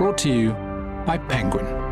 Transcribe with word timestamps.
Brought 0.00 0.16
to 0.16 0.30
you 0.30 0.52
by 1.04 1.18
Penguin. 1.18 1.89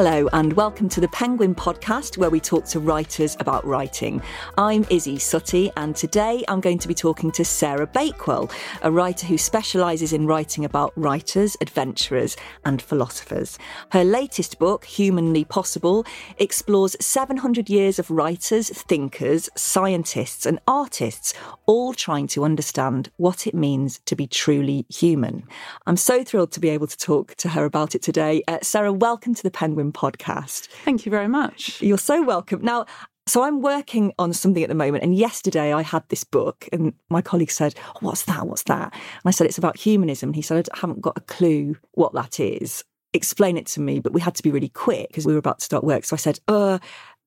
Hello, 0.00 0.28
and 0.32 0.52
welcome 0.52 0.88
to 0.90 1.00
the 1.00 1.08
Penguin 1.08 1.56
podcast, 1.56 2.18
where 2.18 2.30
we 2.30 2.38
talk 2.38 2.64
to 2.66 2.78
writers 2.78 3.36
about 3.40 3.66
writing. 3.66 4.22
I'm 4.56 4.84
Isy 4.84 5.16
Suttie, 5.16 5.72
and 5.76 5.96
today 5.96 6.44
I'm 6.46 6.60
going 6.60 6.78
to 6.78 6.86
be 6.86 6.94
talking 6.94 7.32
to 7.32 7.44
Sarah 7.44 7.88
Bakewell, 7.88 8.48
a 8.82 8.92
writer 8.92 9.26
who 9.26 9.36
specialises 9.36 10.12
in 10.12 10.28
writing 10.28 10.64
about 10.64 10.92
writers, 10.94 11.56
adventurers, 11.60 12.36
and 12.64 12.80
philosophers. 12.80 13.58
Her 13.90 14.04
latest 14.04 14.60
book, 14.60 14.84
Humanly 14.84 15.42
Possible, 15.42 16.06
explores 16.36 16.94
700 17.00 17.68
years 17.68 17.98
of 17.98 18.08
writers, 18.08 18.70
thinkers, 18.70 19.50
scientists, 19.56 20.46
and 20.46 20.60
artists, 20.68 21.34
all 21.66 21.92
trying 21.92 22.28
to 22.28 22.44
understand 22.44 23.10
what 23.16 23.48
it 23.48 23.54
means 23.54 23.98
to 24.04 24.14
be 24.14 24.28
truly 24.28 24.86
human. 24.88 25.42
I'm 25.88 25.96
so 25.96 26.22
thrilled 26.22 26.52
to 26.52 26.60
be 26.60 26.68
able 26.68 26.86
to 26.86 26.96
talk 26.96 27.34
to 27.34 27.48
her 27.48 27.64
about 27.64 27.96
it 27.96 28.02
today. 28.02 28.44
Uh, 28.46 28.58
Sarah, 28.62 28.92
welcome 28.92 29.34
to 29.34 29.42
the 29.42 29.50
Penguin 29.50 29.87
podcast. 29.92 30.68
Thank 30.84 31.06
you 31.06 31.10
very 31.10 31.28
much. 31.28 31.80
You're 31.82 31.98
so 31.98 32.22
welcome. 32.22 32.62
Now, 32.62 32.86
so 33.26 33.42
I'm 33.42 33.60
working 33.60 34.14
on 34.18 34.32
something 34.32 34.62
at 34.62 34.70
the 34.70 34.74
moment, 34.74 35.04
and 35.04 35.14
yesterday 35.14 35.74
I 35.74 35.82
had 35.82 36.02
this 36.08 36.24
book, 36.24 36.66
and 36.72 36.94
my 37.10 37.20
colleague 37.20 37.50
said, 37.50 37.74
oh, 37.94 37.98
"What's 38.00 38.24
that? 38.24 38.46
What's 38.46 38.62
that?" 38.64 38.92
And 38.94 39.22
I 39.26 39.30
said, 39.32 39.46
"It's 39.46 39.58
about 39.58 39.76
humanism." 39.76 40.30
And 40.30 40.36
he 40.36 40.42
said, 40.42 40.68
"I 40.72 40.78
haven't 40.78 41.02
got 41.02 41.18
a 41.18 41.22
clue 41.22 41.76
what 41.92 42.14
that 42.14 42.40
is. 42.40 42.84
Explain 43.12 43.58
it 43.58 43.66
to 43.66 43.80
me." 43.80 44.00
But 44.00 44.14
we 44.14 44.22
had 44.22 44.34
to 44.36 44.42
be 44.42 44.50
really 44.50 44.70
quick 44.70 45.08
because 45.08 45.26
we 45.26 45.34
were 45.34 45.38
about 45.38 45.58
to 45.58 45.64
start 45.64 45.84
work. 45.84 46.04
So 46.04 46.14
I 46.14 46.16
said, 46.16 46.40
"Uh, 46.48 46.78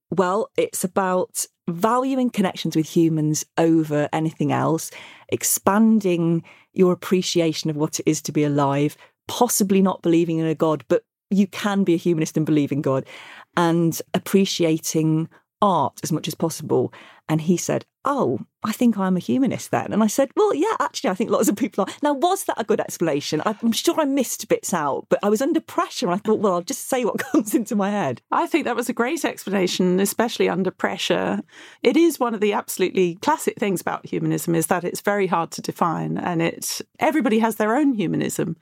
well, 0.10 0.50
it's 0.58 0.84
about 0.84 1.46
valuing 1.70 2.32
connections 2.32 2.76
with 2.76 2.90
humans 2.90 3.46
over 3.60 4.10
anything 4.12 4.52
else, 4.52 4.90
expanding 5.30 6.44
your 6.74 6.94
appreciation 6.94 7.70
of 7.70 7.76
what 7.76 8.00
it 8.00 8.10
is 8.10 8.24
to 8.24 8.32
be 8.32 8.44
alive." 8.44 8.98
Possibly 9.28 9.84
not 9.84 10.02
believing 10.02 10.40
in 10.40 10.48
a 10.48 10.56
God, 10.56 10.84
but 10.88 11.04
you 11.32 11.48
can 11.48 11.84
be 11.84 11.94
a 11.94 11.98
humanist 11.98 12.38
and 12.38 12.46
believe 12.46 12.72
in 12.72 12.82
God 12.82 13.06
and 13.58 14.00
appreciating 14.14 15.30
art 15.62 16.00
as 16.04 16.12
much 16.12 16.28
as 16.28 16.36
possible. 16.36 16.94
And 17.30 17.42
he 17.42 17.56
said, 17.56 17.86
Oh, 18.04 18.40
I 18.64 18.72
think 18.72 18.98
I'm 18.98 19.16
a 19.16 19.20
humanist 19.20 19.70
then. 19.70 19.94
And 19.94 20.04
I 20.04 20.08
said, 20.08 20.32
Well, 20.36 20.54
yeah, 20.56 20.76
actually, 20.80 21.12
I 21.12 21.14
think 21.14 21.30
lots 21.30 21.48
of 21.48 21.56
people 21.56 21.84
are. 21.84 21.94
Now, 22.02 22.14
was 22.14 22.46
that 22.46 22.60
a 22.60 22.64
good 22.64 22.80
explanation? 22.80 23.42
I'm 23.46 23.72
sure 23.72 24.00
I 24.00 24.06
missed 24.06 24.48
bits 24.50 24.74
out, 24.74 25.06
but 25.10 25.20
I 25.22 25.30
was 25.30 25.42
under 25.42 25.62
pressure 25.62 26.08
and 26.08 26.16
I 26.16 26.18
thought, 26.18 26.40
Well, 26.40 26.54
I'll 26.54 26.62
just 26.62 26.90
say 26.90 27.06
what 27.06 27.20
comes 27.32 27.54
into 27.54 27.76
my 27.76 27.92
head. 27.92 28.22
I 28.32 28.48
think 28.48 28.66
that 28.66 28.76
was 28.76 28.90
a 28.90 28.94
great 28.94 29.24
explanation, 29.24 30.00
especially 30.00 30.50
under 30.50 30.72
pressure. 30.72 31.42
It 31.84 31.96
is 31.96 32.20
one 32.20 32.34
of 32.34 32.42
the 32.42 32.54
absolutely 32.54 33.16
classic 33.16 33.58
things 33.58 33.82
about 33.82 34.06
humanism 34.06 34.56
is 34.56 34.68
that 34.68 34.84
it's 34.84 35.02
very 35.02 35.28
hard 35.28 35.52
to 35.52 35.62
define 35.62 36.18
and 36.18 36.42
it's 36.42 36.82
everybody 37.00 37.40
has 37.40 37.58
their 37.58 37.76
own 37.76 37.94
humanism 37.94 38.58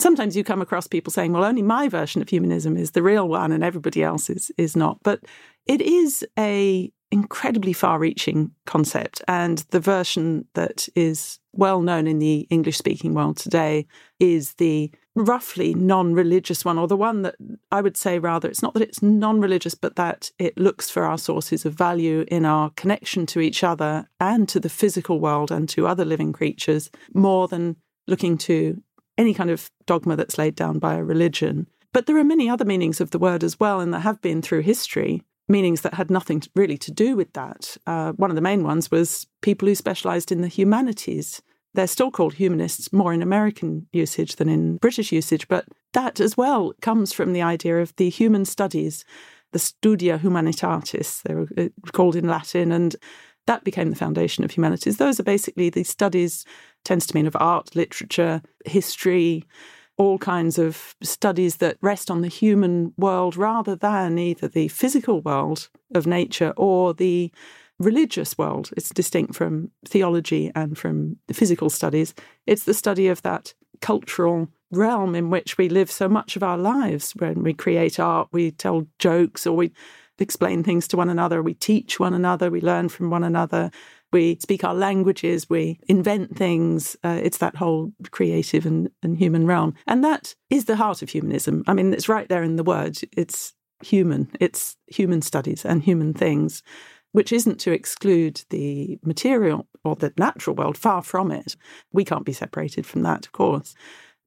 sometimes 0.00 0.36
you 0.36 0.44
come 0.44 0.62
across 0.62 0.86
people 0.86 1.12
saying, 1.12 1.32
well, 1.32 1.44
only 1.44 1.62
my 1.62 1.88
version 1.88 2.22
of 2.22 2.28
humanism 2.28 2.76
is 2.76 2.92
the 2.92 3.02
real 3.02 3.28
one 3.28 3.52
and 3.52 3.64
everybody 3.64 4.02
else 4.02 4.30
is, 4.30 4.50
is 4.56 4.76
not. 4.76 4.98
But 5.02 5.24
it 5.66 5.80
is 5.80 6.26
a 6.38 6.92
incredibly 7.12 7.72
far-reaching 7.72 8.52
concept 8.66 9.20
and 9.26 9.58
the 9.70 9.80
version 9.80 10.46
that 10.54 10.88
is 10.94 11.40
well 11.52 11.80
known 11.80 12.06
in 12.06 12.20
the 12.20 12.46
english 12.50 12.78
speaking 12.78 13.14
world 13.14 13.36
today 13.36 13.84
is 14.20 14.54
the 14.54 14.88
roughly 15.16 15.74
non-religious 15.74 16.64
one 16.64 16.78
or 16.78 16.86
the 16.86 16.96
one 16.96 17.22
that 17.22 17.34
i 17.72 17.80
would 17.80 17.96
say 17.96 18.20
rather 18.20 18.48
it's 18.48 18.62
not 18.62 18.74
that 18.74 18.82
it's 18.82 19.02
non-religious 19.02 19.74
but 19.74 19.96
that 19.96 20.30
it 20.38 20.56
looks 20.56 20.88
for 20.88 21.04
our 21.04 21.18
sources 21.18 21.66
of 21.66 21.74
value 21.74 22.24
in 22.28 22.44
our 22.44 22.70
connection 22.76 23.26
to 23.26 23.40
each 23.40 23.64
other 23.64 24.08
and 24.20 24.48
to 24.48 24.60
the 24.60 24.68
physical 24.68 25.18
world 25.18 25.50
and 25.50 25.68
to 25.68 25.88
other 25.88 26.04
living 26.04 26.32
creatures 26.32 26.92
more 27.12 27.48
than 27.48 27.74
looking 28.06 28.38
to 28.38 28.80
any 29.20 29.34
kind 29.34 29.50
of 29.50 29.70
dogma 29.86 30.16
that's 30.16 30.38
laid 30.38 30.54
down 30.54 30.78
by 30.78 30.94
a 30.94 31.04
religion. 31.04 31.66
But 31.92 32.06
there 32.06 32.16
are 32.16 32.24
many 32.24 32.48
other 32.48 32.64
meanings 32.64 33.00
of 33.00 33.10
the 33.10 33.18
word 33.18 33.44
as 33.44 33.60
well, 33.60 33.80
and 33.80 33.92
there 33.92 34.00
have 34.00 34.22
been 34.22 34.40
through 34.40 34.62
history, 34.62 35.22
meanings 35.46 35.82
that 35.82 35.94
had 35.94 36.10
nothing 36.10 36.42
really 36.56 36.78
to 36.78 36.90
do 36.90 37.16
with 37.16 37.32
that. 37.34 37.76
Uh, 37.86 38.12
one 38.12 38.30
of 38.30 38.36
the 38.36 38.40
main 38.40 38.62
ones 38.64 38.90
was 38.90 39.26
people 39.42 39.68
who 39.68 39.74
specialized 39.74 40.32
in 40.32 40.40
the 40.40 40.48
humanities. 40.48 41.42
They're 41.74 41.86
still 41.86 42.10
called 42.10 42.34
humanists 42.34 42.92
more 42.92 43.12
in 43.12 43.22
American 43.22 43.86
usage 43.92 44.36
than 44.36 44.48
in 44.48 44.78
British 44.78 45.12
usage, 45.12 45.48
but 45.48 45.66
that 45.92 46.18
as 46.18 46.36
well 46.36 46.72
comes 46.80 47.12
from 47.12 47.32
the 47.32 47.42
idea 47.42 47.82
of 47.82 47.94
the 47.96 48.08
human 48.08 48.44
studies, 48.44 49.04
the 49.52 49.58
studia 49.58 50.18
humanitatis, 50.18 51.22
they're 51.22 51.46
uh, 51.58 51.68
called 51.92 52.16
in 52.16 52.26
Latin, 52.26 52.72
and 52.72 52.96
that 53.46 53.64
became 53.64 53.90
the 53.90 53.96
foundation 53.96 54.44
of 54.44 54.52
humanities. 54.52 54.96
Those 54.96 55.18
are 55.18 55.24
basically 55.24 55.70
the 55.70 55.82
studies, 55.82 56.44
tends 56.84 57.06
to 57.06 57.14
mean 57.14 57.26
of 57.26 57.36
art, 57.38 57.74
literature, 57.76 58.42
history, 58.64 59.44
all 59.96 60.18
kinds 60.18 60.58
of 60.58 60.94
studies 61.02 61.56
that 61.56 61.76
rest 61.82 62.10
on 62.10 62.22
the 62.22 62.28
human 62.28 62.92
world 62.96 63.36
rather 63.36 63.76
than 63.76 64.18
either 64.18 64.48
the 64.48 64.68
physical 64.68 65.20
world 65.20 65.68
of 65.94 66.06
nature 66.06 66.54
or 66.56 66.94
the 66.94 67.30
religious 67.78 68.38
world. 68.38 68.70
It's 68.76 68.90
distinct 68.90 69.34
from 69.34 69.70
theology 69.86 70.50
and 70.54 70.76
from 70.78 71.16
physical 71.32 71.68
studies. 71.68 72.14
It's 72.46 72.64
the 72.64 72.74
study 72.74 73.08
of 73.08 73.22
that 73.22 73.52
cultural 73.80 74.48
realm 74.70 75.14
in 75.14 75.30
which 75.30 75.58
we 75.58 75.68
live 75.68 75.90
so 75.90 76.08
much 76.08 76.36
of 76.36 76.42
our 76.42 76.58
lives. 76.58 77.12
When 77.12 77.42
we 77.42 77.52
create 77.52 77.98
art, 77.98 78.28
we 78.32 78.52
tell 78.52 78.86
jokes 78.98 79.46
or 79.46 79.56
we 79.56 79.72
explain 80.18 80.62
things 80.62 80.86
to 80.88 80.96
one 80.96 81.08
another, 81.08 81.42
we 81.42 81.54
teach 81.54 81.98
one 81.98 82.14
another, 82.14 82.50
we 82.50 82.60
learn 82.60 82.88
from 82.88 83.10
one 83.10 83.24
another, 83.24 83.70
we 84.12 84.36
speak 84.40 84.64
our 84.64 84.74
languages, 84.74 85.48
we 85.48 85.78
invent 85.88 86.36
things. 86.36 86.96
Uh, 87.04 87.20
it's 87.22 87.38
that 87.38 87.56
whole 87.56 87.92
creative 88.10 88.66
and, 88.66 88.90
and 89.02 89.16
human 89.16 89.46
realm. 89.46 89.74
And 89.86 90.04
that 90.04 90.34
is 90.48 90.64
the 90.64 90.76
heart 90.76 91.02
of 91.02 91.10
humanism. 91.10 91.64
I 91.66 91.74
mean, 91.74 91.92
it's 91.92 92.08
right 92.08 92.28
there 92.28 92.42
in 92.42 92.56
the 92.56 92.64
word. 92.64 92.98
It's 93.12 93.54
human, 93.82 94.30
it's 94.40 94.76
human 94.86 95.22
studies 95.22 95.64
and 95.64 95.82
human 95.82 96.12
things, 96.12 96.62
which 97.12 97.32
isn't 97.32 97.58
to 97.60 97.72
exclude 97.72 98.42
the 98.50 98.98
material 99.02 99.66
or 99.84 99.96
the 99.96 100.12
natural 100.16 100.56
world, 100.56 100.76
far 100.76 101.02
from 101.02 101.30
it. 101.30 101.56
We 101.92 102.04
can't 102.04 102.26
be 102.26 102.32
separated 102.32 102.86
from 102.86 103.02
that, 103.02 103.26
of 103.26 103.32
course. 103.32 103.74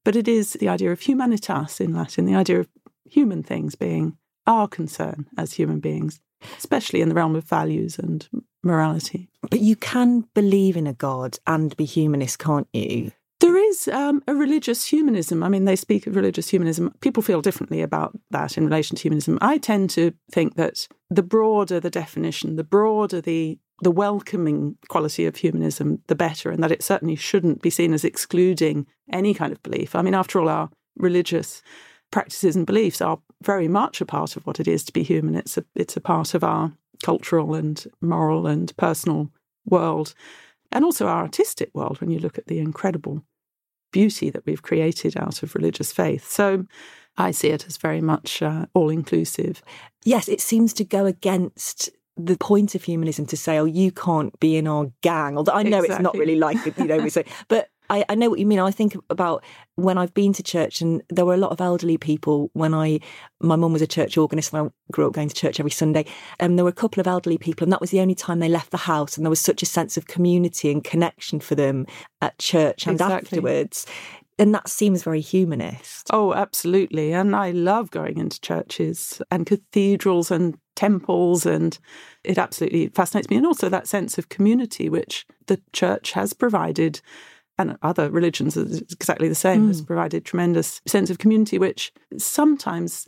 But 0.04 0.16
it 0.16 0.28
is 0.28 0.54
the 0.54 0.70
idea 0.70 0.92
of 0.92 1.00
humanitas 1.00 1.80
in 1.80 1.94
Latin, 1.94 2.26
the 2.26 2.36
idea 2.36 2.60
of 2.60 2.68
human 3.06 3.44
things 3.44 3.76
being 3.76 4.18
our 4.46 4.68
concern 4.68 5.28
as 5.38 5.54
human 5.54 5.80
beings, 5.80 6.20
especially 6.58 7.02
in 7.02 7.10
the 7.10 7.16
realm 7.16 7.36
of 7.36 7.44
values 7.44 7.98
and 8.00 8.28
morality. 8.64 9.30
But 9.50 9.60
you 9.60 9.76
can 9.76 10.26
believe 10.34 10.78
in 10.78 10.88
a 10.88 10.94
God 10.94 11.38
and 11.46 11.76
be 11.76 11.86
humanist, 11.86 12.40
can't 12.40 12.68
you? 12.74 13.12
There 13.40 13.58
is 13.58 13.90
um, 13.90 14.24
a 14.26 14.34
religious 14.34 14.86
humanism. 14.86 15.44
I 15.44 15.50
mean, 15.50 15.66
they 15.66 15.76
speak 15.76 16.08
of 16.08 16.16
religious 16.16 16.48
humanism. 16.48 16.94
People 17.02 17.22
feel 17.22 17.42
differently 17.42 17.82
about 17.82 18.18
that 18.32 18.58
in 18.58 18.64
relation 18.64 18.96
to 18.96 19.02
humanism. 19.02 19.38
I 19.42 19.58
tend 19.58 19.90
to 19.92 20.14
think 20.32 20.56
that 20.56 20.88
the 21.10 21.24
broader 21.24 21.82
the 21.82 21.90
definition, 21.90 22.56
the 22.56 22.64
broader 22.64 23.20
the 23.20 23.60
the 23.82 23.92
welcoming 23.92 24.78
quality 24.88 25.26
of 25.26 25.36
humanism, 25.36 26.02
the 26.08 26.16
better, 26.16 26.52
and 26.52 26.64
that 26.64 26.72
it 26.72 26.84
certainly 26.84 27.18
shouldn't 27.18 27.62
be 27.62 27.70
seen 27.70 27.94
as 27.94 28.06
excluding 28.06 28.88
any 29.12 29.34
kind 29.34 29.52
of 29.52 29.62
belief. 29.62 29.94
I 29.94 30.02
mean, 30.02 30.16
after 30.16 30.40
all, 30.40 30.48
our 30.48 30.70
religious 30.96 31.62
practices 32.14 32.56
and 32.56 32.68
beliefs 32.68 33.02
are 33.02 33.20
very 33.42 33.68
much 33.68 34.00
a 34.00 34.06
part 34.06 34.38
of 34.38 34.46
what 34.46 34.60
it 34.60 34.68
is 34.68 34.84
to 34.86 34.94
be 34.94 35.02
human. 35.02 35.34
It's 35.36 35.58
a 35.58 35.66
it's 35.76 35.98
a 35.98 36.02
part 36.02 36.36
of 36.36 36.44
our 36.44 36.72
cultural 37.04 37.56
and 37.56 37.86
moral 38.02 38.46
and 38.46 38.72
personal 38.78 39.32
world, 39.66 40.14
and 40.72 40.86
also 40.86 41.08
our 41.08 41.24
artistic 41.24 41.72
world. 41.74 42.00
When 42.00 42.12
you 42.12 42.20
look 42.20 42.38
at 42.38 42.46
the 42.46 42.60
incredible 42.60 43.24
beauty 43.92 44.30
that 44.30 44.46
we've 44.46 44.62
created 44.62 45.18
out 45.18 45.42
of 45.42 45.56
religious 45.56 45.92
faith, 45.92 46.30
so 46.30 46.68
I 47.18 47.32
see 47.32 47.50
it 47.50 47.66
as 47.66 47.78
very 47.78 48.02
much 48.02 48.44
uh, 48.44 48.68
all 48.76 48.90
inclusive. 48.90 49.64
Yes, 50.06 50.30
it 50.30 50.40
seems 50.40 50.72
to 50.74 50.84
go 50.84 51.08
against 51.08 51.90
the 52.16 52.38
point 52.38 52.76
of 52.76 52.84
humanism 52.84 53.26
to 53.26 53.38
say, 53.38 53.58
"Oh, 53.58 53.66
you 53.66 53.92
can't 53.92 54.40
be 54.40 54.56
in 54.56 54.68
our 54.68 54.92
gang." 55.02 55.36
Although 55.36 55.54
I 55.54 55.64
know 55.64 55.80
exactly. 55.80 55.96
it's 55.96 56.04
not 56.04 56.16
really 56.16 56.36
like 56.36 56.78
you 56.78 56.86
know 56.86 57.00
we 57.00 57.10
say, 57.10 57.26
but 57.48 57.70
I, 57.90 58.06
I 58.10 58.16
know 58.16 58.30
what 58.30 58.40
you 58.40 58.46
mean. 58.46 58.60
I 58.60 58.72
think 58.72 58.96
about 59.10 59.44
when 59.76 59.98
I've 59.98 60.14
been 60.14 60.34
to 60.34 60.44
church, 60.44 60.82
and 60.82 61.02
there 61.10 61.26
were 61.26 61.34
a 61.34 61.38
lot 61.38 61.52
of 61.52 61.62
elderly 61.62 61.98
people 61.98 62.50
when 62.54 62.74
I, 62.74 63.00
my 63.42 63.56
mum 63.56 63.74
was 63.74 63.82
a 63.82 63.88
church 63.88 64.18
organist, 64.18 64.54
and 64.54 64.68
I 64.68 64.72
grew 64.92 65.08
up 65.08 65.14
going 65.14 65.30
to 65.30 65.36
church 65.36 65.60
every 65.60 65.72
Sunday. 65.72 66.06
And 66.40 66.58
there 66.58 66.64
were 66.64 66.70
a 66.70 66.74
couple 66.74 67.02
of 67.02 67.08
elderly 67.08 67.38
people, 67.38 67.66
and 67.66 67.72
that 67.72 67.82
was 67.82 67.92
the 67.92 68.00
only 68.00 68.16
time 68.16 68.40
they 68.40 68.50
left 68.50 68.72
the 68.72 68.78
house. 68.78 69.18
And 69.18 69.26
there 69.26 69.30
was 69.30 69.42
such 69.42 69.62
a 69.62 69.68
sense 69.68 69.98
of 69.98 70.08
community 70.08 70.72
and 70.72 70.84
connection 70.84 71.40
for 71.40 71.56
them 71.56 71.86
at 72.22 72.38
church 72.40 72.88
and 72.88 72.96
exactly. 72.96 73.38
afterwards. 73.38 73.86
And 74.40 74.54
that 74.56 74.68
seems 74.68 75.04
very 75.04 75.22
humanist. 75.22 76.08
Oh, 76.12 76.34
absolutely. 76.34 77.14
And 77.14 77.36
I 77.36 77.52
love 77.52 77.92
going 77.92 78.18
into 78.18 78.42
churches 78.42 79.22
and 79.30 79.46
cathedrals 79.46 80.32
and 80.32 80.58
temples 80.76 81.46
and 81.46 81.78
it 82.24 82.40
absolutely 82.40 82.88
fascinates 82.88 83.30
me 83.30 83.38
and 83.38 83.46
also 83.46 83.70
that 83.70 83.88
sense 83.88 84.18
of 84.18 84.30
community 84.30 84.90
which 84.90 85.24
the 85.46 85.62
church 85.72 86.14
has 86.14 86.34
provided 86.34 87.00
and 87.58 87.78
other 87.82 88.10
religions 88.10 88.58
is 88.58 88.82
exactly 88.92 89.28
the 89.28 89.36
same, 89.36 89.66
mm. 89.66 89.68
has 89.68 89.82
provided 89.82 90.26
tremendous 90.26 90.82
sense 90.86 91.10
of 91.10 91.20
community, 91.20 91.60
which 91.60 91.92
sometimes 92.18 93.08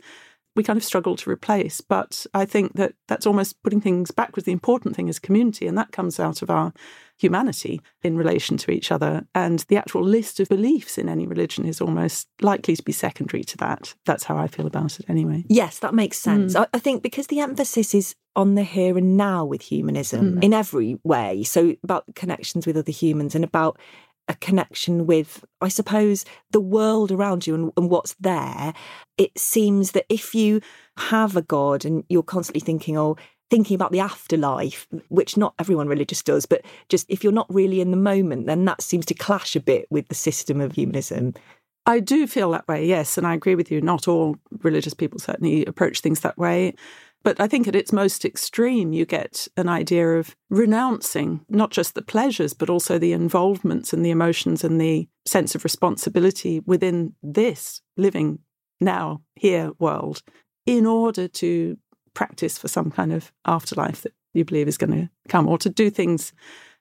we 0.56 0.64
kind 0.64 0.76
of 0.78 0.84
struggle 0.84 1.16
to 1.16 1.30
replace. 1.30 1.80
But 1.80 2.26
I 2.32 2.46
think 2.46 2.72
that 2.74 2.94
that's 3.06 3.26
almost 3.26 3.62
putting 3.62 3.80
things 3.80 4.10
backwards. 4.10 4.46
The 4.46 4.52
important 4.52 4.96
thing 4.96 5.08
is 5.08 5.18
community, 5.18 5.66
and 5.66 5.76
that 5.76 5.92
comes 5.92 6.18
out 6.18 6.42
of 6.42 6.50
our 6.50 6.72
humanity 7.18 7.80
in 8.02 8.16
relation 8.16 8.56
to 8.58 8.70
each 8.70 8.90
other. 8.90 9.26
And 9.34 9.60
the 9.68 9.76
actual 9.76 10.02
list 10.02 10.40
of 10.40 10.48
beliefs 10.48 10.98
in 10.98 11.08
any 11.08 11.26
religion 11.26 11.64
is 11.64 11.80
almost 11.80 12.28
likely 12.40 12.76
to 12.76 12.82
be 12.82 12.92
secondary 12.92 13.44
to 13.44 13.56
that. 13.58 13.94
That's 14.04 14.24
how 14.24 14.36
I 14.36 14.48
feel 14.48 14.66
about 14.66 14.98
it 14.98 15.06
anyway. 15.08 15.44
Yes, 15.48 15.78
that 15.78 15.94
makes 15.94 16.18
sense. 16.18 16.54
Mm. 16.54 16.68
I, 16.72 16.78
think 16.78 17.02
because 17.02 17.28
the 17.28 17.40
emphasis 17.40 17.94
is 17.94 18.14
on 18.34 18.54
the 18.54 18.62
here 18.62 18.98
and 18.98 19.16
now 19.16 19.44
with 19.44 19.62
humanism 19.62 20.36
mm. 20.36 20.44
in 20.44 20.52
every 20.52 20.98
way. 21.04 21.42
So 21.42 21.74
about 21.82 22.04
connections 22.14 22.66
with 22.66 22.76
other 22.76 22.92
humans 22.92 23.34
and 23.34 23.44
about 23.44 23.78
a 24.28 24.34
connection 24.34 25.06
with, 25.06 25.44
I 25.60 25.68
suppose, 25.68 26.24
the 26.50 26.60
world 26.60 27.12
around 27.12 27.46
you 27.46 27.54
and, 27.54 27.72
and, 27.76 27.90
what's 27.90 28.14
there. 28.14 28.74
It 29.18 29.38
seems 29.38 29.92
that 29.92 30.06
if 30.08 30.34
you 30.34 30.60
have 30.96 31.36
a 31.36 31.42
God 31.42 31.84
and 31.84 32.04
you're 32.08 32.22
constantly 32.22 32.60
thinking, 32.60 32.96
oh, 32.96 33.16
thinking 33.50 33.74
about 33.74 33.92
the 33.92 34.00
afterlife, 34.00 34.88
which 35.08 35.36
not 35.36 35.54
everyone 35.58 35.88
religious 35.88 36.22
does, 36.22 36.46
but 36.46 36.62
just 36.88 37.06
if 37.08 37.22
you're 37.22 37.32
not 37.32 37.46
really 37.48 37.80
in 37.80 37.92
the 37.92 37.96
moment, 37.96 38.46
then 38.46 38.64
that 38.64 38.82
seems 38.82 39.06
to 39.06 39.14
clash 39.14 39.54
a 39.54 39.60
bit 39.60 39.86
with 39.90 40.08
the 40.08 40.14
system 40.14 40.60
of 40.60 40.72
humanism. 40.72 41.32
I 41.86 42.00
do 42.00 42.26
feel 42.26 42.50
that 42.50 42.66
way, 42.66 42.84
yes. 42.84 43.16
And 43.16 43.26
I 43.26 43.34
agree 43.34 43.54
with 43.54 43.70
you. 43.70 43.80
Not 43.80 44.08
all 44.08 44.36
religious 44.62 44.94
people 44.94 45.20
certainly 45.20 45.64
approach 45.66 46.00
things 46.00 46.20
that 46.20 46.36
way. 46.36 46.74
But 47.26 47.40
I 47.40 47.48
think 47.48 47.66
at 47.66 47.74
its 47.74 47.92
most 47.92 48.24
extreme, 48.24 48.92
you 48.92 49.04
get 49.04 49.48
an 49.56 49.68
idea 49.68 50.10
of 50.10 50.36
renouncing 50.48 51.44
not 51.48 51.72
just 51.72 51.96
the 51.96 52.02
pleasures, 52.02 52.54
but 52.54 52.70
also 52.70 53.00
the 53.00 53.12
involvements 53.12 53.92
and 53.92 54.06
the 54.06 54.12
emotions 54.12 54.62
and 54.62 54.80
the 54.80 55.08
sense 55.26 55.56
of 55.56 55.64
responsibility 55.64 56.60
within 56.60 57.14
this 57.24 57.82
living 57.96 58.38
now, 58.80 59.22
here 59.34 59.72
world 59.80 60.22
in 60.66 60.86
order 60.86 61.26
to 61.26 61.76
practice 62.14 62.58
for 62.58 62.68
some 62.68 62.92
kind 62.92 63.12
of 63.12 63.32
afterlife 63.44 64.02
that 64.02 64.12
you 64.32 64.44
believe 64.44 64.68
is 64.68 64.78
going 64.78 64.92
to 64.92 65.10
come, 65.28 65.48
or 65.48 65.58
to 65.58 65.68
do 65.68 65.90
things 65.90 66.32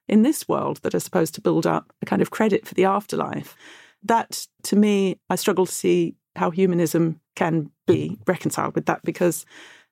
in 0.08 0.22
this 0.22 0.48
world 0.48 0.80
that 0.84 0.94
are 0.94 1.00
supposed 1.00 1.34
to 1.34 1.42
build 1.42 1.66
up 1.66 1.92
a 2.04 2.06
kind 2.06 2.22
of 2.22 2.30
credit 2.30 2.68
for 2.68 2.76
the 2.76 2.86
afterlife. 2.86 3.56
That, 4.04 4.46
to 4.66 4.76
me, 4.76 5.18
I 5.28 5.38
struggle 5.38 5.66
to 5.66 5.72
see 5.72 6.14
how 6.36 6.52
humanism 6.52 7.20
can 7.36 7.72
be 7.88 8.20
reconciled 8.28 8.76
with 8.76 8.86
that 8.86 9.02
because 9.04 9.44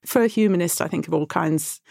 for 0.05 0.21
a 0.21 0.27
humanist, 0.27 0.81
I 0.81 0.87
think 0.87 1.07
of 1.07 1.13
all 1.13 1.27
kinds, 1.27 1.81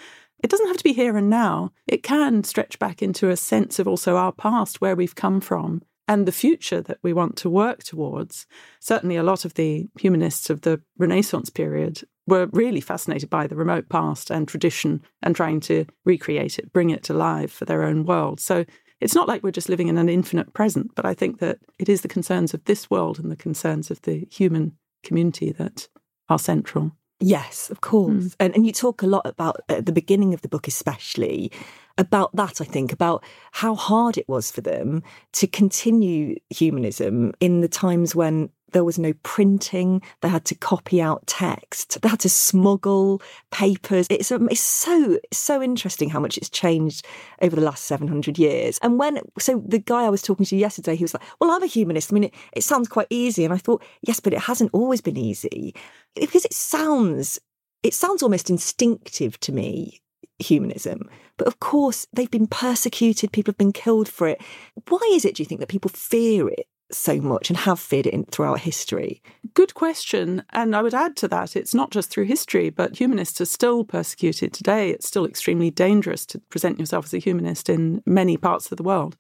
it 0.43 0.51
doesn't 0.51 0.67
have 0.67 0.77
to 0.77 0.85
be 0.85 0.93
here 0.93 1.17
and 1.17 1.31
now. 1.31 1.73
It 1.87 2.03
can 2.03 2.45
stretch 2.45 2.79
back 2.79 3.03
into 3.03 3.31
a 3.31 3.37
sense 3.37 3.79
of 3.79 3.87
also 3.87 4.17
our 4.17 4.33
past, 4.33 4.81
where 4.81 4.97
we've 4.97 5.15
come 5.15 5.41
from, 5.41 5.83
and 6.09 6.27
the 6.27 6.33
future 6.33 6.81
that 6.83 6.99
we 7.03 7.13
want 7.13 7.37
to 7.37 7.51
work 7.51 7.85
towards. 7.85 8.47
Certainly, 8.81 9.17
a 9.17 9.23
lot 9.23 9.45
of 9.45 9.55
the 9.55 9.89
humanists 9.99 10.51
of 10.51 10.63
the 10.63 10.81
Renaissance 10.99 11.49
period 11.49 12.03
were 12.27 12.49
really 12.53 12.81
fascinated 12.81 13.31
by 13.31 13.47
the 13.47 13.57
remote 13.57 13.89
past 13.89 14.31
and 14.31 14.47
tradition 14.47 15.03
and 15.23 15.35
trying 15.35 15.61
to 15.61 15.87
recreate 16.05 16.59
it, 16.59 16.73
bring 16.73 16.91
it 16.91 17.03
to 17.05 17.15
life 17.15 17.53
for 17.53 17.65
their 17.65 17.83
own 17.83 18.05
world. 18.05 18.41
So 18.41 18.65
it's 19.01 19.15
not 19.15 19.27
like 19.27 19.43
we're 19.43 19.51
just 19.51 19.69
living 19.69 19.89
in 19.89 19.99
an 19.99 20.09
infinite 20.09 20.53
present, 20.55 20.93
but 20.95 21.05
I 21.05 21.15
think 21.15 21.41
that 21.41 21.59
it 21.79 21.89
is 21.89 22.03
the 22.03 22.09
concerns 22.09 22.55
of 22.55 22.65
this 22.65 22.89
world 22.89 23.19
and 23.19 23.31
the 23.31 23.37
concerns 23.37 23.91
of 23.91 24.01
the 24.03 24.27
human 24.31 24.77
community 25.03 25.51
that 25.53 25.89
are 26.29 26.39
central. 26.39 26.93
Yes, 27.23 27.71
of 27.71 27.81
course. 27.81 28.11
Mm. 28.11 28.37
And, 28.41 28.55
and 28.57 28.67
you 28.67 28.73
talk 28.73 29.03
a 29.03 29.07
lot 29.07 29.25
about, 29.25 29.61
at 29.69 29.87
the 29.87 29.93
beginning 29.93 30.35
of 30.35 30.43
the 30.43 30.49
book 30.49 30.67
especially, 30.67 31.53
about 31.97 32.35
that, 32.35 32.61
I 32.61 32.65
think, 32.65 32.93
about 32.93 33.23
how 33.53 33.77
hard 33.77 34.19
it 34.19 34.29
was 34.29 34.51
for 34.51 34.61
them 34.61 35.05
to 35.35 35.47
continue 35.47 36.37
humanism 36.51 37.33
in 37.39 37.61
the 37.61 37.69
times 37.69 38.17
when 38.17 38.51
there 38.73 38.85
was 38.85 38.99
no 38.99 39.13
printing. 39.23 40.03
They 40.21 40.29
had 40.29 40.45
to 40.47 40.55
copy 40.55 41.01
out 41.01 41.27
text. 41.27 42.01
They 42.01 42.09
had 42.09 42.21
to 42.21 42.29
smuggle 42.29 43.23
papers. 43.51 44.07
It's, 44.11 44.33
um, 44.33 44.49
it's 44.51 44.61
so, 44.61 45.19
so 45.33 45.63
interesting 45.63 46.11
how 46.11 46.21
much 46.21 46.37
it's 46.37 46.51
changed 46.51 47.07
over 47.41 47.57
the 47.57 47.63
last 47.63 47.85
700 47.85 48.39
years. 48.39 48.79
And 48.83 48.99
when, 48.99 49.21
so 49.39 49.63
the 49.67 49.79
guy 49.79 50.05
I 50.05 50.11
was 50.11 50.23
talking 50.23 50.47
to 50.47 50.57
yesterday, 50.57 50.97
he 50.97 51.05
was 51.05 51.15
like, 51.15 51.23
well, 51.41 51.51
I'm 51.51 51.63
a 51.63 51.67
humanist. 51.67 52.13
I 52.13 52.15
mean, 52.15 52.25
it, 52.25 52.35
it 52.53 52.65
sounds 52.65 52.89
quite 52.89 53.07
easy. 53.11 53.45
And 53.45 53.55
I 53.55 53.59
thought, 53.59 53.83
yes, 54.03 54.21
but 54.21 54.33
it 54.33 54.41
hasn't 54.41 54.71
always 54.73 55.01
been 55.01 55.17
easy 55.17 55.75
because 56.15 56.45
it 56.45 56.55
sounds, 56.55 57.39
it 57.83 57.95
sounds 57.95 58.23
almost 58.23 58.51
instinctive 58.51 59.39
to 59.41 59.53
me 59.53 60.01
humanism. 60.39 61.09
But 61.37 61.47
of 61.47 61.61
course, 61.61 62.07
they've 62.13 62.31
been 62.31 62.47
persecuted, 62.47 63.33
people 63.33 63.53
have 63.53 63.59
been 63.59 63.73
killed 63.73 64.09
for 64.09 64.29
it. 64.29 64.41
Why 64.89 65.01
is 65.13 65.25
it, 65.25 65.37
do 65.37 65.43
you 65.43 65.47
think, 65.47 65.61
that 65.61 65.69
people 65.69 65.91
fear 65.91 66.49
it 66.49 66.67
so 66.95 67.21
much 67.21 67.51
and 67.51 67.57
have 67.59 67.81
feared 67.81 68.07
it 68.07 68.15
in, 68.15 68.25
throughout 68.25 68.61
history? 68.61 69.23
Good 69.55 69.75
question. 69.75 70.45
And 70.51 70.75
I 70.75 70.83
would 70.83 70.95
add 70.95 71.17
to 71.17 71.29
that, 71.29 71.57
it's 71.57 71.75
not 71.75 71.91
just 71.91 72.11
through 72.11 72.25
history, 72.25 72.71
but 72.71 72.99
humanists 72.99 73.41
are 73.41 73.47
still 73.47 73.85
persecuted 73.85 74.53
today. 74.53 74.91
It's 74.91 75.07
still 75.07 75.25
extremely 75.25 75.71
dangerous 75.71 76.27
to 76.27 76.39
present 76.39 76.79
yourself 76.79 77.07
as 77.07 77.15
a 77.15 77.19
humanist 77.19 77.69
in 77.69 78.03
many 78.07 78.37
parts 78.37 78.71
of 78.71 78.77
the 78.77 78.83
world. 78.83 79.17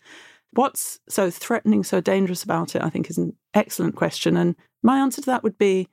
What's 0.52 1.00
so 1.08 1.30
threatening, 1.30 1.82
so 1.82 2.00
dangerous 2.00 2.44
about 2.44 2.74
it, 2.76 2.82
I 2.82 2.90
think, 2.90 3.08
is 3.08 3.18
an 3.18 3.34
excellent 3.54 3.96
question. 3.96 4.36
And 4.36 4.54
my 4.82 4.98
answer 4.98 5.22
to 5.22 5.26
that 5.26 5.42
would 5.42 5.56
be 5.56 5.88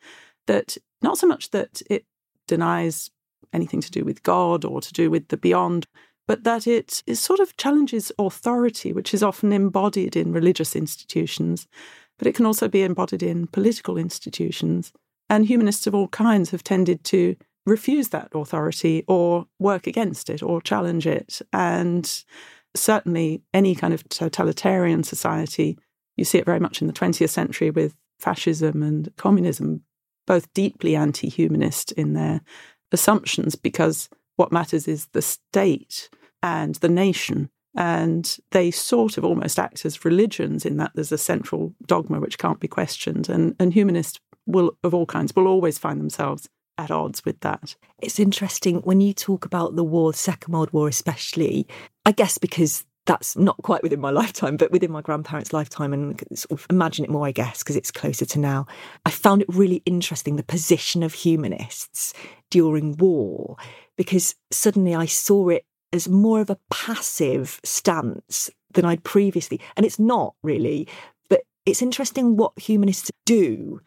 that 0.48 0.78
not 1.02 1.18
so 1.18 1.28
much 1.28 1.52
that 1.52 1.82
it 1.90 2.06
denies 2.48 3.10
anything 3.54 3.82
to 3.82 3.92
do 3.92 4.04
with 4.04 4.24
God 4.24 4.66
or 4.66 4.82
to 4.82 4.94
do 4.94 5.10
with 5.10 5.30
the 5.30 5.38
beyond, 5.38 5.88
but 6.30 6.44
that 6.44 6.68
it 6.68 7.02
sort 7.14 7.40
of 7.40 7.58
challenges 7.58 8.12
authority, 8.20 8.94
which 8.94 9.16
is 9.16 9.24
often 9.24 9.52
embodied 9.52 10.16
in 10.16 10.32
religious 10.32 10.76
institutions, 10.76 11.68
but 12.20 12.28
it 12.28 12.36
can 12.36 12.46
also 12.46 12.68
be 12.68 12.84
embodied 12.84 13.24
in 13.24 13.48
political 13.48 13.98
institutions. 13.98 14.94
And 15.28 15.48
humanists 15.48 15.88
of 15.88 15.96
all 15.96 16.08
kinds 16.10 16.52
have 16.52 16.64
tended 16.64 17.04
to 17.06 17.36
refuse 17.66 18.10
that 18.10 18.30
authority 18.36 19.04
or 19.08 19.48
work 19.58 19.88
against 19.88 20.30
it 20.30 20.44
or 20.44 20.62
challenge 20.62 21.08
it. 21.08 21.42
And 21.52 22.24
certainly, 22.76 23.42
any 23.52 23.74
kind 23.74 23.96
of 23.96 24.08
totalitarian 24.10 25.04
society, 25.04 25.80
you 26.16 26.26
see 26.26 26.38
it 26.38 26.46
very 26.46 26.60
much 26.60 26.80
in 26.80 26.86
the 26.86 26.94
20th 26.94 27.30
century 27.30 27.72
with 27.72 27.96
fascism 28.20 28.84
and 28.84 29.12
communism, 29.18 29.82
both 30.28 30.54
deeply 30.54 30.96
anti 30.96 31.28
humanist 31.28 31.92
in 31.94 32.14
their 32.14 32.42
assumptions 32.92 33.56
because 33.56 34.10
what 34.36 34.52
matters 34.52 34.88
is 34.88 35.08
the 35.08 35.24
state 35.24 36.08
and 36.42 36.76
the 36.76 36.90
nation. 36.90 37.50
And 37.76 38.38
they 38.52 38.72
sort 38.72 39.18
of 39.18 39.24
almost 39.24 39.60
act 39.60 39.86
as 39.86 40.04
religions 40.04 40.66
in 40.66 40.78
that 40.78 40.92
there's 40.96 41.12
a 41.12 41.18
central 41.18 41.74
dogma 41.86 42.20
which 42.20 42.40
can't 42.40 42.60
be 42.60 42.68
questioned. 42.68 43.30
And, 43.30 43.56
and 43.60 43.74
humanists 43.74 44.20
will, 44.46 44.78
of 44.84 44.94
all 44.94 45.06
kinds, 45.06 45.36
will 45.36 45.48
always 45.48 45.78
find 45.78 46.00
themselves 46.00 46.50
at 46.78 46.92
odds 46.92 47.24
with 47.26 47.40
that. 47.42 47.76
It's 48.02 48.20
interesting 48.20 48.78
when 48.78 49.02
you 49.02 49.14
talk 49.14 49.46
about 49.46 49.76
the 49.76 49.84
war, 49.84 50.12
the 50.14 50.18
Second 50.18 50.54
World 50.54 50.72
War 50.72 50.88
especially, 50.88 51.68
I 52.06 52.12
guess 52.12 52.38
because 52.38 52.86
that's 53.06 53.36
not 53.36 53.58
quite 53.64 53.84
within 53.84 54.00
my 54.00 54.10
lifetime, 54.22 54.56
but 54.56 54.72
within 54.72 54.92
my 54.92 55.02
grandparents' 55.02 55.52
lifetime, 55.52 55.94
and 55.94 56.22
sort 56.34 56.60
of 56.60 56.68
imagine 56.70 57.04
it 57.04 57.12
more, 57.12 57.26
I 57.26 57.32
guess, 57.32 57.60
because 57.60 57.76
it's 57.76 57.92
closer 57.92 58.26
to 58.26 58.40
now. 58.40 58.66
I 59.06 59.10
found 59.10 59.42
it 59.42 59.50
really 59.50 59.82
interesting 59.86 60.36
the 60.36 60.44
position 60.44 61.04
of 61.04 61.14
humanists 61.14 62.14
during 62.50 62.96
war, 62.98 63.58
because 63.98 64.36
suddenly 64.52 64.96
I 64.96 65.06
saw 65.06 65.50
it 65.50 65.66
as 65.92 66.08
more 66.08 66.42
of 66.42 66.50
a 66.50 66.60
passive 66.70 67.60
stance 67.64 68.50
than 68.74 68.86
I'd 68.86 69.04
previously. 69.04 69.60
And 69.76 69.86
it's 69.86 70.00
not 70.00 70.36
really, 70.44 70.88
but 71.30 71.42
it's 71.66 71.82
interesting 71.82 72.38
what 72.38 72.58
humanists 72.58 73.12
do 73.26 73.82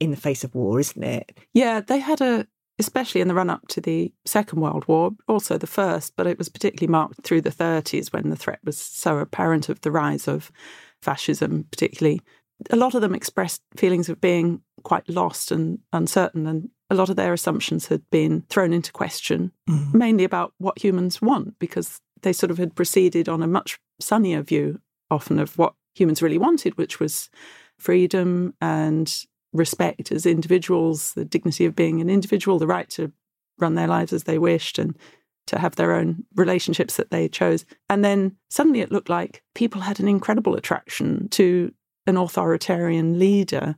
in 0.00 0.10
the 0.10 0.16
face 0.16 0.44
of 0.44 0.54
war, 0.54 0.80
isn't 0.80 1.02
it? 1.02 1.38
Yeah, 1.52 1.80
they 1.80 1.98
had 1.98 2.20
a 2.20 2.46
especially 2.78 3.20
in 3.20 3.28
the 3.28 3.34
run 3.34 3.50
up 3.50 3.66
to 3.68 3.80
the 3.80 4.12
Second 4.24 4.60
World 4.60 4.86
War, 4.88 5.12
also 5.28 5.56
the 5.56 5.66
First, 5.66 6.14
but 6.16 6.26
it 6.26 6.38
was 6.38 6.48
particularly 6.48 6.90
marked 6.90 7.22
through 7.22 7.42
the 7.42 7.50
30s 7.50 8.12
when 8.12 8.30
the 8.30 8.36
threat 8.36 8.58
was 8.64 8.76
so 8.76 9.18
apparent 9.18 9.68
of 9.68 9.80
the 9.82 9.92
rise 9.92 10.26
of 10.26 10.50
fascism, 11.00 11.66
particularly. 11.70 12.20
A 12.70 12.76
lot 12.76 12.94
of 12.94 13.00
them 13.00 13.14
expressed 13.14 13.62
feelings 13.76 14.08
of 14.08 14.20
being 14.20 14.60
quite 14.82 15.08
lost 15.08 15.52
and 15.52 15.78
uncertain, 15.92 16.46
and 16.46 16.70
a 16.90 16.94
lot 16.94 17.08
of 17.10 17.16
their 17.16 17.32
assumptions 17.32 17.86
had 17.86 18.02
been 18.10 18.42
thrown 18.48 18.72
into 18.72 18.92
question, 18.92 19.52
mm. 19.68 19.94
mainly 19.94 20.24
about 20.24 20.52
what 20.58 20.82
humans 20.82 21.22
want, 21.22 21.58
because 21.58 22.00
they 22.22 22.32
sort 22.32 22.50
of 22.50 22.58
had 22.58 22.74
proceeded 22.74 23.28
on 23.28 23.42
a 23.42 23.46
much 23.46 23.78
sunnier 24.00 24.42
view, 24.42 24.80
often, 25.10 25.38
of 25.38 25.56
what 25.58 25.74
humans 25.94 26.22
really 26.22 26.38
wanted, 26.38 26.76
which 26.76 27.00
was 27.00 27.30
freedom 27.78 28.54
and 28.60 29.24
respect 29.52 30.10
as 30.10 30.26
individuals, 30.26 31.12
the 31.14 31.24
dignity 31.24 31.64
of 31.64 31.76
being 31.76 32.00
an 32.00 32.10
individual, 32.10 32.58
the 32.58 32.66
right 32.66 32.90
to 32.90 33.12
run 33.58 33.74
their 33.74 33.86
lives 33.86 34.12
as 34.12 34.24
they 34.24 34.38
wished 34.38 34.78
and 34.78 34.96
to 35.46 35.58
have 35.58 35.76
their 35.76 35.92
own 35.92 36.24
relationships 36.34 36.96
that 36.96 37.10
they 37.10 37.28
chose. 37.28 37.64
And 37.88 38.04
then 38.04 38.36
suddenly 38.50 38.80
it 38.80 38.90
looked 38.90 39.08
like 39.08 39.42
people 39.54 39.82
had 39.82 40.00
an 40.00 40.08
incredible 40.08 40.56
attraction 40.56 41.28
to 41.30 41.72
an 42.06 42.16
authoritarian 42.16 43.18
leader 43.18 43.76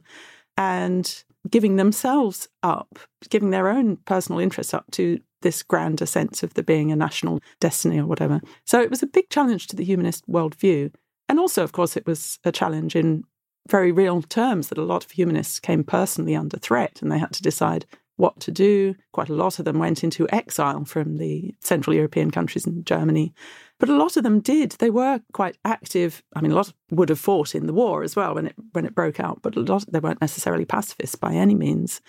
and 0.56 1.25
giving 1.50 1.76
themselves 1.76 2.48
up, 2.62 2.98
giving 3.28 3.50
their 3.50 3.68
own 3.68 3.96
personal 4.04 4.40
interests 4.40 4.74
up 4.74 4.90
to 4.92 5.20
this 5.42 5.62
grander 5.62 6.06
sense 6.06 6.42
of 6.42 6.54
there 6.54 6.64
being 6.64 6.90
a 6.90 6.96
national 6.96 7.40
destiny 7.60 7.98
or 7.98 8.06
whatever. 8.06 8.40
So 8.64 8.80
it 8.80 8.90
was 8.90 9.02
a 9.02 9.06
big 9.06 9.28
challenge 9.30 9.66
to 9.68 9.76
the 9.76 9.84
humanist 9.84 10.28
worldview. 10.28 10.92
And 11.28 11.38
also, 11.38 11.62
of 11.62 11.72
course, 11.72 11.96
it 11.96 12.06
was 12.06 12.38
a 12.44 12.52
challenge 12.52 12.96
in 12.96 13.24
very 13.68 13.92
real 13.92 14.22
terms 14.22 14.68
that 14.68 14.78
a 14.78 14.82
lot 14.82 15.04
of 15.04 15.10
humanists 15.10 15.60
came 15.60 15.84
personally 15.84 16.36
under 16.36 16.56
threat 16.58 17.02
and 17.02 17.10
they 17.10 17.18
had 17.18 17.32
to 17.32 17.42
decide 17.42 17.84
what 18.16 18.40
to 18.40 18.50
do. 18.50 18.94
Quite 19.12 19.28
a 19.28 19.34
lot 19.34 19.58
of 19.58 19.64
them 19.64 19.78
went 19.78 20.02
into 20.04 20.28
exile 20.32 20.84
from 20.84 21.18
the 21.18 21.54
Central 21.60 21.94
European 21.94 22.30
countries 22.30 22.66
and 22.66 22.86
Germany. 22.86 23.34
But 23.78 23.90
a 23.90 23.97
lot 23.97 24.16
of 24.16 24.23
them 24.23 24.40
did. 24.40 24.73
They 24.73 24.90
were 24.90 25.21
quite 25.33 25.59
active. 25.64 26.23
I 26.35 26.40
mean, 26.40 26.52
a 26.52 26.54
lot 26.54 26.73
would 26.90 27.11
have 27.11 27.21
fought 27.21 27.54
in 27.54 27.66
the 27.66 27.75
war 27.75 28.02
as 28.02 28.16
well 28.16 28.35
when 28.35 28.47
it 28.47 28.54
when 28.73 28.87
it 28.87 28.95
broke 28.95 29.21
out, 29.21 29.42
but 29.42 29.56
a 29.56 29.61
lot 29.61 29.85
they 29.90 30.00
weren't 30.00 30.21
necessarily 30.21 30.64
pacifists 30.64 31.16
by 31.16 31.35
any 31.35 31.54
means. 31.54 32.00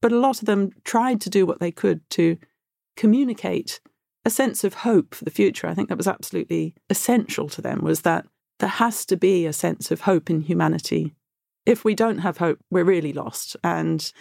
But 0.00 0.12
a 0.12 0.18
lot 0.18 0.40
of 0.40 0.46
them 0.46 0.70
tried 0.84 1.20
to 1.22 1.30
do 1.30 1.46
what 1.46 1.60
they 1.60 1.70
could 1.70 2.08
to 2.10 2.38
communicate 2.96 3.80
a 4.24 4.30
sense 4.30 4.64
of 4.64 4.74
hope 4.74 5.14
for 5.14 5.24
the 5.24 5.30
future. 5.30 5.66
I 5.66 5.74
think 5.74 5.88
that 5.88 5.98
was 5.98 6.08
absolutely 6.08 6.74
essential 6.90 7.48
to 7.50 7.62
them 7.62 7.82
was 7.82 8.02
that 8.02 8.26
there 8.58 8.68
has 8.68 9.04
to 9.06 9.16
be 9.16 9.46
a 9.46 9.52
sense 9.52 9.90
of 9.90 10.02
hope 10.02 10.30
in 10.30 10.40
humanity. 10.40 11.14
If 11.66 11.84
we 11.84 11.94
don't 11.94 12.18
have 12.18 12.38
hope, 12.38 12.58
we're 12.70 12.84
really 12.84 13.12
lost. 13.12 13.56
And 13.64 14.12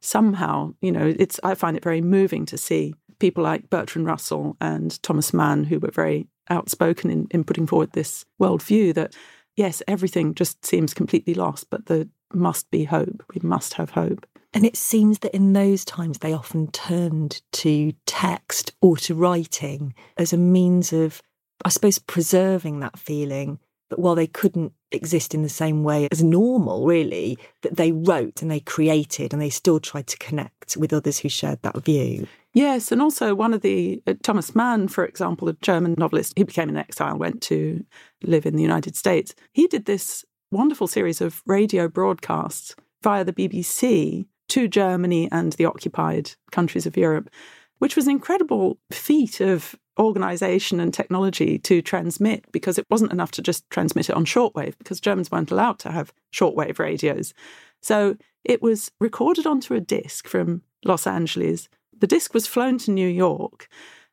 somehow, 0.00 0.74
you 0.80 0.92
know, 0.92 1.14
it's 1.18 1.40
I 1.42 1.54
find 1.54 1.76
it 1.76 1.84
very 1.84 2.00
moving 2.00 2.46
to 2.46 2.58
see 2.58 2.94
people 3.18 3.44
like 3.44 3.70
Bertrand 3.70 4.06
Russell 4.06 4.56
and 4.60 5.02
Thomas 5.02 5.32
Mann, 5.34 5.64
who 5.64 5.78
were 5.78 5.90
very 5.90 6.26
outspoken 6.48 7.10
in, 7.10 7.26
in 7.30 7.44
putting 7.44 7.66
forward 7.66 7.92
this 7.92 8.24
worldview 8.40 8.94
that 8.94 9.14
yes, 9.56 9.82
everything 9.86 10.34
just 10.34 10.64
seems 10.64 10.94
completely 10.94 11.34
lost, 11.34 11.68
but 11.70 11.86
there 11.86 12.06
must 12.32 12.70
be 12.70 12.84
hope. 12.84 13.22
We 13.34 13.40
must 13.46 13.74
have 13.74 13.90
hope. 13.90 14.26
And 14.52 14.64
it 14.64 14.76
seems 14.76 15.20
that 15.20 15.34
in 15.34 15.52
those 15.52 15.84
times 15.84 16.18
they 16.18 16.32
often 16.32 16.70
turned 16.70 17.42
to 17.52 17.92
text 18.06 18.72
or 18.80 18.96
to 18.98 19.14
writing 19.14 19.94
as 20.16 20.32
a 20.32 20.36
means 20.36 20.92
of, 20.92 21.22
I 21.64 21.68
suppose, 21.68 21.98
preserving 21.98 22.80
that 22.80 22.98
feeling. 22.98 23.60
But 23.88 23.98
while 23.98 24.14
they 24.14 24.26
couldn't 24.26 24.72
exist 24.92 25.34
in 25.34 25.42
the 25.42 25.48
same 25.48 25.84
way 25.84 26.08
as 26.10 26.22
normal, 26.22 26.86
really, 26.86 27.38
that 27.62 27.76
they 27.76 27.92
wrote 27.92 28.42
and 28.42 28.50
they 28.50 28.60
created 28.60 29.32
and 29.32 29.42
they 29.42 29.50
still 29.50 29.78
tried 29.78 30.06
to 30.08 30.18
connect 30.18 30.76
with 30.76 30.92
others 30.92 31.18
who 31.18 31.28
shared 31.28 31.62
that 31.62 31.84
view. 31.84 32.26
Yes, 32.52 32.90
and 32.90 33.00
also 33.00 33.34
one 33.34 33.54
of 33.54 33.60
the 33.60 34.02
uh, 34.06 34.14
Thomas 34.22 34.54
Mann, 34.56 34.88
for 34.88 35.04
example, 35.04 35.48
a 35.48 35.52
German 35.54 35.94
novelist, 35.96 36.32
he 36.36 36.42
became 36.42 36.68
an 36.68 36.76
exile, 36.76 37.16
went 37.16 37.42
to 37.42 37.84
live 38.24 38.44
in 38.44 38.56
the 38.56 38.62
United 38.62 38.96
States. 38.96 39.34
He 39.52 39.68
did 39.68 39.84
this 39.84 40.24
wonderful 40.50 40.88
series 40.88 41.20
of 41.20 41.42
radio 41.46 41.86
broadcasts 41.86 42.74
via 43.02 43.24
the 43.24 43.32
BBC 43.32 44.26
to 44.48 44.66
Germany 44.66 45.28
and 45.30 45.52
the 45.52 45.64
occupied 45.64 46.32
countries 46.50 46.86
of 46.86 46.96
Europe, 46.96 47.30
which 47.78 47.94
was 47.94 48.06
an 48.06 48.12
incredible 48.12 48.78
feat 48.90 49.40
of 49.40 49.76
organization 49.98 50.80
and 50.80 50.92
technology 50.92 51.58
to 51.58 51.82
transmit 51.82 52.44
because 52.50 52.78
it 52.78 52.86
wasn't 52.90 53.12
enough 53.12 53.30
to 53.32 53.42
just 53.42 53.68
transmit 53.70 54.08
it 54.08 54.16
on 54.16 54.24
shortwave 54.24 54.76
because 54.78 55.00
Germans 55.00 55.30
weren't 55.30 55.50
allowed 55.50 55.78
to 55.78 55.92
have 55.92 56.12
shortwave 56.32 56.78
radios. 56.78 57.32
So 57.80 58.16
it 58.44 58.60
was 58.60 58.90
recorded 58.98 59.46
onto 59.46 59.74
a 59.74 59.80
disc 59.80 60.26
from 60.26 60.62
Los 60.84 61.06
Angeles. 61.06 61.68
The 62.00 62.06
disc 62.06 62.34
was 62.34 62.46
flown 62.46 62.78
to 62.78 62.90
New 62.90 63.08
York. 63.08 63.68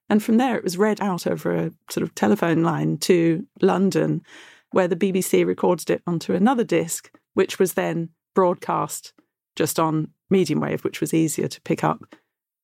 And 0.09 0.23
from 0.23 0.37
there, 0.37 0.55
it 0.55 0.63
was 0.63 0.77
read 0.77 1.01
out 1.01 1.27
over 1.27 1.53
a 1.53 1.71
sort 1.89 2.03
of 2.03 2.15
telephone 2.15 2.63
line 2.63 2.97
to 2.99 3.45
London, 3.61 4.21
where 4.71 4.87
the 4.87 4.95
BBC 4.95 5.45
recorded 5.45 5.89
it 5.89 6.01
onto 6.07 6.33
another 6.33 6.63
disc, 6.63 7.11
which 7.33 7.59
was 7.59 7.73
then 7.73 8.09
broadcast 8.33 9.13
just 9.55 9.79
on 9.79 10.09
medium 10.29 10.59
wave, 10.59 10.83
which 10.83 11.01
was 11.01 11.13
easier 11.13 11.47
to 11.47 11.61
pick 11.61 11.83
up. 11.83 12.15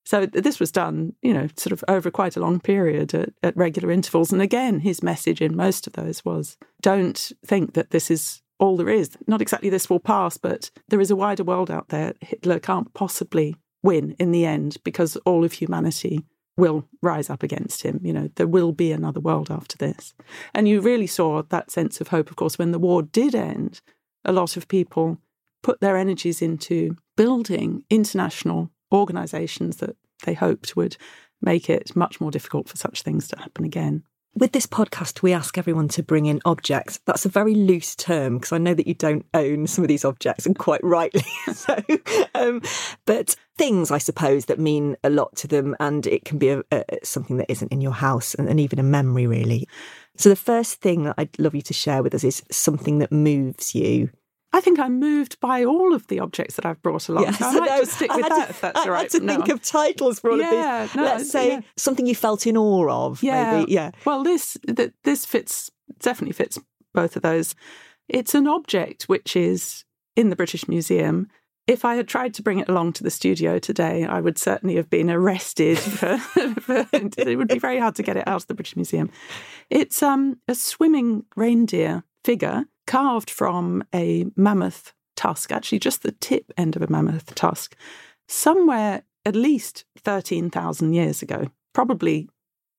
So 0.05 0.25
this 0.25 0.59
was 0.59 0.71
done, 0.71 1.13
you 1.21 1.33
know, 1.33 1.47
sort 1.55 1.71
of 1.71 1.83
over 1.87 2.11
quite 2.11 2.35
a 2.35 2.41
long 2.41 2.59
period 2.59 3.13
at, 3.13 3.29
at 3.41 3.55
regular 3.55 3.89
intervals. 3.89 4.33
And 4.33 4.41
again, 4.41 4.79
his 4.79 5.01
message 5.01 5.41
in 5.41 5.55
most 5.55 5.87
of 5.87 5.93
those 5.93 6.23
was 6.25 6.57
don't 6.81 7.31
think 7.45 7.73
that 7.73 7.91
this 7.91 8.11
is 8.11 8.41
all 8.59 8.75
there 8.75 8.89
is. 8.89 9.17
Not 9.27 9.41
exactly 9.41 9.69
this 9.69 9.89
will 9.89 10.01
pass, 10.01 10.37
but 10.37 10.71
there 10.89 10.99
is 10.99 11.09
a 11.09 11.15
wider 11.15 11.43
world 11.43 11.71
out 11.71 11.89
there. 11.89 12.13
Hitler 12.19 12.59
can't 12.59 12.93
possibly 12.93 13.55
win 13.83 14.15
in 14.17 14.31
the 14.31 14.45
end 14.45 14.77
because 14.83 15.15
all 15.17 15.43
of 15.43 15.53
humanity 15.53 16.23
will 16.57 16.87
rise 17.01 17.29
up 17.29 17.43
against 17.43 17.83
him. 17.83 17.99
You 18.03 18.13
know, 18.13 18.29
there 18.35 18.47
will 18.47 18.71
be 18.71 18.91
another 18.91 19.19
world 19.19 19.49
after 19.51 19.77
this. 19.77 20.13
And 20.53 20.67
you 20.67 20.81
really 20.81 21.07
saw 21.07 21.41
that 21.43 21.71
sense 21.71 21.99
of 21.99 22.09
hope, 22.09 22.29
of 22.29 22.35
course, 22.35 22.57
when 22.57 22.71
the 22.71 22.79
war 22.79 23.01
did 23.01 23.35
end. 23.35 23.81
A 24.25 24.31
lot 24.31 24.55
of 24.55 24.67
people 24.67 25.17
put 25.61 25.81
their 25.81 25.97
energies 25.97 26.41
into 26.41 26.95
building 27.17 27.83
international 27.89 28.69
organisations 28.91 29.77
that 29.77 29.95
they 30.25 30.33
hoped 30.33 30.75
would 30.75 30.97
make 31.41 31.69
it 31.69 31.95
much 31.95 32.21
more 32.21 32.31
difficult 32.31 32.69
for 32.69 32.77
such 32.77 33.01
things 33.01 33.27
to 33.27 33.37
happen 33.37 33.65
again. 33.65 34.03
With 34.35 34.51
this 34.51 34.65
podcast, 34.65 35.21
we 35.21 35.31
ask 35.31 35.59
everyone 35.59 35.89
to 35.89 36.01
bring 36.01 36.25
in 36.25 36.41
objects. 36.43 36.99
That's 37.05 37.23
a 37.23 37.29
very 37.29 37.53
loose 37.53 37.95
term 37.95 38.39
because 38.39 38.51
I 38.51 38.57
know 38.57 38.73
that 38.73 38.87
you 38.87 38.95
don't 38.95 39.27
own 39.35 39.67
some 39.67 39.83
of 39.83 39.87
these 39.87 40.03
objects, 40.03 40.47
and 40.47 40.57
quite 40.57 40.83
rightly 40.83 41.23
so. 41.53 41.77
Um, 42.33 42.63
but 43.05 43.35
things, 43.59 43.91
I 43.91 43.99
suppose, 43.99 44.45
that 44.45 44.57
mean 44.57 44.97
a 45.03 45.11
lot 45.11 45.35
to 45.37 45.47
them, 45.47 45.75
and 45.79 46.07
it 46.07 46.25
can 46.25 46.39
be 46.39 46.49
a, 46.49 46.63
a, 46.71 46.83
something 47.03 47.37
that 47.37 47.51
isn't 47.51 47.71
in 47.71 47.79
your 47.79 47.91
house, 47.91 48.33
and, 48.33 48.49
and 48.49 48.59
even 48.59 48.79
a 48.79 48.83
memory, 48.83 49.27
really. 49.27 49.67
So, 50.17 50.29
the 50.29 50.35
first 50.35 50.81
thing 50.81 51.03
that 51.03 51.15
I'd 51.19 51.37
love 51.37 51.53
you 51.53 51.61
to 51.61 51.73
share 51.73 52.01
with 52.01 52.15
us 52.15 52.23
is 52.23 52.41
something 52.49 52.97
that 52.99 53.11
moves 53.11 53.75
you. 53.75 54.09
I 54.53 54.61
think 54.61 54.79
I'm 54.79 54.99
moved 54.99 55.39
by 55.39 55.65
all 55.65 55.95
of 55.95 56.05
the 56.07 56.19
objects 56.19 56.55
that 56.55 56.65
I've 56.65 56.81
brought 56.83 57.09
along. 57.09 57.23
Yes, 57.23 57.39
so 57.39 57.47
I 57.47 57.53
might 57.53 57.69
no, 57.69 57.79
just 57.79 57.93
stick 57.93 58.13
with 58.13 58.29
that, 58.29 58.45
to, 58.45 58.49
if 58.51 58.61
that's 58.61 58.79
I 58.79 58.83
all 58.83 58.91
right. 58.91 58.99
I 58.99 59.01
had 59.01 59.11
to 59.11 59.19
think 59.19 59.49
of 59.49 59.63
titles 59.63 60.19
for 60.19 60.29
all 60.29 60.39
yeah, 60.39 60.83
of 60.83 60.89
these. 60.89 60.95
No, 60.95 61.03
Let's 61.03 61.31
say 61.31 61.49
yeah. 61.49 61.61
something 61.75 62.05
you 62.05 62.13
felt 62.13 62.45
in 62.45 62.55
awe 62.55 63.07
of. 63.07 63.23
Yeah, 63.23 63.59
maybe. 63.59 63.71
yeah. 63.71 63.91
Well, 64.05 64.23
this 64.23 64.55
this 65.03 65.25
fits 65.25 65.71
definitely 65.99 66.33
fits 66.33 66.59
both 66.93 67.15
of 67.15 67.23
those. 67.23 67.55
It's 68.07 68.35
an 68.35 68.47
object 68.47 69.03
which 69.03 69.35
is 69.35 69.85
in 70.15 70.29
the 70.29 70.35
British 70.35 70.67
Museum. 70.67 71.27
If 71.65 71.85
I 71.85 71.95
had 71.95 72.07
tried 72.07 72.33
to 72.35 72.43
bring 72.43 72.59
it 72.59 72.69
along 72.69 72.93
to 72.93 73.03
the 73.03 73.09
studio 73.09 73.57
today, 73.57 74.03
I 74.03 74.19
would 74.19 74.37
certainly 74.37 74.75
have 74.75 74.89
been 74.89 75.09
arrested. 75.09 75.79
For, 75.79 76.17
for, 76.17 76.85
it 76.91 77.37
would 77.37 77.47
be 77.47 77.57
very 77.57 77.79
hard 77.79 77.95
to 77.95 78.03
get 78.03 78.17
it 78.17 78.27
out 78.27 78.41
of 78.41 78.47
the 78.47 78.53
British 78.53 78.75
Museum. 78.75 79.09
It's 79.69 80.03
um, 80.03 80.39
a 80.47 80.55
swimming 80.55 81.23
reindeer 81.37 82.03
figure 82.25 82.65
carved 82.87 83.29
from 83.29 83.83
a 83.93 84.25
mammoth 84.35 84.93
tusk, 85.15 85.51
actually 85.51 85.79
just 85.79 86.03
the 86.03 86.11
tip 86.11 86.51
end 86.57 86.75
of 86.75 86.81
a 86.81 86.91
mammoth 86.91 87.33
tusk, 87.35 87.75
somewhere 88.27 89.03
at 89.25 89.35
least 89.35 89.85
13,000 89.97 90.93
years 90.93 91.21
ago, 91.21 91.47
probably 91.73 92.29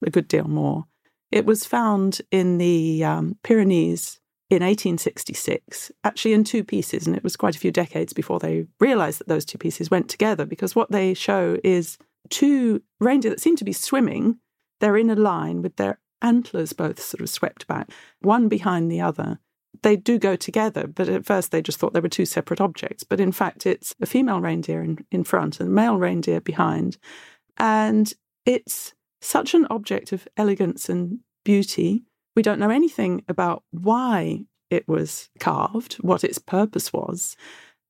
a 0.05 0.11
good 0.11 0.29
deal 0.29 0.49
more. 0.49 0.85
It 1.33 1.47
was 1.47 1.65
found 1.65 2.21
in 2.31 2.59
the 2.59 3.05
um, 3.05 3.39
Pyrenees 3.43 4.21
in 4.51 4.63
1866, 4.63 5.91
actually 6.05 6.35
in 6.35 6.45
two 6.45 6.63
pieces, 6.63 7.07
and 7.07 7.17
it 7.17 7.25
was 7.25 7.37
quite 7.37 7.57
a 7.57 7.59
few 7.59 7.73
decades 7.73 8.13
before 8.13 8.39
they 8.39 8.67
realized 8.79 9.21
that 9.21 9.29
those 9.29 9.45
two 9.45 9.59
pieces 9.59 9.91
went 9.91 10.09
together 10.09 10.45
because 10.45 10.77
what 10.77 10.91
they 10.91 11.15
show 11.15 11.59
is 11.65 11.99
two 12.29 12.83
reindeer 13.01 13.31
that 13.31 13.41
seem 13.41 13.57
to 13.57 13.65
be 13.65 13.73
swimming. 13.73 14.39
They're 14.81 14.97
in 14.97 15.11
a 15.11 15.17
line 15.17 15.63
with 15.63 15.77
their 15.77 15.99
antlers 16.23 16.73
both 16.73 17.01
sort 17.01 17.21
of 17.21 17.31
swept 17.31 17.67
back, 17.67 17.91
one 18.21 18.49
behind 18.49 18.91
the 18.91 19.01
other 19.01 19.39
they 19.85 19.97
do 19.97 20.19
go 20.19 20.35
together, 20.35 20.87
but 20.87 21.09
at 21.09 21.26
first 21.26 21.50
they 21.50 21.62
just 21.62 21.79
thought 21.79 21.93
they 21.93 22.00
were 22.00 22.09
two 22.09 22.25
separate 22.25 22.61
objects. 22.61 23.05
But 23.05 23.21
in 23.21 23.31
fact, 23.31 23.67
it's 23.67 23.95
a 24.00 24.07
female 24.07 24.41
reindeer 24.41 24.83
in, 24.83 25.05
in 25.12 25.25
front 25.25 25.61
and 25.61 25.69
a 25.69 25.73
male 25.73 25.99
reindeer 25.99 26.41
behind. 26.41 26.97
And 27.59 28.12
it's 28.47 28.95
such 29.21 29.55
an 29.55 29.67
object 29.71 30.11
of 30.11 30.26
elegance 30.37 30.88
and 30.88 31.21
beauty. 31.45 32.03
We 32.35 32.43
don't 32.43 32.59
know 32.59 32.71
anything 32.71 33.25
about 33.29 33.62
why 33.71 34.47
it 34.71 34.88
was 34.88 35.29
carved, 35.38 35.95
what 35.95 36.25
its 36.25 36.38
purpose 36.38 36.93
was. 36.93 37.37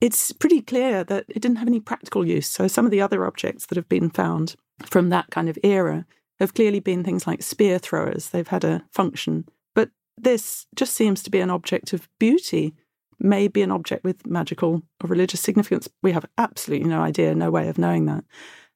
It's 0.01 0.33
pretty 0.33 0.63
clear 0.63 1.05
that 1.05 1.25
it 1.29 1.41
didn't 1.41 1.57
have 1.59 1.69
any 1.69 1.81
practical 1.81 2.27
use. 2.27 2.51
So 2.51 2.67
some 2.67 2.85
of 2.85 2.91
the 2.91 3.01
other 3.01 3.25
objects 3.25 3.67
that 3.67 3.77
have 3.77 3.89
been 3.89 4.11
found 4.11 4.57
from 4.85 5.11
that 5.11 5.31
kind 5.31 5.49
of 5.49 5.59
era 5.63 6.07
have 6.41 6.55
clearly 6.55 6.81
been 6.81 7.05
things 7.05 7.25
like 7.25 7.43
spear 7.43 7.79
throwers. 7.79 8.31
They've 8.31 8.49
had 8.49 8.65
a 8.65 8.85
function 8.93 9.47
this 10.17 10.67
just 10.75 10.95
seems 10.95 11.23
to 11.23 11.31
be 11.31 11.41
an 11.41 11.51
object 11.51 11.93
of 11.93 12.09
beauty, 12.19 12.75
maybe 13.19 13.63
an 13.63 13.71
object 13.71 14.05
with 14.05 14.27
magical 14.27 14.83
or 15.03 15.09
religious 15.09 15.41
significance. 15.41 15.89
We 16.03 16.13
have 16.13 16.27
absolutely 16.39 16.89
no 16.89 17.03
idea, 17.03 17.35
no 17.35 17.51
way 17.51 17.69
of 17.69 17.79
knowing 17.79 18.07
that. 18.07 18.25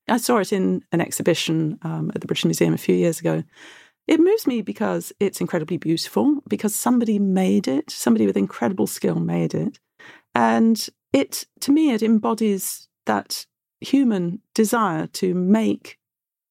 I 0.08 0.16
saw 0.16 0.38
it 0.38 0.52
in 0.52 0.82
an 0.90 1.00
exhibition 1.00 1.78
um, 1.82 2.10
at 2.14 2.20
the 2.20 2.26
British 2.26 2.44
Museum 2.44 2.74
a 2.74 2.78
few 2.78 2.94
years 2.94 3.20
ago. 3.20 3.44
It 4.06 4.20
moves 4.20 4.46
me 4.46 4.62
because 4.62 5.12
it's 5.20 5.40
incredibly 5.40 5.76
beautiful, 5.76 6.40
because 6.48 6.74
somebody 6.74 7.18
made 7.18 7.68
it, 7.68 7.90
somebody 7.90 8.26
with 8.26 8.38
incredible 8.38 8.86
skill 8.86 9.20
made 9.20 9.52
it. 9.52 9.78
And 10.34 10.88
it, 11.12 11.46
to 11.60 11.72
me, 11.72 11.92
it 11.92 12.02
embodies 12.02 12.88
that 13.04 13.44
human 13.80 14.40
desire 14.54 15.06
to 15.06 15.34
make 15.34 15.98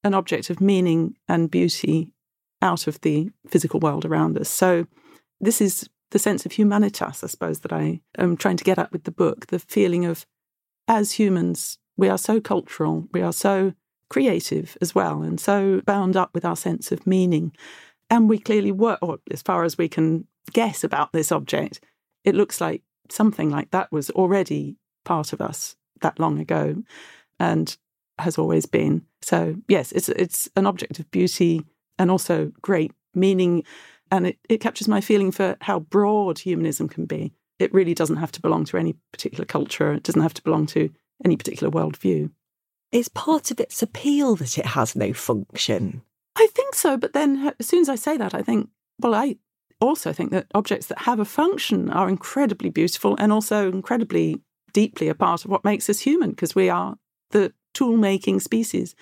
an 0.04 0.14
object 0.14 0.50
of 0.50 0.62
meaning 0.62 1.16
and 1.28 1.50
beauty 1.50 2.14
out 2.62 2.88
of 2.88 3.00
the 3.02 3.30
physical 3.48 3.80
world 3.80 4.06
around 4.06 4.38
us. 4.38 4.50
So, 4.50 4.88
this 5.40 5.62
is 5.62 5.90
the 6.12 6.20
sense 6.20 6.46
of 6.46 6.54
humanitas, 6.54 7.24
I 7.24 7.28
suppose, 7.28 7.60
that 7.60 7.74
I 7.74 8.02
am 8.18 8.38
trying 8.38 8.58
to 8.58 8.64
get 8.64 8.80
at 8.80 8.92
with 8.92 9.04
the 9.04 9.12
book 9.12 9.48
the 9.48 9.60
feeling 9.60 10.06
of, 10.06 10.26
as 10.88 11.14
humans, 11.14 11.78
we 11.98 12.10
are 12.10 12.18
so 12.18 12.40
cultural, 12.40 13.08
we 13.12 13.22
are 13.22 13.34
so 13.34 13.74
creative 14.10 14.78
as 14.82 14.96
well, 14.96 15.22
and 15.22 15.40
so 15.40 15.82
bound 15.86 16.16
up 16.16 16.32
with 16.34 16.46
our 16.46 16.56
sense 16.56 16.92
of 16.92 17.06
meaning. 17.06 17.52
And 18.10 18.30
we 18.30 18.40
clearly 18.40 18.72
work, 18.72 19.00
or 19.02 19.20
as 19.32 19.42
far 19.42 19.64
as 19.64 19.78
we 19.78 19.90
can 19.90 20.26
guess 20.54 20.84
about 20.84 21.12
this 21.12 21.32
object, 21.32 21.82
it 22.24 22.36
looks 22.36 22.62
like 22.62 22.84
something 23.10 23.50
like 23.50 23.72
that 23.72 23.92
was 23.92 24.10
already 24.12 24.78
part 25.04 25.34
of 25.34 25.42
us 25.42 25.76
that 26.02 26.20
long 26.20 26.40
ago. 26.40 26.84
And 27.40 27.78
has 28.20 28.38
always 28.38 28.66
been. 28.66 29.04
So 29.22 29.56
yes, 29.68 29.92
it's 29.92 30.10
it's 30.10 30.50
an 30.56 30.66
object 30.66 31.00
of 31.00 31.10
beauty 31.12 31.64
and 32.00 32.12
also 32.12 32.52
great 32.62 32.92
meaning. 33.14 33.64
And 34.12 34.28
it, 34.28 34.40
it 34.50 34.62
captures 34.62 34.88
my 34.88 35.02
feeling 35.02 35.32
for 35.32 35.58
how 35.62 35.80
broad 35.80 36.40
humanism 36.40 36.88
can 36.88 37.06
be. 37.06 37.34
It 37.60 37.74
really 37.74 37.94
doesn't 37.94 38.18
have 38.18 38.32
to 38.34 38.42
belong 38.42 38.66
to 38.66 38.78
any 38.78 38.96
particular 39.12 39.46
culture. 39.46 39.94
It 39.94 40.04
doesn't 40.04 40.22
have 40.22 40.34
to 40.36 40.44
belong 40.44 40.68
to 40.68 40.90
any 41.26 41.36
particular 41.36 41.72
worldview. 41.72 42.30
It's 42.92 43.10
part 43.10 43.52
of 43.52 43.60
its 43.60 43.82
appeal 43.82 44.36
that 44.36 44.58
it 44.58 44.66
has 44.66 44.96
no 44.96 45.12
function? 45.14 46.04
I 46.36 46.48
think 46.54 46.76
so. 46.76 46.98
But 46.98 47.14
then 47.14 47.48
uh, 47.48 47.52
as 47.60 47.68
soon 47.68 47.82
as 47.82 47.90
I 47.90 47.96
say 47.96 48.16
that, 48.18 48.34
I 48.34 48.42
think, 48.42 48.70
well, 49.00 49.16
I 49.16 49.38
also 49.82 50.14
think 50.14 50.32
that 50.32 50.48
objects 50.54 50.88
that 50.88 51.00
have 51.00 51.20
a 51.20 51.26
function 51.26 51.90
are 51.90 52.10
incredibly 52.10 52.70
beautiful 52.70 53.16
and 53.20 53.32
also 53.32 53.70
incredibly 53.70 54.42
deeply 54.74 55.08
a 55.08 55.16
part 55.16 55.44
of 55.44 55.52
what 55.52 55.66
makes 55.66 55.90
us 55.90 56.00
human 56.00 56.32
because 56.32 56.56
we 56.56 56.70
are 56.70 56.98
the 57.32 57.54
tool 57.74 57.98
making 57.98 58.40
species. 58.40 58.96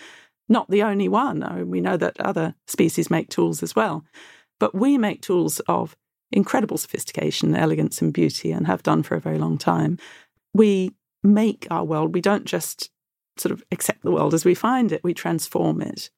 Not 0.47 0.69
the 0.69 0.83
only 0.83 1.07
one. 1.07 1.43
I 1.43 1.55
mean, 1.55 1.69
we 1.69 1.81
know 1.81 1.97
that 1.97 2.19
other 2.19 2.55
species 2.67 3.09
make 3.09 3.29
tools 3.29 3.63
as 3.63 3.75
well. 3.75 4.05
But 4.59 4.75
we 4.75 4.97
make 4.97 5.21
tools 5.21 5.59
of 5.61 5.97
incredible 6.31 6.77
sophistication, 6.77 7.55
elegance, 7.55 8.01
and 8.01 8.13
beauty, 8.13 8.51
and 8.51 8.67
have 8.67 8.83
done 8.83 9.03
for 9.03 9.15
a 9.15 9.21
very 9.21 9.37
long 9.37 9.57
time. 9.57 9.97
We 10.53 10.91
make 11.23 11.67
our 11.69 11.83
world. 11.83 12.13
We 12.13 12.21
don't 12.21 12.45
just 12.45 12.89
sort 13.37 13.51
of 13.51 13.63
accept 13.71 14.03
the 14.03 14.11
world 14.11 14.33
as 14.33 14.45
we 14.45 14.55
find 14.55 14.91
it, 14.91 15.03
we 15.03 15.13
transform 15.13 15.81
it. 15.81 16.09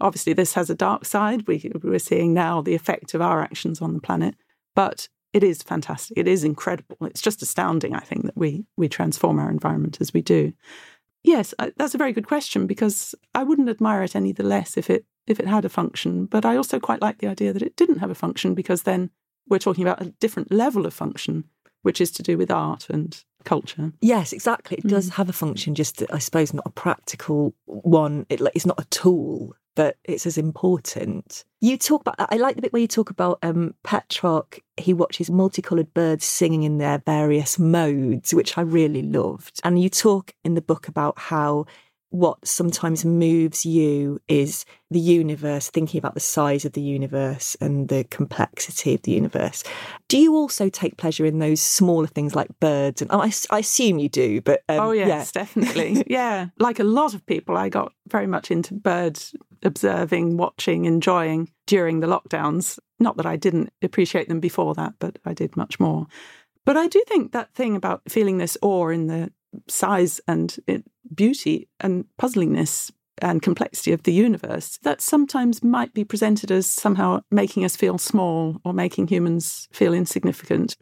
Obviously, 0.00 0.32
this 0.32 0.54
has 0.54 0.70
a 0.70 0.74
dark 0.74 1.04
side. 1.04 1.46
We, 1.46 1.72
we're 1.82 1.98
seeing 1.98 2.34
now 2.34 2.60
the 2.60 2.74
effect 2.74 3.14
of 3.14 3.20
our 3.20 3.40
actions 3.40 3.80
on 3.80 3.94
the 3.94 4.00
planet, 4.00 4.34
but 4.74 5.08
it 5.32 5.42
is 5.42 5.62
fantastic. 5.62 6.16
It 6.16 6.28
is 6.28 6.44
incredible. 6.44 6.96
It's 7.02 7.22
just 7.22 7.42
astounding, 7.42 7.94
I 7.94 8.00
think, 8.00 8.24
that 8.24 8.36
we, 8.36 8.64
we 8.76 8.88
transform 8.88 9.38
our 9.38 9.50
environment 9.50 9.98
as 10.00 10.12
we 10.12 10.22
do. 10.22 10.52
Yes, 11.24 11.54
uh, 11.58 11.70
that's 11.76 11.94
a 11.94 11.98
very 11.98 12.12
good 12.12 12.26
question 12.26 12.66
because 12.66 13.14
I 13.34 13.44
wouldn't 13.44 13.68
admire 13.68 14.02
it 14.02 14.16
any 14.16 14.32
the 14.32 14.42
less 14.42 14.76
if 14.76 14.90
it 14.90 15.04
if 15.26 15.38
it 15.38 15.46
had 15.46 15.64
a 15.64 15.68
function. 15.68 16.26
But 16.26 16.44
I 16.44 16.56
also 16.56 16.80
quite 16.80 17.00
like 17.00 17.18
the 17.18 17.28
idea 17.28 17.52
that 17.52 17.62
it 17.62 17.76
didn't 17.76 17.98
have 17.98 18.10
a 18.10 18.14
function 18.14 18.54
because 18.54 18.82
then 18.82 19.10
we're 19.48 19.58
talking 19.58 19.84
about 19.84 20.02
a 20.02 20.10
different 20.20 20.50
level 20.50 20.84
of 20.84 20.94
function, 20.94 21.44
which 21.82 22.00
is 22.00 22.10
to 22.12 22.22
do 22.22 22.36
with 22.36 22.50
art 22.50 22.88
and 22.90 23.24
culture. 23.44 23.92
Yes, 24.00 24.32
exactly. 24.32 24.78
It 24.78 24.86
does 24.86 25.10
mm. 25.10 25.14
have 25.14 25.28
a 25.28 25.32
function, 25.32 25.74
just 25.74 26.02
I 26.12 26.18
suppose 26.18 26.54
not 26.54 26.66
a 26.66 26.70
practical 26.70 27.54
one. 27.66 28.26
It, 28.28 28.40
it's 28.54 28.66
not 28.66 28.80
a 28.80 28.86
tool, 28.86 29.54
but 29.74 29.96
it's 30.04 30.26
as 30.26 30.38
important. 30.38 31.44
You 31.60 31.76
talk 31.76 32.02
about. 32.02 32.16
I 32.18 32.36
like 32.36 32.56
the 32.56 32.62
bit 32.62 32.72
where 32.72 32.82
you 32.82 32.88
talk 32.88 33.10
about 33.10 33.38
um, 33.42 33.74
Petrarch. 33.84 34.60
He 34.76 34.92
watches 34.92 35.30
multicolored 35.30 35.94
birds 35.94 36.24
singing 36.24 36.62
in 36.62 36.78
their 36.78 37.02
various 37.04 37.58
modes, 37.58 38.34
which 38.34 38.58
I 38.58 38.62
really 38.62 39.02
loved. 39.02 39.60
And 39.64 39.80
you 39.80 39.88
talk 39.88 40.34
in 40.44 40.54
the 40.54 40.62
book 40.62 40.88
about 40.88 41.18
how 41.18 41.66
what 42.12 42.46
sometimes 42.46 43.04
moves 43.04 43.64
you 43.64 44.20
is 44.28 44.66
the 44.90 45.00
universe, 45.00 45.70
thinking 45.70 45.98
about 45.98 46.12
the 46.12 46.20
size 46.20 46.64
of 46.66 46.72
the 46.72 46.82
universe 46.82 47.56
and 47.60 47.88
the 47.88 48.04
complexity 48.04 48.94
of 48.94 49.02
the 49.02 49.12
universe. 49.12 49.64
Do 50.08 50.18
you 50.18 50.34
also 50.34 50.68
take 50.68 50.98
pleasure 50.98 51.24
in 51.24 51.38
those 51.38 51.62
smaller 51.62 52.06
things 52.06 52.34
like 52.34 52.48
birds? 52.60 53.00
And 53.00 53.10
oh, 53.10 53.22
I, 53.22 53.32
I 53.50 53.60
assume 53.60 53.98
you 53.98 54.10
do, 54.10 54.42
but 54.42 54.62
um, 54.68 54.80
oh 54.80 54.90
yes, 54.92 55.32
yeah. 55.34 55.42
definitely, 55.42 56.04
yeah. 56.10 56.48
Like 56.58 56.78
a 56.78 56.84
lot 56.84 57.14
of 57.14 57.24
people, 57.24 57.56
I 57.56 57.70
got 57.70 57.92
very 58.08 58.26
much 58.26 58.50
into 58.50 58.74
bird 58.74 59.18
observing, 59.62 60.36
watching, 60.36 60.84
enjoying 60.84 61.50
during 61.66 62.00
the 62.00 62.06
lockdowns. 62.06 62.78
Not 63.00 63.16
that 63.16 63.26
I 63.26 63.36
didn't 63.36 63.72
appreciate 63.82 64.28
them 64.28 64.40
before 64.40 64.74
that, 64.74 64.94
but 64.98 65.18
I 65.24 65.32
did 65.32 65.56
much 65.56 65.80
more. 65.80 66.06
But 66.64 66.76
I 66.76 66.88
do 66.88 67.02
think 67.08 67.32
that 67.32 67.54
thing 67.54 67.74
about 67.74 68.02
feeling 68.08 68.38
this 68.38 68.58
awe 68.60 68.88
in 68.88 69.06
the 69.06 69.32
size 69.68 70.20
and 70.26 70.56
eh, 70.68 70.78
beauty 71.14 71.68
and 71.80 72.04
puzzlingness 72.18 72.90
and 73.20 73.42
complexity 73.42 73.92
of 73.92 74.02
the 74.02 74.12
universe 74.12 74.78
that 74.82 75.00
sometimes 75.00 75.62
might 75.62 75.92
be 75.94 76.04
presented 76.04 76.50
as 76.50 76.66
somehow 76.66 77.20
making 77.30 77.64
us 77.64 77.76
feel 77.76 77.98
small 77.98 78.60
or 78.64 78.72
making 78.72 79.06
humans 79.06 79.68
feel 79.72 79.92
insignificant. 79.92 80.76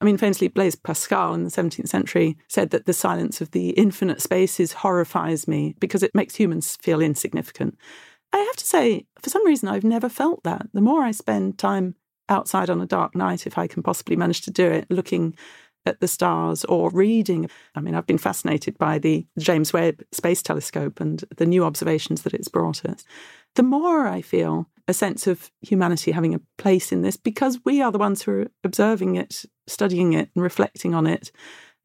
I 0.00 0.04
mean, 0.04 0.16
famously, 0.16 0.48
Blaise 0.48 0.74
Pascal 0.74 1.34
in 1.34 1.44
the 1.44 1.50
17th 1.50 1.88
century 1.88 2.36
said 2.48 2.70
that 2.70 2.86
the 2.86 2.92
silence 2.92 3.40
of 3.40 3.52
the 3.52 3.70
infinite 3.70 4.20
spaces 4.20 4.72
horrifies 4.72 5.46
me 5.46 5.76
because 5.78 6.02
it 6.02 6.14
makes 6.14 6.34
humans 6.34 6.76
feel 6.82 7.00
insignificant. 7.00 7.78
I 8.32 8.38
have 8.38 8.56
to 8.56 8.66
say, 8.66 9.06
for 9.20 9.30
some 9.30 9.46
reason, 9.46 9.68
I've 9.68 9.84
never 9.84 10.08
felt 10.08 10.42
that. 10.44 10.66
The 10.72 10.80
more 10.80 11.02
I 11.02 11.10
spend 11.10 11.58
time 11.58 11.94
outside 12.28 12.70
on 12.70 12.80
a 12.80 12.86
dark 12.86 13.14
night, 13.14 13.46
if 13.46 13.58
I 13.58 13.66
can 13.66 13.82
possibly 13.82 14.16
manage 14.16 14.40
to 14.42 14.50
do 14.50 14.66
it, 14.66 14.86
looking 14.90 15.36
at 15.86 16.00
the 16.00 16.08
stars 16.08 16.64
or 16.64 16.90
reading. 16.90 17.48
I 17.74 17.80
mean, 17.80 17.94
I've 17.94 18.06
been 18.06 18.18
fascinated 18.18 18.78
by 18.78 18.98
the 18.98 19.26
James 19.38 19.72
Webb 19.72 20.02
Space 20.12 20.42
Telescope 20.42 21.00
and 21.00 21.24
the 21.36 21.46
new 21.46 21.64
observations 21.64 22.22
that 22.22 22.34
it's 22.34 22.48
brought 22.48 22.84
us. 22.84 23.04
The 23.54 23.62
more 23.62 24.06
I 24.06 24.22
feel 24.22 24.68
a 24.88 24.94
sense 24.94 25.26
of 25.26 25.50
humanity 25.60 26.10
having 26.10 26.34
a 26.34 26.40
place 26.58 26.92
in 26.92 27.02
this 27.02 27.16
because 27.16 27.60
we 27.64 27.82
are 27.82 27.92
the 27.92 27.98
ones 27.98 28.22
who 28.22 28.32
are 28.32 28.46
observing 28.64 29.16
it, 29.16 29.44
studying 29.66 30.12
it, 30.12 30.30
and 30.34 30.42
reflecting 30.42 30.94
on 30.94 31.06
it. 31.06 31.30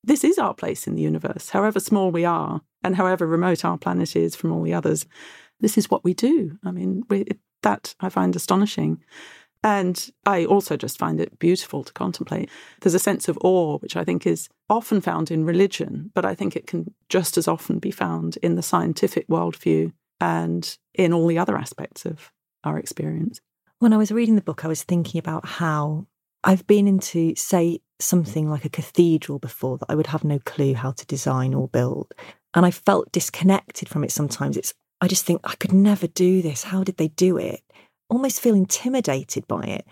This 0.04 0.24
is 0.24 0.38
our 0.38 0.54
place 0.54 0.88
in 0.88 0.96
the 0.96 1.02
universe, 1.02 1.50
however 1.50 1.80
small 1.80 2.12
we 2.12 2.26
are 2.26 2.62
and 2.84 2.96
however 2.96 3.28
remote 3.28 3.66
our 3.66 3.78
planet 3.78 4.16
is 4.16 4.36
from 4.36 4.52
all 4.52 4.64
the 4.64 4.74
others. 4.74 5.06
This 5.60 5.78
is 5.78 5.90
what 5.90 6.04
we 6.04 6.14
do. 6.14 6.58
I 6.64 6.72
mean, 6.72 7.04
we, 7.10 7.26
that 7.64 7.96
I 8.00 8.10
find 8.10 8.36
astonishing. 8.36 9.04
And 9.63 10.10
I 10.26 10.46
also 10.46 10.78
just 10.78 11.00
find 11.00 11.20
it 11.20 11.39
beautiful 11.39 11.84
to 11.84 11.93
contemplate. 11.93 12.50
There's 12.82 12.93
a 12.93 13.00
sense 13.00 13.28
of 13.28 13.38
awe, 13.43 13.78
which 13.80 13.96
I 13.96 14.04
think 14.04 14.26
is 14.26 14.50
often 14.70 15.02
found 15.02 15.32
in 15.32 15.46
religion, 15.46 16.12
but 16.13 16.26
I 16.26 16.36
think 16.36 16.56
it 16.56 16.67
can 16.67 16.93
just 17.10 17.38
as 17.38 17.48
often 17.48 17.80
be 17.80 17.91
found 17.91 18.38
in 18.38 18.56
the 18.56 18.62
scientific 18.62 19.28
worldview 19.28 19.91
and 20.22 20.78
in 20.93 21.13
all 21.13 21.28
the 21.28 21.39
other 21.39 21.58
aspects 21.58 22.06
of 22.06 22.32
our 22.63 22.78
experience. 22.78 23.39
When 23.80 23.93
I 23.93 23.98
was 23.98 24.12
reading 24.12 24.36
the 24.36 24.41
book, 24.41 24.65
I 24.65 24.67
was 24.67 24.84
thinking 24.84 25.20
about 25.20 25.46
how 25.46 26.08
I've 26.43 26.65
been 26.65 26.88
into, 26.88 27.36
say, 27.36 27.80
something 28.00 28.50
like 28.50 28.65
a 28.65 28.70
cathedral 28.70 29.39
before 29.39 29.78
that 29.78 29.89
I 29.89 29.96
would 29.96 30.08
have 30.08 30.24
no 30.24 30.39
clue 30.39 30.74
how 30.76 30.91
to 30.91 31.06
design 31.06 31.54
or 31.54 31.67
build. 31.67 32.13
And 32.54 32.65
I 32.65 32.72
felt 32.72 33.12
disconnected 33.12 33.89
from 33.89 34.04
it 34.04 34.12
sometimes. 34.12 34.58
It's 34.58 34.74
I 35.00 35.08
just 35.08 35.26
think 35.26 35.41
I 35.43 35.56
could 35.56 35.74
never 35.74 36.08
do 36.08 36.41
this. 36.41 36.63
How 36.63 36.84
did 36.84 36.98
they 36.98 37.10
do 37.10 37.38
it? 37.38 37.62
Almost 38.10 38.41
feel 38.41 38.56
intimidated 38.56 39.48
by 39.48 39.63
it. 39.63 39.86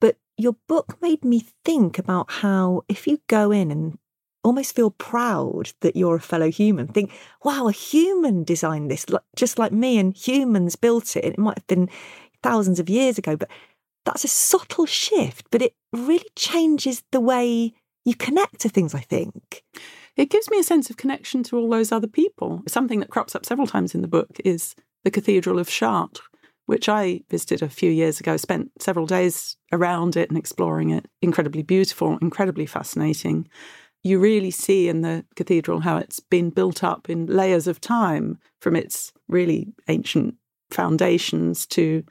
But 0.00 0.16
your 0.36 0.56
book 0.68 0.96
made 1.00 1.24
me 1.24 1.44
think 1.64 1.98
about 1.98 2.30
how 2.30 2.82
if 2.88 3.06
you 3.06 3.20
go 3.28 3.50
in 3.50 3.70
and 3.70 3.98
almost 4.44 4.74
feel 4.74 4.90
proud 4.90 5.72
that 5.80 5.96
you're 5.96 6.16
a 6.16 6.20
fellow 6.20 6.50
human, 6.50 6.88
think, 6.88 7.12
wow, 7.44 7.68
a 7.68 7.72
human 7.72 8.44
designed 8.44 8.90
this, 8.90 9.04
just 9.36 9.58
like 9.58 9.72
me, 9.72 9.98
and 9.98 10.16
humans 10.16 10.76
built 10.76 11.16
it. 11.16 11.24
It 11.24 11.38
might 11.38 11.58
have 11.58 11.66
been 11.66 11.90
thousands 12.42 12.80
of 12.80 12.88
years 12.88 13.18
ago, 13.18 13.36
but 13.36 13.50
that's 14.04 14.24
a 14.24 14.28
subtle 14.28 14.86
shift, 14.86 15.46
but 15.50 15.60
it 15.60 15.74
really 15.92 16.28
changes 16.36 17.02
the 17.10 17.20
way 17.20 17.74
you 18.04 18.14
connect 18.14 18.60
to 18.60 18.68
things, 18.68 18.94
I 18.94 19.00
think. 19.00 19.62
It 20.16 20.30
gives 20.30 20.50
me 20.50 20.58
a 20.58 20.64
sense 20.64 20.88
of 20.88 20.96
connection 20.96 21.42
to 21.44 21.58
all 21.58 21.68
those 21.68 21.92
other 21.92 22.06
people. 22.06 22.62
Something 22.66 23.00
that 23.00 23.10
crops 23.10 23.34
up 23.36 23.44
several 23.44 23.66
times 23.66 23.94
in 23.94 24.02
the 24.02 24.08
book 24.08 24.40
is 24.44 24.74
the 25.04 25.10
Cathedral 25.10 25.58
of 25.58 25.68
Chartres, 25.68 26.24
which 26.68 26.86
I 26.86 27.22
visited 27.30 27.62
a 27.62 27.70
few 27.70 27.90
years 27.90 28.20
ago, 28.20 28.36
spent 28.36 28.70
several 28.78 29.06
days 29.06 29.56
around 29.72 30.18
it 30.18 30.28
and 30.28 30.36
exploring 30.36 30.90
it. 30.90 31.06
Incredibly 31.22 31.62
beautiful, 31.62 32.18
incredibly 32.20 32.66
fascinating. 32.66 33.48
You 34.02 34.20
really 34.20 34.50
see 34.50 34.86
in 34.86 35.00
the 35.00 35.24
cathedral 35.34 35.80
how 35.80 35.96
it's 35.96 36.20
been 36.20 36.50
built 36.50 36.84
up 36.84 37.08
in 37.08 37.24
layers 37.24 37.68
of 37.68 37.80
time 37.80 38.38
from 38.60 38.76
its 38.76 39.14
really 39.28 39.72
ancient 39.88 40.34
foundations 40.70 41.66
to 41.68 42.04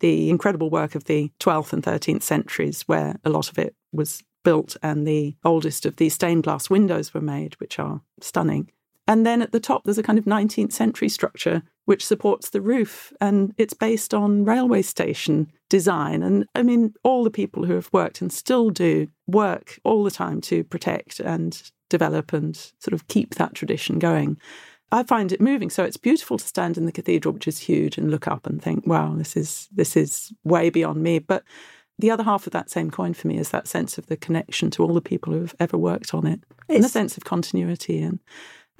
the 0.00 0.30
incredible 0.30 0.70
work 0.70 0.94
of 0.94 1.04
the 1.04 1.30
12th 1.38 1.74
and 1.74 1.82
13th 1.82 2.22
centuries, 2.22 2.80
where 2.88 3.16
a 3.22 3.28
lot 3.28 3.50
of 3.50 3.58
it 3.58 3.74
was 3.92 4.22
built 4.44 4.78
and 4.82 5.06
the 5.06 5.36
oldest 5.44 5.84
of 5.84 5.96
these 5.96 6.14
stained 6.14 6.44
glass 6.44 6.70
windows 6.70 7.12
were 7.12 7.20
made, 7.20 7.52
which 7.60 7.78
are 7.78 8.00
stunning. 8.22 8.70
And 9.06 9.26
then 9.26 9.42
at 9.42 9.52
the 9.52 9.60
top, 9.60 9.84
there's 9.84 9.98
a 9.98 10.02
kind 10.02 10.18
of 10.18 10.24
19th 10.24 10.72
century 10.72 11.10
structure 11.10 11.64
which 11.84 12.06
supports 12.06 12.50
the 12.50 12.60
roof. 12.60 13.12
And 13.20 13.54
it's 13.56 13.74
based 13.74 14.14
on 14.14 14.44
railway 14.44 14.82
station 14.82 15.50
design. 15.68 16.22
And 16.22 16.46
I 16.54 16.62
mean, 16.62 16.94
all 17.02 17.24
the 17.24 17.30
people 17.30 17.64
who 17.64 17.74
have 17.74 17.90
worked 17.92 18.20
and 18.20 18.32
still 18.32 18.70
do 18.70 19.08
work 19.26 19.78
all 19.84 20.04
the 20.04 20.10
time 20.10 20.40
to 20.42 20.64
protect 20.64 21.20
and 21.20 21.60
develop 21.88 22.32
and 22.32 22.56
sort 22.78 22.94
of 22.94 23.08
keep 23.08 23.34
that 23.34 23.54
tradition 23.54 23.98
going. 23.98 24.38
I 24.92 25.04
find 25.04 25.30
it 25.30 25.40
moving. 25.40 25.70
So 25.70 25.84
it's 25.84 25.96
beautiful 25.96 26.38
to 26.38 26.46
stand 26.46 26.76
in 26.76 26.86
the 26.86 26.92
cathedral, 26.92 27.34
which 27.34 27.46
is 27.46 27.58
huge, 27.58 27.96
and 27.96 28.10
look 28.10 28.26
up 28.26 28.46
and 28.46 28.60
think, 28.60 28.86
wow, 28.86 29.14
this 29.16 29.36
is 29.36 29.68
this 29.72 29.96
is 29.96 30.32
way 30.44 30.70
beyond 30.70 31.02
me. 31.02 31.20
But 31.20 31.44
the 31.98 32.10
other 32.10 32.24
half 32.24 32.46
of 32.46 32.52
that 32.52 32.70
same 32.70 32.90
coin 32.90 33.14
for 33.14 33.28
me 33.28 33.38
is 33.38 33.50
that 33.50 33.68
sense 33.68 33.98
of 33.98 34.06
the 34.06 34.16
connection 34.16 34.70
to 34.70 34.82
all 34.82 34.94
the 34.94 35.00
people 35.00 35.32
who 35.32 35.40
have 35.40 35.54
ever 35.60 35.76
worked 35.76 36.14
on 36.14 36.26
it, 36.26 36.40
it's, 36.68 36.76
and 36.76 36.84
the 36.84 36.88
sense 36.88 37.16
of 37.16 37.24
continuity 37.24 38.00
and 38.00 38.18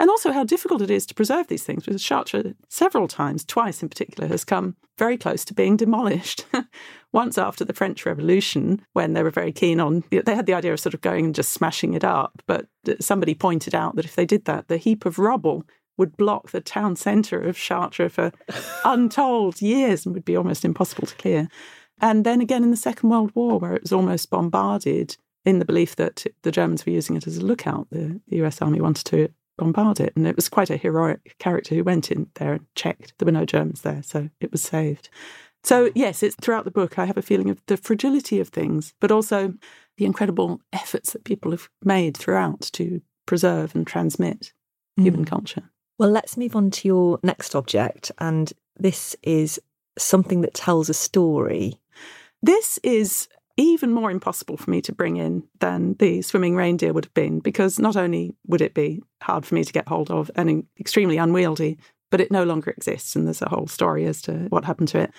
and 0.00 0.08
also 0.08 0.32
how 0.32 0.44
difficult 0.44 0.80
it 0.80 0.90
is 0.90 1.04
to 1.04 1.14
preserve 1.14 1.48
these 1.48 1.62
things. 1.62 1.84
Because 1.84 2.02
Chartres, 2.02 2.54
several 2.70 3.06
times, 3.06 3.44
twice 3.44 3.82
in 3.82 3.90
particular, 3.90 4.26
has 4.28 4.46
come 4.46 4.74
very 4.96 5.18
close 5.18 5.44
to 5.44 5.54
being 5.54 5.76
demolished. 5.76 6.46
Once 7.12 7.36
after 7.36 7.66
the 7.66 7.74
French 7.74 8.06
Revolution, 8.06 8.80
when 8.94 9.12
they 9.12 9.22
were 9.22 9.30
very 9.30 9.52
keen 9.52 9.78
on, 9.78 10.02
they 10.10 10.34
had 10.34 10.46
the 10.46 10.54
idea 10.54 10.72
of 10.72 10.80
sort 10.80 10.94
of 10.94 11.02
going 11.02 11.26
and 11.26 11.34
just 11.34 11.52
smashing 11.52 11.92
it 11.92 12.02
up. 12.02 12.42
But 12.46 12.66
somebody 12.98 13.34
pointed 13.34 13.74
out 13.74 13.94
that 13.96 14.06
if 14.06 14.16
they 14.16 14.24
did 14.24 14.46
that, 14.46 14.68
the 14.68 14.78
heap 14.78 15.04
of 15.04 15.18
rubble 15.18 15.64
would 15.98 16.16
block 16.16 16.50
the 16.50 16.62
town 16.62 16.96
centre 16.96 17.42
of 17.42 17.58
Chartres 17.58 18.12
for 18.12 18.32
untold 18.86 19.60
years 19.60 20.06
and 20.06 20.14
would 20.14 20.24
be 20.24 20.36
almost 20.36 20.64
impossible 20.64 21.08
to 21.08 21.16
clear. 21.16 21.48
And 22.00 22.24
then 22.24 22.40
again 22.40 22.64
in 22.64 22.70
the 22.70 22.76
Second 22.78 23.10
World 23.10 23.32
War, 23.34 23.58
where 23.58 23.74
it 23.74 23.82
was 23.82 23.92
almost 23.92 24.30
bombarded 24.30 25.18
in 25.44 25.58
the 25.58 25.66
belief 25.66 25.96
that 25.96 26.24
the 26.40 26.50
Germans 26.50 26.86
were 26.86 26.92
using 26.92 27.16
it 27.16 27.26
as 27.26 27.36
a 27.36 27.44
lookout, 27.44 27.88
the, 27.90 28.18
the 28.28 28.42
US 28.44 28.62
Army 28.62 28.80
wanted 28.80 29.04
to 29.06 29.28
bombard 29.60 30.00
it. 30.00 30.12
And 30.16 30.26
it 30.26 30.36
was 30.36 30.48
quite 30.48 30.70
a 30.70 30.76
heroic 30.76 31.36
character 31.38 31.74
who 31.74 31.84
went 31.84 32.10
in 32.10 32.28
there 32.34 32.54
and 32.54 32.66
checked. 32.74 33.14
There 33.18 33.26
were 33.26 33.32
no 33.32 33.44
Germans 33.44 33.82
there, 33.82 34.02
so 34.02 34.28
it 34.40 34.50
was 34.50 34.62
saved. 34.62 35.08
So, 35.62 35.90
yes, 35.94 36.22
it's 36.22 36.34
throughout 36.40 36.64
the 36.64 36.70
book, 36.70 36.98
I 36.98 37.04
have 37.04 37.18
a 37.18 37.22
feeling 37.22 37.50
of 37.50 37.60
the 37.66 37.76
fragility 37.76 38.40
of 38.40 38.48
things, 38.48 38.94
but 38.98 39.12
also 39.12 39.54
the 39.98 40.06
incredible 40.06 40.60
efforts 40.72 41.12
that 41.12 41.24
people 41.24 41.50
have 41.50 41.68
made 41.84 42.16
throughout 42.16 42.62
to 42.72 43.02
preserve 43.26 43.74
and 43.74 43.86
transmit 43.86 44.52
mm. 44.98 45.04
human 45.04 45.24
culture. 45.26 45.70
Well, 45.98 46.10
let's 46.10 46.38
move 46.38 46.56
on 46.56 46.70
to 46.70 46.88
your 46.88 47.20
next 47.22 47.54
object. 47.54 48.10
And 48.18 48.50
this 48.78 49.14
is 49.22 49.60
something 49.98 50.40
that 50.40 50.54
tells 50.54 50.88
a 50.88 50.94
story. 50.94 51.78
This 52.42 52.78
is 52.82 53.28
even 53.60 53.92
more 53.92 54.10
impossible 54.10 54.56
for 54.56 54.70
me 54.70 54.80
to 54.82 54.92
bring 54.92 55.16
in 55.16 55.44
than 55.60 55.94
the 55.94 56.22
swimming 56.22 56.56
reindeer 56.56 56.92
would 56.92 57.06
have 57.06 57.14
been, 57.14 57.40
because 57.40 57.78
not 57.78 57.96
only 57.96 58.34
would 58.46 58.60
it 58.60 58.74
be 58.74 59.02
hard 59.22 59.44
for 59.46 59.54
me 59.54 59.64
to 59.64 59.72
get 59.72 59.88
hold 59.88 60.10
of 60.10 60.30
and 60.34 60.64
extremely 60.78 61.16
unwieldy, 61.16 61.78
but 62.10 62.20
it 62.20 62.30
no 62.30 62.44
longer 62.44 62.70
exists. 62.70 63.14
And 63.16 63.26
there's 63.26 63.42
a 63.42 63.48
whole 63.48 63.66
story 63.66 64.06
as 64.06 64.22
to 64.22 64.32
what 64.48 64.64
happened 64.64 64.88
to 64.88 65.00
it. 65.00 65.12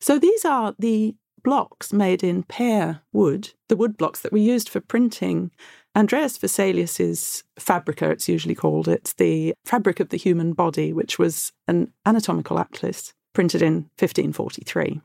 So 0.00 0.18
these 0.18 0.44
are 0.44 0.74
the 0.78 1.14
blocks 1.44 1.92
made 1.92 2.22
in 2.22 2.42
pear 2.42 3.00
wood, 3.12 3.52
the 3.68 3.76
wood 3.76 3.96
blocks 3.96 4.20
that 4.20 4.32
were 4.32 4.38
used 4.38 4.68
for 4.68 4.80
printing 4.80 5.50
Andreas 5.96 6.38
Vesalius's 6.38 7.42
Fabrica, 7.58 8.10
it's 8.10 8.28
usually 8.28 8.54
called. 8.54 8.86
It's 8.86 9.14
the 9.14 9.54
fabric 9.64 9.98
of 9.98 10.10
the 10.10 10.16
human 10.16 10.52
body, 10.52 10.92
which 10.92 11.18
was 11.18 11.52
an 11.66 11.92
anatomical 12.06 12.58
atlas 12.58 13.12
printed 13.32 13.62
in 13.62 13.90
1543. 13.98 15.00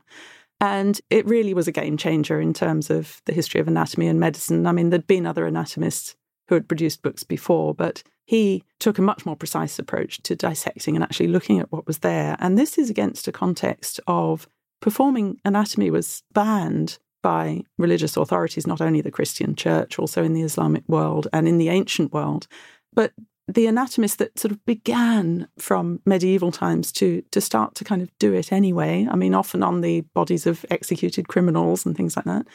And 0.60 1.00
it 1.10 1.26
really 1.26 1.52
was 1.52 1.68
a 1.68 1.72
game 1.72 1.96
changer 1.96 2.40
in 2.40 2.54
terms 2.54 2.90
of 2.90 3.20
the 3.26 3.32
history 3.32 3.60
of 3.60 3.68
anatomy 3.68 4.06
and 4.06 4.20
medicine. 4.20 4.66
I 4.66 4.72
mean, 4.72 4.90
there'd 4.90 5.06
been 5.06 5.26
other 5.26 5.46
anatomists 5.46 6.14
who 6.48 6.54
had 6.54 6.68
produced 6.68 7.02
books 7.02 7.22
before, 7.22 7.74
but 7.74 8.02
he 8.26 8.64
took 8.78 8.98
a 8.98 9.02
much 9.02 9.26
more 9.26 9.36
precise 9.36 9.78
approach 9.78 10.22
to 10.22 10.36
dissecting 10.36 10.94
and 10.94 11.02
actually 11.02 11.28
looking 11.28 11.58
at 11.58 11.70
what 11.70 11.86
was 11.86 11.98
there. 11.98 12.36
And 12.38 12.58
this 12.58 12.78
is 12.78 12.88
against 12.88 13.28
a 13.28 13.32
context 13.32 14.00
of 14.06 14.48
performing 14.80 15.40
anatomy 15.44 15.90
was 15.90 16.22
banned 16.32 16.98
by 17.22 17.62
religious 17.78 18.16
authorities, 18.16 18.66
not 18.66 18.80
only 18.80 19.00
the 19.00 19.10
Christian 19.10 19.54
church, 19.54 19.98
also 19.98 20.22
in 20.22 20.34
the 20.34 20.42
Islamic 20.42 20.84
world 20.86 21.26
and 21.32 21.48
in 21.48 21.58
the 21.58 21.70
ancient 21.70 22.12
world. 22.12 22.46
But 22.92 23.12
the 23.46 23.66
anatomists 23.66 24.16
that 24.16 24.38
sort 24.38 24.52
of 24.52 24.64
began 24.64 25.48
from 25.58 26.00
medieval 26.06 26.50
times 26.50 26.90
to 26.92 27.22
to 27.30 27.40
start 27.40 27.74
to 27.74 27.84
kind 27.84 28.00
of 28.02 28.10
do 28.18 28.32
it 28.32 28.52
anyway. 28.52 29.06
I 29.10 29.16
mean, 29.16 29.34
often 29.34 29.62
on 29.62 29.80
the 29.80 30.02
bodies 30.14 30.46
of 30.46 30.64
executed 30.70 31.28
criminals 31.28 31.84
and 31.84 31.96
things 31.96 32.16
like 32.16 32.24
that. 32.24 32.46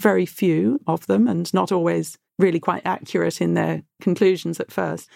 Very 0.00 0.26
few 0.26 0.80
of 0.86 1.06
them, 1.06 1.28
and 1.28 1.52
not 1.54 1.72
always 1.72 2.18
really 2.38 2.60
quite 2.60 2.82
accurate 2.84 3.40
in 3.40 3.54
their 3.54 3.82
conclusions 4.00 4.58
at 4.60 4.72
first. 4.72 5.08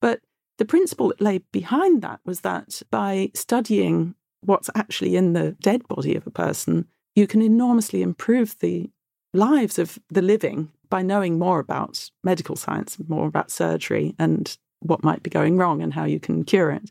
But 0.00 0.20
the 0.58 0.64
principle 0.64 1.08
that 1.08 1.20
lay 1.20 1.38
behind 1.52 2.02
that 2.02 2.20
was 2.24 2.40
that 2.40 2.82
by 2.90 3.32
studying 3.34 4.14
what's 4.42 4.70
actually 4.74 5.16
in 5.16 5.32
the 5.32 5.52
dead 5.60 5.86
body 5.88 6.14
of 6.14 6.26
a 6.26 6.30
person, 6.30 6.86
you 7.14 7.26
can 7.26 7.42
enormously 7.42 8.02
improve 8.02 8.58
the 8.60 8.90
lives 9.34 9.78
of 9.78 9.98
the 10.08 10.22
living 10.22 10.70
by 10.88 11.02
knowing 11.02 11.38
more 11.38 11.58
about 11.58 12.10
medical 12.24 12.56
science, 12.56 12.96
more 13.08 13.26
about 13.26 13.50
surgery 13.50 14.14
and 14.18 14.56
what 14.80 15.04
might 15.04 15.22
be 15.22 15.30
going 15.30 15.56
wrong 15.56 15.82
and 15.82 15.94
how 15.94 16.04
you 16.04 16.20
can 16.20 16.44
cure 16.44 16.70
it. 16.70 16.90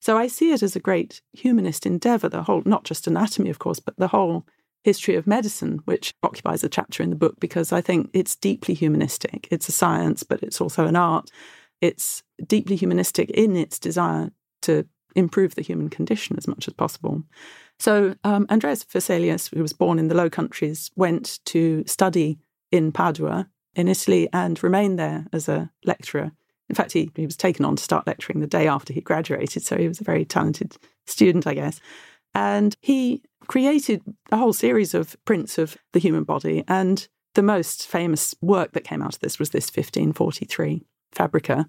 So 0.00 0.16
I 0.16 0.26
see 0.26 0.52
it 0.52 0.62
as 0.62 0.76
a 0.76 0.80
great 0.80 1.22
humanist 1.32 1.86
endeavor, 1.86 2.28
the 2.28 2.42
whole, 2.42 2.62
not 2.64 2.84
just 2.84 3.06
anatomy, 3.06 3.50
of 3.50 3.58
course, 3.58 3.80
but 3.80 3.96
the 3.96 4.08
whole 4.08 4.46
history 4.84 5.16
of 5.16 5.26
medicine, 5.26 5.80
which 5.84 6.14
occupies 6.22 6.62
a 6.62 6.68
chapter 6.68 7.02
in 7.02 7.10
the 7.10 7.16
book 7.16 7.34
because 7.40 7.72
I 7.72 7.80
think 7.80 8.10
it's 8.12 8.36
deeply 8.36 8.74
humanistic. 8.74 9.48
It's 9.50 9.68
a 9.68 9.72
science, 9.72 10.22
but 10.22 10.42
it's 10.42 10.60
also 10.60 10.86
an 10.86 10.94
art. 10.94 11.30
It's 11.80 12.22
deeply 12.46 12.76
humanistic 12.76 13.30
in 13.30 13.56
its 13.56 13.78
desire 13.78 14.30
to 14.62 14.86
improve 15.16 15.54
the 15.54 15.62
human 15.62 15.88
condition 15.88 16.36
as 16.36 16.46
much 16.46 16.68
as 16.68 16.74
possible. 16.74 17.24
So 17.78 18.14
um, 18.22 18.46
Andreas 18.48 18.84
Vesalius, 18.84 19.52
who 19.52 19.62
was 19.62 19.72
born 19.72 19.98
in 19.98 20.08
the 20.08 20.14
Low 20.14 20.30
Countries, 20.30 20.90
went 20.94 21.40
to 21.46 21.82
study 21.86 22.38
in 22.70 22.92
Padua 22.92 23.48
in 23.74 23.88
Italy 23.88 24.28
and 24.32 24.62
remained 24.62 24.98
there 24.98 25.26
as 25.32 25.48
a 25.48 25.70
lecturer. 25.84 26.32
In 26.68 26.74
fact, 26.74 26.92
he, 26.92 27.10
he 27.14 27.26
was 27.26 27.36
taken 27.36 27.64
on 27.64 27.76
to 27.76 27.82
start 27.82 28.06
lecturing 28.06 28.40
the 28.40 28.46
day 28.46 28.66
after 28.66 28.92
he 28.92 29.00
graduated, 29.00 29.62
so 29.62 29.76
he 29.76 29.88
was 29.88 30.00
a 30.00 30.04
very 30.04 30.24
talented 30.24 30.76
student, 31.06 31.46
I 31.46 31.54
guess. 31.54 31.80
And 32.34 32.76
he 32.80 33.22
created 33.46 34.02
a 34.32 34.36
whole 34.36 34.52
series 34.52 34.94
of 34.94 35.16
prints 35.24 35.58
of 35.58 35.76
the 35.92 36.00
human 36.00 36.24
body. 36.24 36.64
And 36.68 37.06
the 37.34 37.42
most 37.42 37.86
famous 37.86 38.34
work 38.40 38.72
that 38.72 38.84
came 38.84 39.02
out 39.02 39.14
of 39.14 39.20
this 39.20 39.38
was 39.38 39.50
this 39.50 39.66
1543 39.66 40.82
Fabrica. 41.12 41.66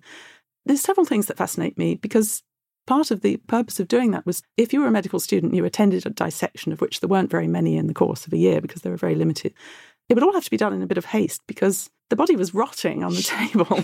There's 0.65 0.81
several 0.81 1.05
things 1.05 1.27
that 1.27 1.38
fascinate 1.38 1.77
me 1.77 1.95
because 1.95 2.43
part 2.86 3.12
of 3.12 3.21
the 3.21 3.38
purpose 3.47 3.79
of 3.79 3.88
doing 3.88 4.12
that 4.12 4.25
was 4.25 4.41
if 4.57 4.73
you 4.73 4.81
were 4.81 4.88
a 4.88 4.91
medical 4.91 5.19
student, 5.19 5.53
you 5.53 5.63
attended 5.63 6.05
a 6.05 6.10
dissection, 6.10 6.71
of 6.71 6.81
which 6.81 6.99
there 6.99 7.10
weren't 7.10 7.29
very 7.29 7.47
many 7.47 7.77
in 7.77 7.88
the 7.88 7.93
course 7.93 8.25
of 8.25 8.33
a 8.33 8.38
year 8.38 8.60
because 8.60 8.81
they 8.81 8.89
were 8.89 8.97
very 8.97 9.15
limited. 9.15 9.53
It 10.10 10.15
would 10.15 10.23
all 10.23 10.33
have 10.33 10.45
to 10.45 10.51
be 10.51 10.57
done 10.57 10.73
in 10.73 10.81
a 10.81 10.88
bit 10.88 10.97
of 10.97 11.05
haste 11.05 11.41
because 11.47 11.89
the 12.10 12.15
body 12.15 12.36
was 12.36 12.53
rotting 12.53 13.03
on 13.03 13.13
the 13.13 13.21
table. 13.21 13.83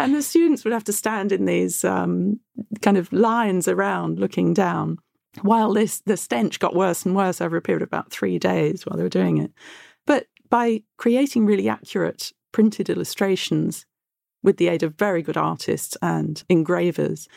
And 0.00 0.14
the 0.14 0.22
students 0.22 0.64
would 0.64 0.72
have 0.72 0.84
to 0.84 0.92
stand 0.92 1.32
in 1.32 1.44
these 1.44 1.84
um, 1.84 2.40
kind 2.82 2.96
of 2.96 3.12
lines 3.12 3.68
around 3.68 4.18
looking 4.18 4.54
down 4.54 4.98
while 5.42 5.72
this 5.72 6.00
the 6.00 6.16
stench 6.16 6.58
got 6.58 6.74
worse 6.74 7.04
and 7.04 7.14
worse 7.14 7.40
over 7.40 7.56
a 7.56 7.62
period 7.62 7.82
of 7.82 7.88
about 7.88 8.10
three 8.10 8.38
days 8.38 8.84
while 8.84 8.96
they 8.96 9.02
were 9.02 9.08
doing 9.08 9.38
it. 9.38 9.52
But 10.06 10.26
by 10.48 10.82
creating 10.96 11.46
really 11.46 11.68
accurate 11.68 12.32
printed 12.52 12.90
illustrations 12.90 13.86
with 14.42 14.56
the 14.56 14.68
aid 14.68 14.82
of 14.82 14.98
very 14.98 15.22
good 15.22 15.36
artists 15.36 15.96
and 16.02 16.42
engravers, 16.48 17.28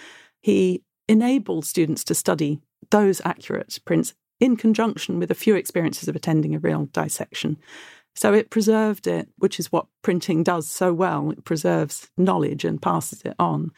he 0.41 0.81
enabled 1.07 1.65
students 1.65 2.03
to 2.05 2.15
study 2.15 2.61
those 2.89 3.21
accurate 3.25 3.77
prints 3.85 4.13
in 4.39 4.57
conjunction 4.57 5.19
with 5.19 5.29
a 5.29 5.35
few 5.35 5.55
experiences 5.55 6.07
of 6.07 6.15
attending 6.15 6.55
a 6.55 6.59
real 6.59 6.85
dissection. 6.91 7.57
So 8.15 8.33
it 8.33 8.49
preserved 8.49 9.07
it, 9.07 9.29
which 9.37 9.59
is 9.59 9.71
what 9.71 9.87
printing 10.01 10.43
does 10.43 10.67
so 10.67 10.93
well. 10.93 11.31
It 11.31 11.45
preserves 11.45 12.09
knowledge 12.17 12.63
and 12.63 12.81
passes 12.81 13.21
it 13.23 13.33
on. 13.39 13.71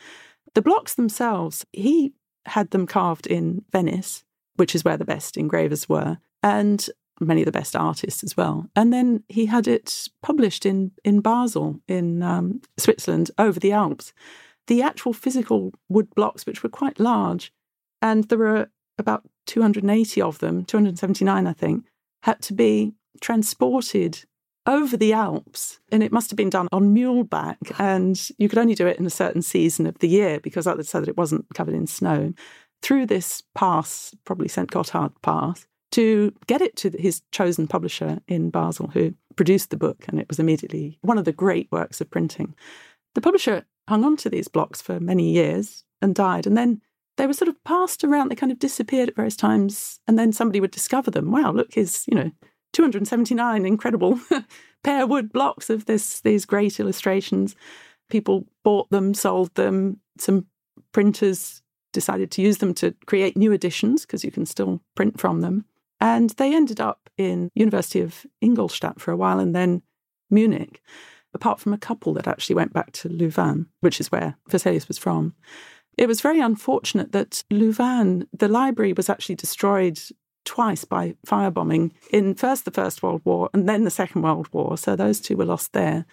The 0.53 0.61
blocks 0.61 0.95
themselves, 0.95 1.65
he 1.71 2.13
had 2.45 2.71
them 2.71 2.85
carved 2.85 3.27
in 3.27 3.63
Venice, 3.71 4.23
which 4.55 4.75
is 4.75 4.83
where 4.83 4.97
the 4.97 5.05
best 5.05 5.37
engravers 5.37 5.89
were, 5.89 6.17
and 6.43 6.87
many 7.19 7.41
of 7.41 7.45
the 7.45 7.51
best 7.51 7.75
artists 7.75 8.23
as 8.23 8.35
well. 8.35 8.69
And 8.75 8.91
then 8.91 9.23
he 9.29 9.45
had 9.45 9.67
it 9.67 10.09
published 10.21 10.65
in, 10.65 10.91
in 11.03 11.21
Basel, 11.21 11.79
in 11.87 12.21
um, 12.21 12.61
Switzerland, 12.77 13.31
over 13.37 13.59
the 13.59 13.71
Alps 13.71 14.13
the 14.67 14.81
actual 14.81 15.13
physical 15.13 15.73
wood 15.89 16.13
blocks, 16.15 16.45
which 16.45 16.63
were 16.63 16.69
quite 16.69 16.99
large, 16.99 17.53
and 18.01 18.25
there 18.25 18.37
were 18.37 18.69
about 18.97 19.23
280 19.47 20.21
of 20.21 20.39
them, 20.39 20.65
279, 20.65 21.47
I 21.47 21.53
think, 21.53 21.85
had 22.23 22.41
to 22.43 22.53
be 22.53 22.93
transported 23.21 24.25
over 24.65 24.97
the 24.97 25.13
Alps. 25.13 25.79
And 25.91 26.03
it 26.03 26.11
must 26.11 26.29
have 26.29 26.37
been 26.37 26.49
done 26.49 26.67
on 26.71 26.95
muleback. 26.95 27.57
And 27.79 28.19
you 28.37 28.49
could 28.49 28.57
only 28.57 28.75
do 28.75 28.87
it 28.87 28.99
in 28.99 29.05
a 29.05 29.11
certain 29.11 29.41
season 29.41 29.85
of 29.85 29.99
the 29.99 30.07
year 30.07 30.39
because 30.39 30.65
that 30.65 30.83
so 30.85 30.99
that 30.99 31.09
it 31.09 31.17
wasn't 31.17 31.45
covered 31.53 31.75
in 31.75 31.87
snow. 31.87 32.33
Through 32.81 33.07
this 33.07 33.41
pass, 33.53 34.13
probably 34.25 34.47
St. 34.47 34.69
Gotthard 34.69 35.13
Pass, 35.21 35.65
to 35.91 36.33
get 36.47 36.61
it 36.61 36.75
to 36.77 36.89
his 36.89 37.21
chosen 37.31 37.67
publisher 37.67 38.19
in 38.27 38.49
Basel, 38.49 38.87
who 38.87 39.13
produced 39.35 39.69
the 39.69 39.77
book. 39.77 40.05
And 40.07 40.19
it 40.19 40.27
was 40.27 40.39
immediately 40.39 40.99
one 41.01 41.17
of 41.17 41.25
the 41.25 41.31
great 41.31 41.67
works 41.71 42.01
of 42.01 42.09
printing. 42.09 42.53
The 43.13 43.21
publisher 43.21 43.65
hung 43.87 44.03
on 44.03 44.17
to 44.17 44.29
these 44.29 44.47
blocks 44.47 44.81
for 44.81 44.99
many 44.99 45.31
years 45.31 45.83
and 46.01 46.13
died. 46.13 46.45
And 46.45 46.57
then 46.57 46.81
they 47.17 47.27
were 47.27 47.33
sort 47.33 47.47
of 47.47 47.63
passed 47.63 48.03
around, 48.03 48.29
they 48.29 48.35
kind 48.35 48.51
of 48.51 48.59
disappeared 48.59 49.09
at 49.09 49.15
various 49.15 49.37
times. 49.37 49.99
And 50.07 50.19
then 50.19 50.33
somebody 50.33 50.59
would 50.59 50.71
discover 50.71 51.11
them. 51.11 51.31
Wow, 51.31 51.53
look, 51.53 51.73
here's, 51.73 52.05
you 52.07 52.15
know, 52.15 52.31
279 52.75 53.65
incredible 53.65 54.19
pear 54.83 55.07
wood 55.07 55.31
blocks 55.31 55.69
of 55.69 55.85
this 55.85 56.19
these 56.21 56.45
great 56.45 56.79
illustrations. 56.79 57.55
People 58.09 58.45
bought 58.63 58.89
them, 58.91 59.13
sold 59.13 59.53
them. 59.55 59.99
Some 60.17 60.45
printers 60.91 61.61
decided 61.93 62.29
to 62.31 62.41
use 62.41 62.57
them 62.57 62.73
to 62.75 62.93
create 63.05 63.37
new 63.37 63.53
editions 63.53 64.05
because 64.05 64.23
you 64.23 64.31
can 64.31 64.45
still 64.45 64.81
print 64.95 65.19
from 65.19 65.41
them. 65.41 65.65
And 66.01 66.31
they 66.31 66.53
ended 66.53 66.81
up 66.81 67.09
in 67.17 67.49
University 67.55 68.01
of 68.01 68.25
Ingolstadt 68.41 68.99
for 68.99 69.11
a 69.11 69.17
while 69.17 69.39
and 69.39 69.55
then 69.55 69.81
Munich 70.29 70.81
apart 71.35 71.59
from 71.59 71.73
a 71.73 71.77
couple 71.77 72.13
that 72.13 72.27
actually 72.27 72.55
went 72.55 72.73
back 72.73 72.93
to 72.93 73.09
Louvain, 73.09 73.67
which 73.81 73.99
is 73.99 74.11
where 74.11 74.37
Vesalius 74.49 74.87
was 74.87 74.97
from. 74.97 75.35
It 75.97 76.07
was 76.07 76.21
very 76.21 76.39
unfortunate 76.39 77.11
that 77.11 77.43
Louvain, 77.51 78.25
the 78.33 78.47
library, 78.47 78.93
was 78.93 79.09
actually 79.09 79.35
destroyed 79.35 79.99
twice 80.45 80.85
by 80.85 81.15
firebombing 81.27 81.91
in 82.11 82.35
first 82.35 82.65
the 82.65 82.71
First 82.71 83.03
World 83.03 83.21
War 83.25 83.49
and 83.53 83.67
then 83.67 83.83
the 83.83 83.91
Second 83.91 84.21
World 84.21 84.47
War. 84.53 84.77
So 84.77 84.95
those 84.95 85.19
two 85.19 85.35
were 85.35 85.45
lost 85.45 85.73
there. 85.73 86.05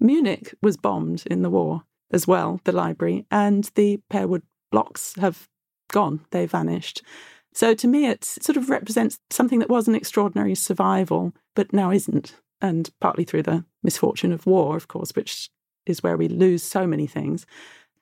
Munich 0.00 0.54
was 0.62 0.76
bombed 0.76 1.24
in 1.26 1.42
the 1.42 1.50
war 1.50 1.84
as 2.12 2.26
well, 2.26 2.60
the 2.64 2.72
library, 2.72 3.26
and 3.30 3.70
the 3.74 4.00
Pearwood 4.12 4.42
blocks 4.70 5.14
have 5.16 5.48
gone, 5.90 6.20
they 6.30 6.46
vanished. 6.46 7.02
So 7.52 7.74
to 7.74 7.86
me, 7.86 8.06
it 8.06 8.24
sort 8.24 8.56
of 8.56 8.68
represents 8.68 9.20
something 9.30 9.60
that 9.60 9.70
was 9.70 9.86
an 9.86 9.94
extraordinary 9.94 10.56
survival, 10.56 11.32
but 11.54 11.72
now 11.72 11.90
isn't. 11.92 12.34
And 12.60 12.90
partly 13.00 13.24
through 13.24 13.44
the 13.44 13.64
misfortune 13.82 14.32
of 14.32 14.46
war, 14.46 14.76
of 14.76 14.88
course, 14.88 15.12
which 15.14 15.50
is 15.86 16.02
where 16.02 16.16
we 16.16 16.28
lose 16.28 16.62
so 16.62 16.86
many 16.86 17.06
things. 17.06 17.46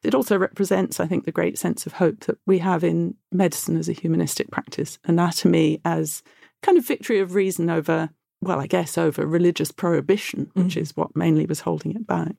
It 0.03 0.15
also 0.15 0.37
represents, 0.37 0.99
I 0.99 1.07
think, 1.07 1.25
the 1.25 1.33
great 1.33 1.59
sense 1.59 1.87
of 1.87 1.95
hope 1.95 2.21
that 2.21 2.39
we 2.47 2.59
have 2.59 2.83
in 2.83 3.15
medicine 3.31 3.77
as 3.77 3.89
a 3.89 3.93
humanistic 3.93 4.51
practice, 4.51 4.99
anatomy 5.05 5.81
as 5.85 6.23
kind 6.63 6.77
of 6.77 6.87
victory 6.87 7.21
of 7.21 7.35
reason 7.35 7.71
over, 7.71 8.11
well, 8.41 8.61
I 8.61 8.67
guess, 8.67 8.99
over 8.99 9.27
religious 9.27 9.71
prohibition, 9.71 10.51
which 10.55 10.75
mm. 10.75 10.83
is 10.83 10.97
what 10.97 11.15
mainly 11.15 11.47
was 11.47 11.61
holding 11.61 11.93
it 11.93 12.07
back. 12.07 12.35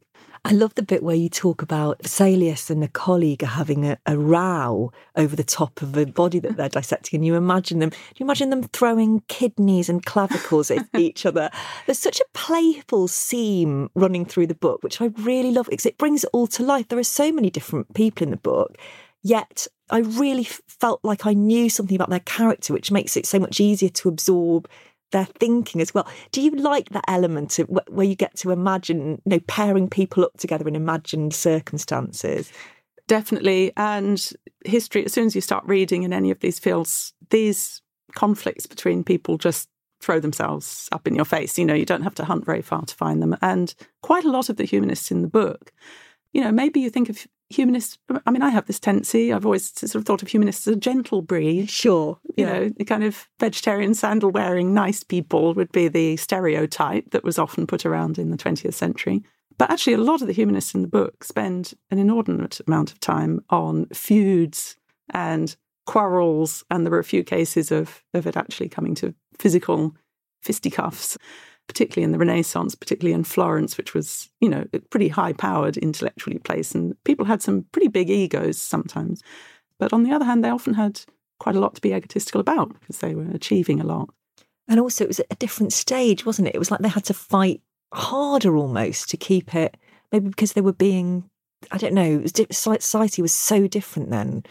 I 0.45 0.51
love 0.51 0.75
the 0.75 0.84
bit 0.84 1.03
where 1.03 1.15
you 1.15 1.29
talk 1.29 1.62
about 1.62 1.99
Vesalius 1.99 2.69
and 2.69 2.84
a 2.84 2.89
colleague 2.89 3.43
are 3.43 3.47
having 3.47 3.86
a, 3.86 3.97
a 4.06 4.17
row 4.17 4.91
over 5.15 5.38
the 5.38 5.43
top 5.43 5.82
of 5.82 5.95
a 5.95 6.06
body 6.06 6.39
that 6.39 6.58
they're 6.58 6.67
dissecting, 6.67 7.19
and 7.19 7.25
you 7.25 7.36
imagine 7.36 7.79
them. 7.79 7.91
Do 7.91 7.95
you 8.17 8.25
imagine 8.25 8.49
them 8.49 8.63
throwing 8.63 9.21
kidneys 9.29 9.88
and 9.88 10.06
clavicles 10.06 10.69
at 10.69 10.86
each 10.97 11.25
other? 11.25 11.49
There's 11.86 11.99
such 11.99 12.19
a 12.19 12.25
playful 12.34 13.08
seam 13.08 13.89
running 13.95 14.25
through 14.25 14.47
the 14.47 14.53
book, 14.53 14.84
which 14.84 14.99
I 14.99 15.06
really 15.19 15.51
love 15.51 15.67
because 15.69 15.86
it 15.86 15.97
brings 15.97 16.25
it 16.25 16.29
all 16.34 16.47
to 16.47 16.63
life. 16.63 16.89
There 16.89 16.99
are 16.99 17.03
so 17.03 17.32
many 17.32 17.49
different 17.49 17.93
people 17.93 18.25
in 18.25 18.32
the 18.32 18.38
book, 18.38 18.77
yet 19.21 19.65
I 19.89 19.99
really 19.99 20.43
felt 20.43 20.99
like 21.03 21.25
I 21.25 21.34
knew 21.34 21.69
something 21.69 21.95
about 21.95 22.10
their 22.10 22.19
character, 22.19 22.73
which 22.73 22.91
makes 22.91 23.15
it 23.15 23.25
so 23.25 23.39
much 23.39 23.62
easier 23.62 23.89
to 23.89 24.10
absorb 24.10 24.67
their 25.13 25.26
thinking 25.26 25.80
as 25.80 25.93
well. 25.93 26.08
Do 26.32 26.41
you 26.41 26.52
like 26.52 26.89
that 26.89 27.06
element 27.08 27.58
of 27.60 27.69
where 27.88 28.06
you 28.06 28.15
get 28.15 28.36
to 28.38 28.52
imagine, 28.52 29.21
you 29.23 29.38
know, 29.38 29.39
pairing 29.47 29.89
people 29.89 30.26
up 30.26 30.38
together 30.38 30.67
in 30.67 30.76
imagined 30.76 31.34
circumstances? 31.34 32.52
Definitely. 33.08 33.71
And 33.78 34.32
history, 34.65 35.06
as 35.06 35.13
soon 35.13 35.28
as 35.28 35.36
you 35.36 35.41
start 35.41 35.63
reading 35.65 36.04
in 36.04 36.12
any 36.12 36.32
of 36.32 36.39
these 36.39 36.60
fields, 36.60 37.13
these 37.30 37.82
conflicts 38.13 38.65
between 38.65 39.04
people 39.04 39.38
just 39.38 39.69
throw 40.02 40.19
themselves 40.19 40.89
up 40.91 41.08
in 41.08 41.15
your 41.15 41.26
face. 41.26 41.58
You 41.58 41.65
know, 41.65 41.73
you 41.73 41.86
don't 41.86 42.04
have 42.04 42.15
to 42.15 42.26
hunt 42.26 42.45
very 42.45 42.62
far 42.62 42.84
to 42.84 42.95
find 42.95 43.21
them. 43.21 43.38
And 43.41 43.73
quite 44.02 44.26
a 44.26 44.32
lot 44.32 44.49
of 44.49 44.58
the 44.58 44.65
humanists 44.65 45.12
in 45.12 45.21
the 45.21 45.28
book, 45.30 45.71
you 46.34 46.41
know, 46.41 46.52
maybe 46.52 46.80
you 46.80 46.89
think 46.89 47.10
of 47.10 47.28
humanists. 47.50 47.98
I 48.26 48.32
mean, 48.32 48.41
I 48.41 48.50
have 48.50 48.65
this 48.65 48.80
tendency. 48.80 49.32
I've 49.32 49.46
always 49.46 49.72
sort 49.72 49.96
of 49.96 50.06
thought 50.06 50.24
of 50.24 50.28
humanists 50.28 50.67
as 50.67 50.74
a 50.74 50.80
gentle 50.80 51.22
breed. 51.22 51.69
Sure. 51.69 52.19
You 52.36 52.46
yeah. 52.46 52.54
know, 52.54 52.69
the 52.69 52.86
kind 52.86 53.04
of 53.04 53.30
vegetarian 53.39 53.93
sandal 53.93 54.32
wearing 54.32 54.74
nice 54.74 55.04
people 55.04 55.54
would 55.54 55.72
be 55.72 55.88
the 55.88 56.17
stereotype 56.17 57.12
that 57.12 57.24
was 57.24 57.38
often 57.38 57.67
put 57.67 57.86
around 57.86 58.17
in 58.17 58.32
the 58.32 58.38
20th 58.38 58.74
century. 58.74 59.24
But 59.58 59.69
actually, 59.69 59.93
a 59.93 59.98
lot 59.98 60.22
of 60.22 60.28
the 60.28 60.34
humanists 60.34 60.74
in 60.74 60.82
the 60.82 60.88
book 60.88 61.24
spend 61.24 61.76
an 61.91 62.00
inordinate 62.00 62.60
amount 62.67 62.91
of 62.91 63.00
time 63.00 63.43
on 63.52 63.86
feuds 63.93 64.76
and 65.12 65.56
quarrels. 65.86 66.63
And 66.72 66.84
there 66.84 66.91
were 66.91 67.00
a 67.00 67.04
few 67.04 67.24
cases 67.24 67.72
of, 67.72 68.04
of 68.15 68.26
it 68.26 68.36
actually 68.36 68.69
coming 68.69 68.96
to 68.96 69.13
physical 69.38 69.96
fisticuffs 70.41 71.17
particularly 71.67 72.04
in 72.04 72.12
the 72.12 72.17
Renaissance, 72.17 72.76
particularly 72.76 73.13
in 73.13 73.23
Florence, 73.23 73.78
which 73.78 73.93
was, 73.93 74.30
you 74.41 74.49
know, 74.49 74.65
a 74.73 74.80
pretty 74.80 75.08
high 75.08 75.34
powered 75.34 75.78
intellectually 75.78 76.39
place. 76.39 76.76
And 76.76 76.95
people 77.04 77.26
had 77.26 77.41
some 77.41 77.65
pretty 77.71 77.88
big 77.88 78.10
egos 78.10 78.62
sometimes. 78.62 79.23
But 79.80 79.93
on 79.93 80.04
the 80.04 80.12
other 80.12 80.26
hand, 80.26 80.43
they 80.43 80.49
often 80.49 80.73
had 80.73 81.02
quite 81.39 81.56
a 81.56 81.60
lot 81.60 81.76
to 81.76 81.82
be 81.82 81.93
egotistical 81.93 82.41
about 82.41 82.78
because 82.80 82.99
they 82.99 83.15
were 83.15 83.30
achieving 83.32 83.80
a 83.80 83.86
lot. 83.86 84.10
And 84.67 84.80
also, 84.80 85.04
it 85.04 85.10
was 85.10 85.19
a 85.19 85.36
different 85.36 85.73
stage, 85.73 86.26
wasn't 86.26 86.47
it? 86.47 86.56
It 86.56 86.60
was 86.60 86.71
like 86.71 86.80
they 86.80 86.89
had 86.89 87.06
to 87.06 87.13
fight 87.13 87.62
harder 87.93 88.56
almost 88.56 89.10
to 89.10 89.17
keep 89.17 89.54
it, 89.54 89.78
maybe 90.12 90.30
because 90.30 90.54
they 90.54 90.62
were 90.62 90.73
being, 90.73 91.30
I 91.71 91.78
don't 91.78 91.93
know, 91.93 92.19
was, 92.19 92.34
society 92.52 93.21
was 93.21 93.34
so 93.34 93.67
different 93.67 94.10
then. 94.10 94.43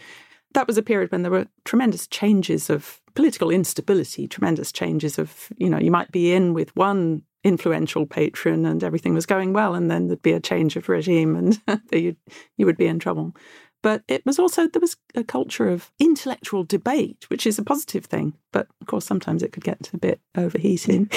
That 0.53 0.67
was 0.67 0.77
a 0.77 0.83
period 0.83 1.11
when 1.11 1.23
there 1.23 1.31
were 1.31 1.47
tremendous 1.65 2.07
changes 2.07 2.69
of 2.69 3.01
political 3.15 3.49
instability, 3.49 4.27
tremendous 4.27 4.71
changes 4.71 5.17
of, 5.17 5.49
you 5.57 5.69
know, 5.69 5.79
you 5.79 5.91
might 5.91 6.11
be 6.11 6.33
in 6.33 6.53
with 6.53 6.75
one 6.75 7.23
influential 7.43 8.05
patron 8.05 8.65
and 8.65 8.83
everything 8.83 9.13
was 9.13 9.25
going 9.25 9.53
well, 9.53 9.75
and 9.75 9.91
then 9.91 10.07
there'd 10.07 10.21
be 10.21 10.31
a 10.31 10.39
change 10.39 10.75
of 10.75 10.89
regime 10.89 11.35
and 11.35 11.61
you 11.91 12.15
you 12.57 12.65
would 12.65 12.77
be 12.77 12.87
in 12.87 12.99
trouble. 12.99 13.35
But 13.83 14.01
it 14.07 14.25
was 14.25 14.39
also, 14.39 14.65
there 14.65 14.79
was 14.79 14.95
a 15.13 15.25
culture 15.25 15.67
of 15.67 15.91
intellectual 15.99 16.63
debate, 16.63 17.25
which 17.27 17.45
is 17.45 17.59
a 17.59 17.63
positive 17.63 18.05
thing. 18.05 18.33
But 18.53 18.67
of 18.79 18.87
course, 18.87 19.05
sometimes 19.05 19.43
it 19.43 19.51
could 19.51 19.65
get 19.65 19.89
a 19.93 19.97
bit 19.97 20.21
overheating. 20.37 21.11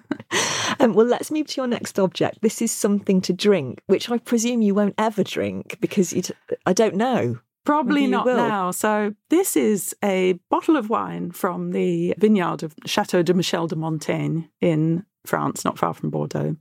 um, 0.80 0.94
well, 0.94 1.04
let's 1.04 1.32
move 1.32 1.48
to 1.48 1.60
your 1.60 1.66
next 1.66 1.98
object. 1.98 2.42
This 2.42 2.62
is 2.62 2.70
something 2.70 3.20
to 3.22 3.32
drink, 3.32 3.82
which 3.86 4.08
I 4.08 4.18
presume 4.18 4.62
you 4.62 4.72
won't 4.72 4.94
ever 4.98 5.24
drink 5.24 5.78
because 5.80 6.14
I 6.64 6.72
don't 6.72 6.94
know. 6.94 7.40
Probably 7.66 8.06
not 8.06 8.24
will. 8.24 8.36
now. 8.36 8.70
So, 8.70 9.14
this 9.28 9.56
is 9.56 9.94
a 10.02 10.34
bottle 10.50 10.76
of 10.76 10.88
wine 10.88 11.32
from 11.32 11.72
the 11.72 12.14
vineyard 12.18 12.62
of 12.62 12.74
Chateau 12.86 13.22
de 13.22 13.34
Michel 13.34 13.66
de 13.66 13.76
Montaigne 13.76 14.44
in 14.60 15.04
France, 15.26 15.64
not 15.64 15.78
far 15.78 15.92
from 15.92 16.10
Bordeaux. 16.10 16.56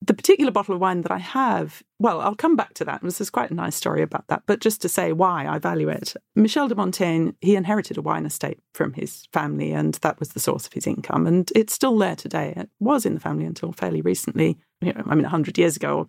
The 0.00 0.14
particular 0.14 0.52
bottle 0.52 0.74
of 0.74 0.80
wine 0.80 1.02
that 1.02 1.10
I 1.10 1.18
have, 1.18 1.82
well, 1.98 2.20
I'll 2.20 2.36
come 2.36 2.54
back 2.54 2.72
to 2.74 2.84
that. 2.84 3.02
This 3.02 3.20
is 3.20 3.30
quite 3.30 3.50
a 3.50 3.54
nice 3.54 3.74
story 3.74 4.00
about 4.00 4.28
that. 4.28 4.44
But 4.46 4.60
just 4.60 4.80
to 4.82 4.88
say 4.88 5.12
why 5.12 5.46
I 5.46 5.58
value 5.58 5.88
it, 5.88 6.14
Michel 6.36 6.68
de 6.68 6.76
Montaigne, 6.76 7.30
he 7.40 7.56
inherited 7.56 7.96
a 7.96 8.02
wine 8.02 8.24
estate 8.24 8.60
from 8.74 8.92
his 8.92 9.26
family, 9.32 9.72
and 9.72 9.94
that 9.94 10.20
was 10.20 10.30
the 10.30 10.40
source 10.40 10.66
of 10.66 10.72
his 10.72 10.86
income. 10.86 11.26
And 11.26 11.50
it's 11.54 11.72
still 11.72 11.98
there 11.98 12.14
today. 12.14 12.54
It 12.56 12.70
was 12.78 13.04
in 13.04 13.14
the 13.14 13.20
family 13.20 13.44
until 13.44 13.72
fairly 13.72 14.00
recently. 14.00 14.56
You 14.80 14.92
know, 14.92 15.02
I 15.06 15.14
mean, 15.16 15.24
100 15.24 15.58
years 15.58 15.76
ago. 15.76 16.08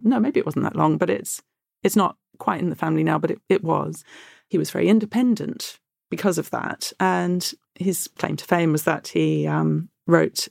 No, 0.00 0.18
maybe 0.18 0.40
it 0.40 0.46
wasn't 0.46 0.64
that 0.64 0.76
long, 0.76 0.98
but 0.98 1.08
it's 1.08 1.40
it's 1.84 1.96
not 1.96 2.16
quite 2.38 2.60
in 2.60 2.70
the 2.70 2.76
family 2.76 3.04
now, 3.04 3.18
but 3.18 3.30
it, 3.30 3.40
it 3.48 3.64
was. 3.64 4.04
He 4.48 4.58
was 4.58 4.70
very 4.70 4.88
independent 4.88 5.78
because 6.10 6.38
of 6.38 6.50
that. 6.50 6.92
And 6.98 7.52
his 7.74 8.08
claim 8.18 8.36
to 8.36 8.44
fame 8.44 8.72
was 8.72 8.84
that 8.84 9.08
he 9.08 9.46
um, 9.46 9.88
wrote 10.06 10.48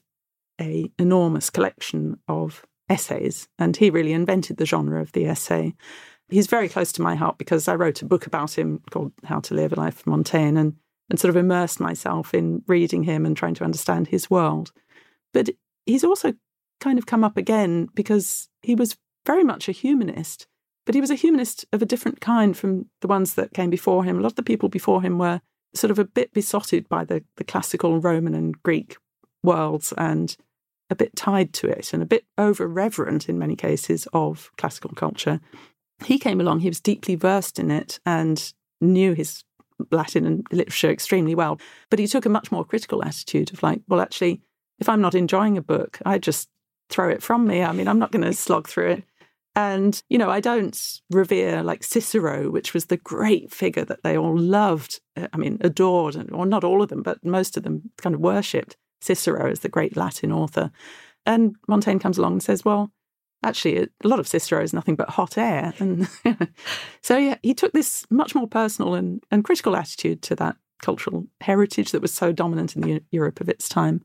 a 0.60 0.91
enormous 0.97 1.50
collection 1.50 2.19
of 2.28 2.65
essays, 2.89 3.47
and 3.60 3.76
he 3.76 3.89
really 3.89 4.13
invented 4.13 4.58
the 4.58 4.65
genre 4.65 5.02
of 5.02 5.12
the 5.12 5.26
essay. 5.26 5.73
He's 6.30 6.47
very 6.47 6.67
close 6.69 6.91
to 6.93 7.02
my 7.02 7.15
heart 7.15 7.38
because 7.38 7.67
I 7.67 7.76
wrote 7.76 8.02
a 8.02 8.06
book 8.06 8.28
about 8.28 8.58
him 8.58 8.82
called 8.89 9.13
How 9.23 9.39
to 9.41 9.54
Live 9.54 9.71
a 9.71 9.76
Life 9.76 10.00
of 10.00 10.08
Montaigne 10.08 10.60
and, 10.60 10.76
and 11.10 11.19
sort 11.19 11.30
of 11.30 11.38
immersed 11.38 11.80
myself 11.80 12.34
in 12.34 12.63
reading 12.67 13.04
him 13.04 13.26
and 13.26 13.36
trying 13.36 13.54
to 13.56 13.63
understand 13.63 14.08
his 14.08 14.30
world. 14.30 14.71
But 15.34 15.50
he's 15.86 16.04
also 16.04 16.34
kind 16.80 17.00
of 17.00 17.06
come 17.06 17.23
up 17.23 17.38
again 17.38 17.88
because 17.93 18.50
he 18.62 18.76
was 18.76 18.97
very 19.26 19.43
much 19.43 19.67
a 19.67 19.73
humanist 19.73 20.47
but 20.88 20.95
he 20.95 21.02
was 21.02 21.12
a 21.12 21.15
humanist 21.15 21.65
of 21.73 21.82
a 21.82 21.86
different 21.86 22.21
kind 22.21 22.56
from 22.56 22.86
the 23.02 23.08
ones 23.08 23.34
that 23.34 23.54
came 23.54 23.69
before 23.69 24.06
him. 24.06 24.17
A 24.17 24.21
lot 24.21 24.32
of 24.32 24.36
the 24.38 24.41
people 24.41 24.69
before 24.69 25.02
him 25.02 25.19
were 25.19 25.41
sort 25.76 25.91
of 25.91 26.00
a 26.00 26.06
bit 26.06 26.34
besotted 26.34 26.88
by 26.88 27.04
the, 27.04 27.26
the 27.36 27.43
classical 27.43 28.00
Roman 28.00 28.34
and 28.34 28.63
Greek 28.63 28.95
worlds 29.43 29.93
and 29.97 30.38
a 30.89 30.95
bit 30.95 31.13
tied 31.13 31.52
to 31.56 31.67
it 31.67 31.91
and 31.91 32.02
a 32.02 32.06
bit 32.06 32.23
over 32.38 32.65
reverent 32.65 33.28
in 33.28 33.38
many 33.38 33.58
cases 33.58 34.08
of 34.13 34.50
classical 34.56 34.91
culture. 34.91 35.41
He 36.06 36.17
came 36.17 36.39
along, 36.39 36.62
he 36.62 36.69
was 36.69 36.80
deeply 36.80 37.15
versed 37.15 37.60
in 37.60 37.69
it 37.69 38.00
and 38.06 38.54
knew 38.80 39.12
his 39.12 39.43
Latin 39.91 40.26
and 40.26 40.47
literature 40.54 40.89
extremely 40.89 41.36
well. 41.36 41.60
But 41.89 42.00
he 42.00 42.08
took 42.08 42.26
a 42.26 42.30
much 42.30 42.50
more 42.50 42.63
critical 42.63 43.04
attitude 43.04 43.52
of 43.52 43.62
like, 43.62 43.82
well, 43.89 44.00
actually, 44.00 44.39
if 44.80 44.88
I'm 44.88 45.02
not 45.02 45.15
enjoying 45.15 45.58
a 45.58 45.62
book, 45.62 46.00
I 46.06 46.17
just 46.17 46.47
throw 46.89 47.10
it 47.10 47.21
from 47.21 47.45
me. 47.45 47.62
I 47.62 47.73
mean, 47.73 47.89
I'm 47.89 48.00
not 48.00 48.13
going 48.13 48.23
to 48.23 48.32
slog 48.32 48.69
through 48.69 48.91
it. 48.91 49.04
And, 49.58 50.04
you 50.08 50.20
know, 50.20 50.30
I 50.30 50.39
don't 50.39 51.02
revere 51.10 51.63
like 51.63 51.84
Cicero, 51.84 52.52
which 52.52 52.76
was 52.76 52.86
the 52.86 52.98
great 52.98 53.52
figure 53.52 53.84
that 53.86 54.04
they 54.04 54.15
all 54.15 54.38
loved, 54.38 55.02
uh, 55.15 55.30
I 55.34 55.38
mean, 55.38 55.58
adored, 55.62 56.15
or 56.32 56.46
not 56.46 56.63
all 56.63 56.84
of 56.84 56.89
them, 56.89 57.02
but 57.02 57.26
most 57.26 57.58
of 57.58 57.63
them 57.63 57.89
kind 57.98 58.13
of 58.13 58.22
worshipped 58.22 58.78
Cicero 59.02 59.50
as 59.50 59.62
the 59.62 59.67
great 59.67 59.98
Latin 59.98 60.32
author. 60.32 60.70
And 61.26 61.56
Montaigne 61.67 61.98
comes 61.98 62.20
along 62.20 62.34
and 62.34 62.43
says, 62.43 62.63
well, 62.63 62.91
actually, 63.43 63.78
a 63.80 64.08
lot 64.08 64.20
of 64.20 64.28
Cicero 64.28 64.62
is 64.62 64.74
nothing 64.74 64.96
but 64.96 65.10
hot 65.10 65.39
air. 65.39 65.74
And 65.80 66.08
so 67.02 67.17
yeah, 67.17 67.38
he 67.41 67.56
took 67.56 67.74
this 67.74 68.06
much 68.12 68.36
more 68.36 68.48
personal 68.48 68.93
and, 68.93 69.24
and 69.32 69.43
critical 69.43 69.76
attitude 69.76 70.22
to 70.24 70.36
that 70.36 70.58
cultural 70.84 71.26
heritage 71.41 71.93
that 71.93 72.02
was 72.04 72.13
so 72.13 72.32
dominant 72.32 72.76
in 72.76 72.84
the 72.84 73.04
Europe 73.10 73.41
of 73.41 73.50
its 73.50 73.67
time. 73.67 74.04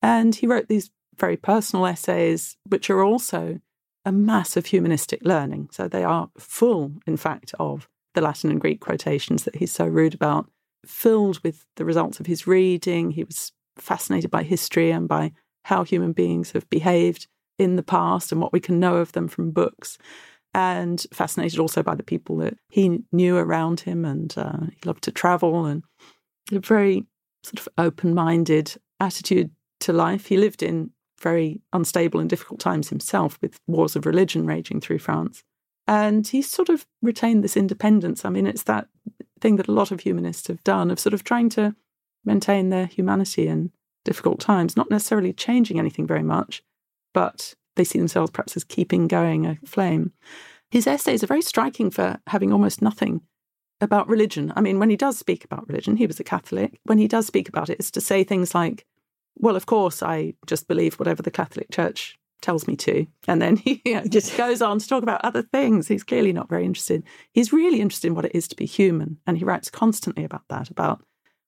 And 0.00 0.34
he 0.34 0.46
wrote 0.46 0.68
these 0.68 0.90
very 1.18 1.36
personal 1.36 1.84
essays, 1.84 2.56
which 2.64 2.88
are 2.88 3.04
also 3.04 3.60
a 4.04 4.12
mass 4.12 4.56
of 4.56 4.66
humanistic 4.66 5.20
learning. 5.22 5.68
So 5.72 5.88
they 5.88 6.04
are 6.04 6.30
full, 6.38 6.92
in 7.06 7.16
fact, 7.16 7.54
of 7.58 7.88
the 8.14 8.20
Latin 8.20 8.50
and 8.50 8.60
Greek 8.60 8.80
quotations 8.80 9.44
that 9.44 9.56
he's 9.56 9.72
so 9.72 9.86
rude 9.86 10.14
about, 10.14 10.50
filled 10.86 11.42
with 11.44 11.66
the 11.76 11.84
results 11.84 12.20
of 12.20 12.26
his 12.26 12.46
reading. 12.46 13.10
He 13.10 13.24
was 13.24 13.52
fascinated 13.76 14.30
by 14.30 14.42
history 14.42 14.90
and 14.90 15.08
by 15.08 15.32
how 15.64 15.84
human 15.84 16.12
beings 16.12 16.52
have 16.52 16.68
behaved 16.70 17.26
in 17.58 17.76
the 17.76 17.82
past 17.82 18.32
and 18.32 18.40
what 18.40 18.52
we 18.52 18.60
can 18.60 18.80
know 18.80 18.96
of 18.96 19.12
them 19.12 19.28
from 19.28 19.50
books. 19.50 19.98
And 20.54 21.04
fascinated 21.12 21.58
also 21.58 21.82
by 21.82 21.94
the 21.94 22.02
people 22.02 22.38
that 22.38 22.56
he 22.70 23.00
knew 23.12 23.36
around 23.36 23.80
him. 23.80 24.04
And 24.04 24.32
uh, 24.36 24.66
he 24.70 24.80
loved 24.86 25.04
to 25.04 25.12
travel 25.12 25.66
and 25.66 25.84
a 26.50 26.58
very 26.58 27.04
sort 27.42 27.60
of 27.60 27.68
open 27.76 28.14
minded 28.14 28.74
attitude 28.98 29.50
to 29.80 29.92
life. 29.92 30.26
He 30.26 30.36
lived 30.36 30.62
in 30.62 30.90
very 31.20 31.60
unstable 31.72 32.20
and 32.20 32.30
difficult 32.30 32.60
times 32.60 32.88
himself 32.88 33.38
with 33.40 33.60
wars 33.66 33.96
of 33.96 34.06
religion 34.06 34.46
raging 34.46 34.80
through 34.80 34.98
France. 34.98 35.42
And 35.86 36.26
he's 36.26 36.50
sort 36.50 36.68
of 36.68 36.86
retained 37.02 37.42
this 37.42 37.56
independence. 37.56 38.24
I 38.24 38.28
mean, 38.28 38.46
it's 38.46 38.64
that 38.64 38.88
thing 39.40 39.56
that 39.56 39.68
a 39.68 39.72
lot 39.72 39.90
of 39.90 40.00
humanists 40.00 40.48
have 40.48 40.62
done 40.64 40.90
of 40.90 41.00
sort 41.00 41.14
of 41.14 41.24
trying 41.24 41.48
to 41.50 41.74
maintain 42.24 42.70
their 42.70 42.86
humanity 42.86 43.48
in 43.48 43.72
difficult 44.04 44.40
times, 44.40 44.76
not 44.76 44.90
necessarily 44.90 45.32
changing 45.32 45.78
anything 45.78 46.06
very 46.06 46.22
much, 46.22 46.62
but 47.14 47.54
they 47.76 47.84
see 47.84 47.98
themselves 47.98 48.30
perhaps 48.30 48.56
as 48.56 48.64
keeping 48.64 49.08
going 49.08 49.46
a 49.46 49.58
flame. 49.64 50.12
His 50.70 50.86
essays 50.86 51.22
are 51.22 51.28
very 51.28 51.42
striking 51.42 51.90
for 51.90 52.18
having 52.26 52.52
almost 52.52 52.82
nothing 52.82 53.22
about 53.80 54.08
religion. 54.08 54.52
I 54.56 54.60
mean, 54.60 54.78
when 54.78 54.90
he 54.90 54.96
does 54.96 55.18
speak 55.18 55.44
about 55.44 55.68
religion, 55.68 55.96
he 55.96 56.06
was 56.06 56.20
a 56.20 56.24
Catholic. 56.24 56.80
When 56.84 56.98
he 56.98 57.08
does 57.08 57.26
speak 57.26 57.48
about 57.48 57.70
it, 57.70 57.78
it's 57.78 57.90
to 57.92 58.00
say 58.00 58.24
things 58.24 58.54
like, 58.54 58.84
well, 59.38 59.56
of 59.56 59.66
course, 59.66 60.02
I 60.02 60.34
just 60.46 60.68
believe 60.68 60.94
whatever 60.94 61.22
the 61.22 61.30
Catholic 61.30 61.70
Church 61.70 62.18
tells 62.40 62.66
me 62.66 62.76
to. 62.76 63.06
And 63.26 63.42
then 63.42 63.56
he 63.64 63.82
you 63.84 63.94
know, 63.94 64.04
just 64.04 64.36
goes 64.36 64.62
on 64.62 64.78
to 64.78 64.88
talk 64.88 65.02
about 65.02 65.24
other 65.24 65.42
things. 65.42 65.88
He's 65.88 66.04
clearly 66.04 66.32
not 66.32 66.48
very 66.48 66.64
interested. 66.64 67.02
He's 67.32 67.52
really 67.52 67.80
interested 67.80 68.08
in 68.08 68.14
what 68.14 68.24
it 68.24 68.34
is 68.34 68.48
to 68.48 68.56
be 68.56 68.66
human. 68.66 69.18
And 69.26 69.38
he 69.38 69.44
writes 69.44 69.70
constantly 69.70 70.24
about 70.24 70.44
that, 70.48 70.70
about 70.70 71.02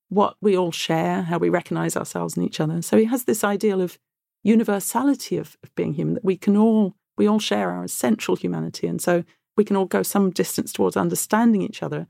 what 0.08 0.36
we 0.40 0.56
all 0.56 0.72
share, 0.72 1.22
how 1.22 1.38
we 1.38 1.48
recognize 1.48 1.96
ourselves 1.96 2.36
in 2.36 2.42
each 2.42 2.60
other. 2.60 2.82
So 2.82 2.96
he 2.96 3.04
has 3.04 3.24
this 3.24 3.44
ideal 3.44 3.80
of 3.80 3.98
universality 4.42 5.36
of, 5.36 5.56
of 5.62 5.74
being 5.74 5.94
human, 5.94 6.14
that 6.14 6.24
we 6.24 6.36
can 6.36 6.56
all 6.56 6.94
we 7.16 7.28
all 7.28 7.38
share 7.38 7.70
our 7.70 7.84
essential 7.84 8.34
humanity. 8.34 8.86
And 8.86 9.00
so 9.00 9.24
we 9.56 9.64
can 9.64 9.76
all 9.76 9.84
go 9.84 10.02
some 10.02 10.30
distance 10.30 10.72
towards 10.72 10.96
understanding 10.96 11.60
each 11.60 11.82
other. 11.82 12.06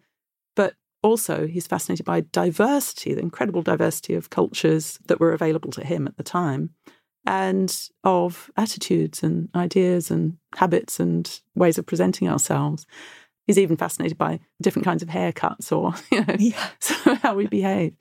Also 1.03 1.47
he's 1.47 1.67
fascinated 1.67 2.05
by 2.05 2.21
diversity, 2.21 3.15
the 3.15 3.23
incredible 3.23 3.63
diversity 3.63 4.15
of 4.15 4.31
cultures 4.31 4.99
that 5.07 5.21
were 5.21 5.33
available 5.33 5.71
to 5.73 5.85
him 5.85 6.07
at 6.07 6.17
the 6.17 6.23
time 6.23 6.71
and 7.27 7.89
of 8.05 8.51
attitudes 8.57 9.23
and 9.23 9.49
ideas 9.55 10.11
and 10.11 10.37
habits 10.57 10.99
and 11.01 11.41
ways 11.55 11.79
of 11.79 11.87
presenting 11.87 12.29
ourselves. 12.29 12.87
He's 13.47 13.59
even 13.59 13.77
fascinated 13.77 14.17
by 14.17 14.41
different 14.63 14.85
kinds 14.85 15.03
of 15.03 15.09
haircuts 15.09 15.73
or 15.73 15.95
you 16.11 16.25
know 16.25 16.37
yeah. 16.39 17.15
how 17.23 17.35
we 17.35 17.47
behave. 17.47 17.95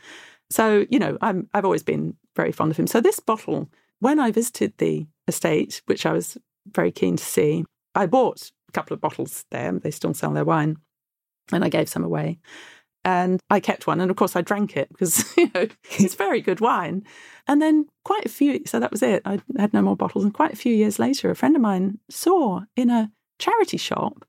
So 0.49 0.85
you 0.89 0.99
know, 0.99 1.17
I'm, 1.21 1.49
I've 1.53 1.65
always 1.65 1.83
been 1.83 2.15
very 2.35 2.51
fond 2.51 2.71
of 2.71 2.77
him. 2.77 2.87
So 2.87 3.01
this 3.01 3.19
bottle, 3.19 3.69
when 3.99 4.19
I 4.19 4.31
visited 4.31 4.73
the 4.77 5.07
estate, 5.27 5.81
which 5.85 6.05
I 6.05 6.13
was 6.13 6.37
very 6.71 6.91
keen 6.91 7.17
to 7.17 7.23
see, 7.23 7.65
I 7.95 8.05
bought 8.05 8.51
a 8.67 8.71
couple 8.71 8.93
of 8.93 9.01
bottles 9.01 9.45
there. 9.51 9.71
They 9.71 9.91
still 9.91 10.13
sell 10.13 10.31
their 10.31 10.45
wine, 10.45 10.77
and 11.51 11.63
I 11.63 11.69
gave 11.69 11.89
some 11.89 12.03
away 12.03 12.39
and 13.05 13.39
I 13.49 13.59
kept 13.59 13.87
one. 13.87 14.01
And 14.01 14.11
of 14.11 14.17
course, 14.17 14.35
I 14.35 14.41
drank 14.41 14.75
it 14.75 14.89
because 14.89 15.33
you 15.37 15.49
know 15.53 15.67
it's 15.97 16.15
very 16.27 16.41
good 16.41 16.59
wine. 16.59 17.03
And 17.47 17.61
then 17.61 17.87
quite 18.03 18.25
a 18.25 18.29
few, 18.29 18.61
so 18.65 18.79
that 18.79 18.91
was 18.91 19.01
it. 19.01 19.21
I 19.25 19.39
had 19.57 19.73
no 19.73 19.81
more 19.81 19.95
bottles. 19.95 20.23
And 20.23 20.33
quite 20.33 20.53
a 20.53 20.57
few 20.57 20.73
years 20.73 20.99
later, 20.99 21.29
a 21.29 21.35
friend 21.35 21.55
of 21.55 21.61
mine 21.61 21.99
saw 22.09 22.61
in 22.75 22.89
a 22.89 23.11
charity 23.39 23.77
shop 23.77 24.25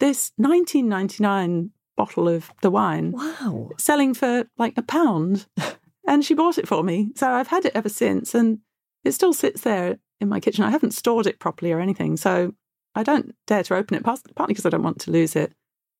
this 0.00 0.32
1999 0.36 1.70
bottle 1.96 2.28
of 2.28 2.52
the 2.62 2.70
wine. 2.70 3.12
Wow! 3.12 3.70
Selling 3.78 4.14
for 4.14 4.46
like 4.58 4.76
a 4.76 4.82
pound, 4.82 5.46
and 6.06 6.24
she 6.24 6.34
bought 6.34 6.58
it 6.58 6.68
for 6.68 6.82
me. 6.82 7.10
So 7.14 7.30
I've 7.30 7.48
had 7.48 7.64
it 7.64 7.72
ever 7.74 7.88
since, 7.88 8.34
and 8.34 8.58
it 9.04 9.12
still 9.12 9.32
sits 9.32 9.62
there 9.62 9.98
in 10.20 10.28
my 10.28 10.40
kitchen. 10.40 10.64
I 10.64 10.70
haven't 10.70 10.94
stored 10.94 11.26
it 11.26 11.38
properly 11.38 11.72
or 11.72 11.80
anything, 11.80 12.16
so 12.16 12.54
I 12.94 13.02
don't 13.02 13.34
dare 13.46 13.62
to 13.64 13.76
open 13.76 13.96
it. 13.96 14.04
Partly 14.04 14.32
because 14.48 14.66
I 14.66 14.70
don't 14.70 14.82
want 14.82 15.00
to 15.00 15.10
lose 15.10 15.36
it 15.36 15.52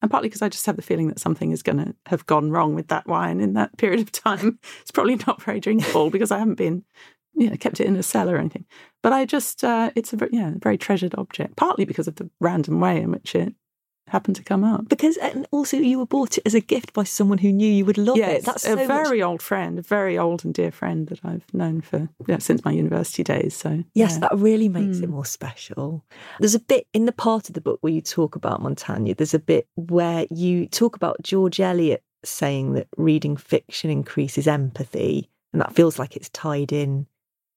and 0.03 0.11
partly 0.11 0.29
because 0.29 0.43
I 0.43 0.49
just 0.49 0.67
have 0.67 0.77
the 0.77 0.83
feeling 0.83 1.09
that 1.09 1.19
something 1.19 1.51
is 1.51 1.63
going 1.63 1.79
to 1.79 1.95
have 2.07 2.27
gone 2.27 2.51
wrong 2.51 2.75
with 2.75 2.89
that 2.89 3.07
wine 3.07 3.41
in 3.41 3.55
that 3.55 3.77
period 3.79 4.01
of 4.01 4.13
time. 4.13 4.59
It's 4.81 4.91
probably 4.91 5.17
not 5.27 5.43
very 5.43 5.61
drinkable 5.61 6.11
because 6.11 6.31
I 6.31 6.39
haven't 6.39 6.57
been, 6.57 6.85
you 7.35 7.51
know, 7.51 7.57
kept 7.57 7.81
it 7.81 7.87
in 7.87 7.97
a 7.97 8.03
cellar 8.03 8.35
or 8.35 8.39
anything. 8.39 8.67
But 9.03 9.13
I 9.13 9.25
just, 9.25 9.65
uh, 9.65 9.91
it's 9.95 10.13
a 10.13 10.29
yeah, 10.31 10.53
very 10.57 10.79
treasured 10.79 11.15
object, 11.17 11.57
partly 11.57 11.85
because 11.85 12.09
of 12.09 12.17
the 12.17 12.31
random 12.41 12.81
way 12.81 13.01
in 13.01 13.11
which 13.11 13.35
it 13.35 13.55
happened 14.09 14.37
to 14.37 14.43
come 14.43 14.65
up. 14.65 14.89
Because 14.89 15.17
and 15.17 15.47
also 15.51 15.77
you 15.77 15.99
were 15.99 16.07
bought 16.07 16.39
it 16.39 16.43
as 16.47 16.55
a 16.55 16.61
gift 16.61 16.93
by 16.93 17.05
someone 17.05 17.39
who 17.39 17.53
knew 17.53 17.71
you 17.71 17.85
would 17.85 17.99
love 17.99 18.17
yes, 18.17 18.39
it. 18.39 18.45
That's 18.45 18.65
a 18.65 18.69
so 18.69 18.87
very 18.87 19.21
much... 19.21 19.27
old 19.27 19.43
friend, 19.43 19.79
a 19.79 19.83
very 19.83 20.17
old 20.19 20.45
and 20.45 20.55
dear 20.55 20.71
friend 20.71 21.09
that 21.09 21.21
I've 21.25 21.53
known 21.53 21.81
for 21.81 22.09
yeah, 22.27 22.39
since 22.39 22.65
my 22.65 22.73
university 22.73 23.23
days. 23.23 23.57
So 23.57 23.85
yes, 23.95 24.13
yeah. 24.13 24.19
that 24.21 24.37
really 24.37 24.69
makes 24.69 24.99
mm. 24.99 25.05
it 25.05 25.09
more 25.09 25.25
special. 25.25 26.05
There's 26.39 26.55
a 26.55 26.61
bit 26.61 26.87
in 26.93 27.07
the 27.07 27.13
part 27.13 27.49
of 27.49 27.55
the 27.55 27.61
book 27.61 27.79
where 27.81 27.93
you 27.93 28.01
talk 28.01 28.37
about 28.37 28.63
Montaigne. 28.63 29.13
There's 29.15 29.35
a 29.35 29.39
bit 29.39 29.69
where 29.75 30.27
you 30.31 30.67
talk 30.67 30.97
about 30.97 31.23
George 31.23 31.61
Eliot 31.61 32.03
saying 32.25 32.75
that 32.75 32.89
reading 32.97 33.37
fiction 33.37 33.91
increases 33.91 34.49
empathy, 34.49 35.31
and 35.53 35.61
that 35.61 35.75
feels 35.75 35.99
like 35.99 36.17
it's 36.17 36.29
tied 36.31 36.73
in 36.73 37.07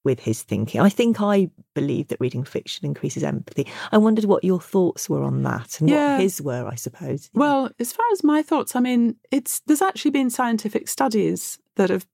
with 0.03 0.19
his 0.19 0.43
thinking. 0.43 0.81
I 0.81 0.89
think 0.89 1.21
I 1.21 1.49
believe 1.75 2.07
that 2.07 2.19
reading 2.19 2.43
fiction 2.43 2.85
increases 2.85 3.23
empathy. 3.23 3.67
I 3.91 3.97
wondered 3.97 4.25
what 4.25 4.43
your 4.43 4.59
thoughts 4.59 5.09
were 5.09 5.23
on 5.23 5.43
that 5.43 5.79
and 5.79 5.89
yeah. 5.89 6.13
what 6.13 6.21
his 6.21 6.41
were, 6.41 6.67
I 6.67 6.75
suppose. 6.75 7.29
Well, 7.33 7.69
as 7.79 7.91
far 7.91 8.05
as 8.13 8.23
my 8.23 8.41
thoughts, 8.41 8.75
I 8.75 8.79
mean, 8.79 9.17
it's 9.31 9.59
there's 9.61 9.81
actually 9.81 10.11
been 10.11 10.29
scientific 10.29 10.87
studies 10.87 11.59
that 11.75 11.89
have 11.89 12.05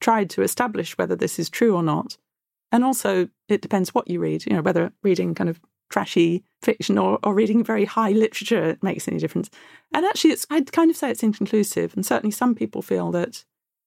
tried 0.00 0.30
to 0.30 0.42
establish 0.42 0.96
whether 0.98 1.16
this 1.16 1.38
is 1.38 1.50
true 1.50 1.74
or 1.74 1.82
not. 1.82 2.16
And 2.72 2.84
also 2.84 3.28
it 3.48 3.62
depends 3.62 3.94
what 3.94 4.08
you 4.08 4.20
read, 4.20 4.44
you 4.46 4.52
know, 4.52 4.62
whether 4.62 4.92
reading 5.02 5.34
kind 5.34 5.48
of 5.48 5.60
trashy 5.88 6.44
fiction 6.62 6.98
or, 6.98 7.18
or 7.22 7.32
reading 7.34 7.62
very 7.62 7.84
high 7.84 8.10
literature 8.10 8.76
makes 8.82 9.06
any 9.06 9.18
difference. 9.18 9.50
And 9.94 10.04
actually 10.04 10.32
it's 10.32 10.46
I'd 10.50 10.72
kind 10.72 10.90
of 10.90 10.96
say 10.96 11.10
it's 11.10 11.22
inconclusive. 11.22 11.94
And 11.94 12.04
certainly 12.04 12.32
some 12.32 12.54
people 12.54 12.82
feel 12.82 13.10
that 13.12 13.44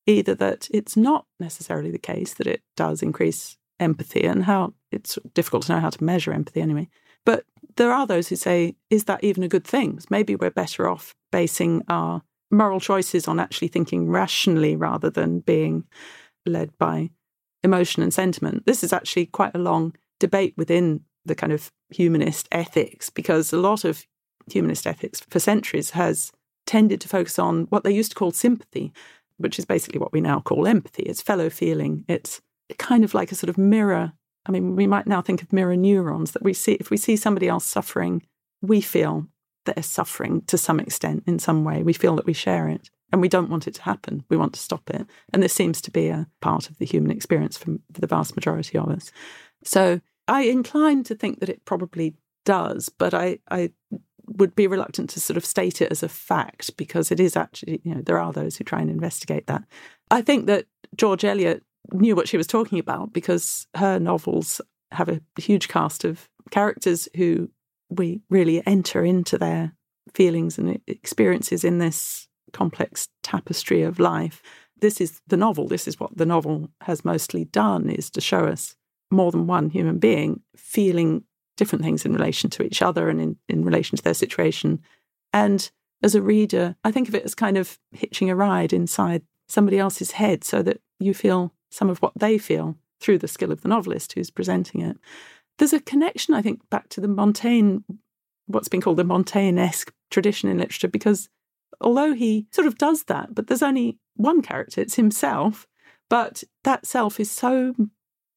either 0.09 0.33
that 0.35 0.67
it's 0.71 0.97
not 0.97 1.25
necessarily 1.39 1.91
the 1.91 1.99
case 1.99 2.33
that 2.33 2.47
it 2.47 2.61
does 2.75 3.01
increase 3.01 3.57
empathy 3.79 4.25
and 4.25 4.43
how 4.43 4.73
it's 4.91 5.17
difficult 5.33 5.63
to 5.63 5.73
know 5.73 5.79
how 5.79 5.89
to 5.89 6.03
measure 6.03 6.33
empathy 6.33 6.61
anyway. 6.61 6.89
But 7.25 7.45
there 7.77 7.91
are 7.91 8.07
those 8.07 8.27
who 8.27 8.35
say, 8.35 8.75
is 8.89 9.05
that 9.05 9.23
even 9.23 9.43
a 9.43 9.47
good 9.47 9.63
thing? 9.63 9.99
Maybe 10.09 10.35
we're 10.35 10.49
better 10.49 10.89
off 10.89 11.15
basing 11.31 11.83
our 11.87 12.23
moral 12.51 12.79
choices 12.79 13.27
on 13.27 13.39
actually 13.39 13.67
thinking 13.67 14.09
rationally 14.09 14.75
rather 14.75 15.09
than 15.09 15.41
being 15.41 15.85
led 16.45 16.75
by 16.79 17.11
emotion 17.63 18.01
and 18.01 18.13
sentiment. 18.13 18.65
This 18.65 18.83
is 18.83 18.91
actually 18.91 19.27
quite 19.27 19.55
a 19.55 19.59
long 19.59 19.93
debate 20.19 20.55
within 20.57 21.01
the 21.25 21.35
kind 21.35 21.53
of 21.53 21.71
humanist 21.91 22.47
ethics 22.51 23.09
because 23.09 23.53
a 23.53 23.57
lot 23.57 23.85
of 23.85 24.05
humanist 24.51 24.87
ethics 24.87 25.19
for 25.29 25.39
centuries 25.39 25.91
has 25.91 26.31
tended 26.65 27.01
to 27.01 27.07
focus 27.07 27.37
on 27.37 27.65
what 27.65 27.83
they 27.83 27.91
used 27.91 28.11
to 28.11 28.15
call 28.15 28.31
sympathy, 28.31 28.93
which 29.39 29.59
is 29.59 29.65
basically 29.65 29.99
what 29.99 30.13
we 30.13 30.21
now 30.21 30.39
call 30.39 30.67
empathy. 30.67 31.03
It's 31.03 31.21
fellow 31.21 31.49
feeling. 31.49 32.05
It's 32.07 32.41
kind 32.77 33.03
of 33.03 33.13
like 33.13 33.31
a 33.31 33.35
sort 33.35 33.49
of 33.49 33.57
mirror. 33.57 34.13
I 34.45 34.51
mean, 34.51 34.75
we 34.75 34.87
might 34.87 35.07
now 35.07 35.21
think 35.21 35.41
of 35.41 35.53
mirror 35.53 35.75
neurons 35.75 36.31
that 36.31 36.43
we 36.43 36.53
see. 36.53 36.73
If 36.73 36.89
we 36.89 36.97
see 36.97 37.15
somebody 37.15 37.47
else 37.47 37.65
suffering, 37.65 38.23
we 38.61 38.81
feel 38.81 39.27
they're 39.65 39.83
suffering 39.83 40.43
to 40.47 40.57
some 40.57 40.79
extent 40.79 41.23
in 41.25 41.39
some 41.39 41.63
way. 41.63 41.83
We 41.83 41.93
feel 41.93 42.15
that 42.15 42.25
we 42.25 42.33
share 42.33 42.67
it 42.67 42.89
and 43.11 43.21
we 43.21 43.29
don't 43.29 43.49
want 43.49 43.67
it 43.67 43.75
to 43.75 43.81
happen. 43.81 44.23
We 44.29 44.37
want 44.37 44.53
to 44.53 44.59
stop 44.59 44.89
it. 44.89 45.05
And 45.33 45.41
this 45.41 45.53
seems 45.53 45.81
to 45.81 45.91
be 45.91 46.09
a 46.09 46.27
part 46.41 46.69
of 46.69 46.77
the 46.77 46.85
human 46.85 47.11
experience 47.11 47.57
for 47.57 47.77
the 47.91 48.07
vast 48.07 48.35
majority 48.35 48.77
of 48.77 48.89
us. 48.89 49.11
So 49.63 50.01
I 50.27 50.43
incline 50.43 51.03
to 51.05 51.15
think 51.15 51.39
that 51.39 51.49
it 51.49 51.65
probably 51.65 52.15
does, 52.45 52.89
but 52.89 53.13
I, 53.13 53.39
I 53.49 53.71
would 54.37 54.55
be 54.55 54.67
reluctant 54.67 55.09
to 55.11 55.19
sort 55.19 55.37
of 55.37 55.45
state 55.45 55.81
it 55.81 55.91
as 55.91 56.03
a 56.03 56.09
fact 56.09 56.75
because 56.77 57.11
it 57.11 57.19
is 57.19 57.35
actually, 57.35 57.81
you 57.83 57.93
know, 57.93 58.01
there 58.01 58.19
are 58.19 58.31
those 58.31 58.57
who 58.57 58.63
try 58.63 58.79
and 58.79 58.89
investigate 58.89 59.47
that. 59.47 59.63
I 60.11 60.21
think 60.21 60.45
that 60.47 60.65
George 60.95 61.25
Eliot 61.25 61.63
knew 61.93 62.15
what 62.15 62.27
she 62.27 62.37
was 62.37 62.47
talking 62.47 62.79
about 62.79 63.13
because 63.13 63.67
her 63.75 63.99
novels 63.99 64.61
have 64.91 65.09
a 65.09 65.21
huge 65.39 65.67
cast 65.67 66.03
of 66.03 66.29
characters 66.51 67.07
who 67.15 67.49
we 67.89 68.21
really 68.29 68.65
enter 68.65 69.03
into 69.03 69.37
their 69.37 69.73
feelings 70.13 70.57
and 70.57 70.79
experiences 70.87 71.63
in 71.63 71.77
this 71.79 72.27
complex 72.53 73.07
tapestry 73.23 73.83
of 73.83 73.99
life. 73.99 74.41
This 74.81 75.01
is 75.01 75.21
the 75.27 75.37
novel. 75.37 75.67
This 75.67 75.87
is 75.87 75.99
what 75.99 76.15
the 76.17 76.25
novel 76.25 76.69
has 76.81 77.05
mostly 77.05 77.45
done 77.45 77.89
is 77.89 78.09
to 78.11 78.21
show 78.21 78.45
us 78.45 78.75
more 79.11 79.31
than 79.31 79.47
one 79.47 79.69
human 79.69 79.99
being 79.99 80.41
feeling 80.55 81.23
different 81.59 81.83
things 81.83 82.05
in 82.05 82.13
relation 82.13 82.49
to 82.49 82.63
each 82.63 82.81
other 82.81 83.09
and 83.09 83.21
in, 83.21 83.37
in 83.47 83.63
relation 83.63 83.95
to 83.97 84.03
their 84.03 84.15
situation. 84.15 84.81
And 85.31 85.69
as 86.01 86.15
a 86.15 86.21
reader, 86.21 86.75
I 86.83 86.91
think 86.91 87.07
of 87.07 87.15
it 87.15 87.25
as 87.25 87.35
kind 87.35 87.57
of 87.57 87.77
hitching 87.91 88.29
a 88.29 88.35
ride 88.35 88.73
inside 88.73 89.21
somebody 89.47 89.77
else's 89.77 90.11
head 90.11 90.43
so 90.43 90.63
that 90.63 90.79
you 90.99 91.13
feel 91.13 91.53
some 91.69 91.89
of 91.89 91.99
what 91.99 92.13
they 92.15 92.37
feel 92.37 92.75
through 92.99 93.19
the 93.19 93.27
skill 93.27 93.51
of 93.51 93.61
the 93.61 93.67
novelist 93.67 94.13
who's 94.13 94.31
presenting 94.31 94.81
it. 94.81 94.97
There's 95.57 95.73
a 95.73 95.79
connection, 95.79 96.33
I 96.33 96.41
think, 96.41 96.67
back 96.69 96.89
to 96.89 97.01
the 97.01 97.07
Montaigne, 97.07 97.79
what's 98.47 98.69
been 98.69 98.81
called 98.81 98.97
the 98.97 99.03
Montaigne 99.03 99.59
esque 99.59 99.93
tradition 100.09 100.49
in 100.49 100.57
literature, 100.57 100.87
because 100.87 101.29
although 101.81 102.13
he 102.13 102.47
sort 102.51 102.67
of 102.67 102.77
does 102.77 103.03
that, 103.03 103.35
but 103.35 103.47
there's 103.47 103.63
only 103.63 103.99
one 104.15 104.41
character, 104.41 104.81
it's 104.81 104.95
himself. 104.95 105.67
But 106.09 106.43
that 106.63 106.85
self 106.85 107.19
is 107.19 107.29
so 107.29 107.75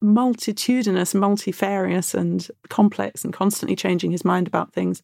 multitudinous, 0.03 1.15
multifarious, 1.15 2.13
and 2.13 2.47
complex, 2.69 3.23
and 3.23 3.33
constantly 3.33 3.75
changing 3.75 4.11
his 4.11 4.25
mind 4.25 4.47
about 4.47 4.73
things, 4.73 5.01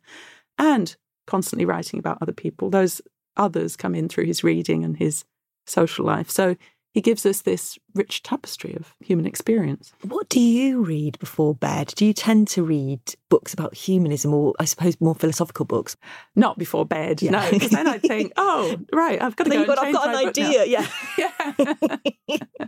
and 0.58 0.95
constantly 1.26 1.66
writing 1.66 2.00
about 2.00 2.18
other 2.22 2.34
people. 2.34 2.70
Those 2.70 3.02
others 3.38 3.76
come 3.76 3.95
in 3.95 4.10
through 4.10 4.26
his 4.26 4.43
reading 4.43 4.84
and 4.84 4.97
his 4.97 5.24
social 5.66 6.06
life. 6.06 6.30
So 6.30 6.56
he 6.93 7.02
gives 7.02 7.26
us 7.26 7.41
this 7.41 7.78
rich 7.93 8.24
tapestry 8.24 8.74
of 8.74 8.95
human 9.00 9.28
experience. 9.28 9.93
What 10.02 10.28
do 10.28 10.39
you 10.39 10.84
read 10.84 11.20
before 11.20 11.54
bed? 11.54 11.93
Do 11.95 12.06
you 12.06 12.14
tend 12.14 12.47
to 12.50 12.64
read 12.64 13.00
books 13.30 13.54
about 13.54 13.76
humanism 13.76 14.34
or, 14.34 14.54
I 14.60 14.66
suppose, 14.66 15.00
more 15.00 15.14
philosophical 15.14 15.66
books? 15.66 15.95
Not 16.36 16.58
before 16.58 16.86
bed, 16.86 17.22
yeah. 17.22 17.32
no, 17.32 17.50
because 17.52 17.70
then 17.70 17.88
I'd 17.88 18.02
think, 18.02 18.34
oh, 18.38 18.78
right, 18.91 19.22
I've 19.22 19.36
got 19.36 19.43
to 19.45 19.50
go. 19.52 19.66
Got, 19.66 19.80
I've 19.80 19.93
got 19.93 20.10
an 20.10 20.16
idea, 20.16 20.66
yeah. 20.66 20.88
yeah. 22.28 22.68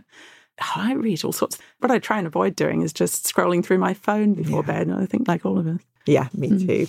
I 0.76 0.92
read 0.94 1.24
all 1.24 1.32
sorts. 1.32 1.58
What 1.78 1.90
I 1.90 1.98
try 1.98 2.18
and 2.18 2.26
avoid 2.26 2.56
doing 2.56 2.82
is 2.82 2.92
just 2.92 3.26
scrolling 3.26 3.64
through 3.64 3.78
my 3.78 3.94
phone 3.94 4.34
before 4.34 4.62
yeah. 4.66 4.84
bed. 4.84 4.90
I 4.90 5.06
think, 5.06 5.28
like 5.28 5.44
all 5.46 5.58
of 5.58 5.66
us. 5.66 5.80
Yeah, 6.06 6.28
me 6.34 6.50
mm. 6.50 6.66
too. 6.66 6.86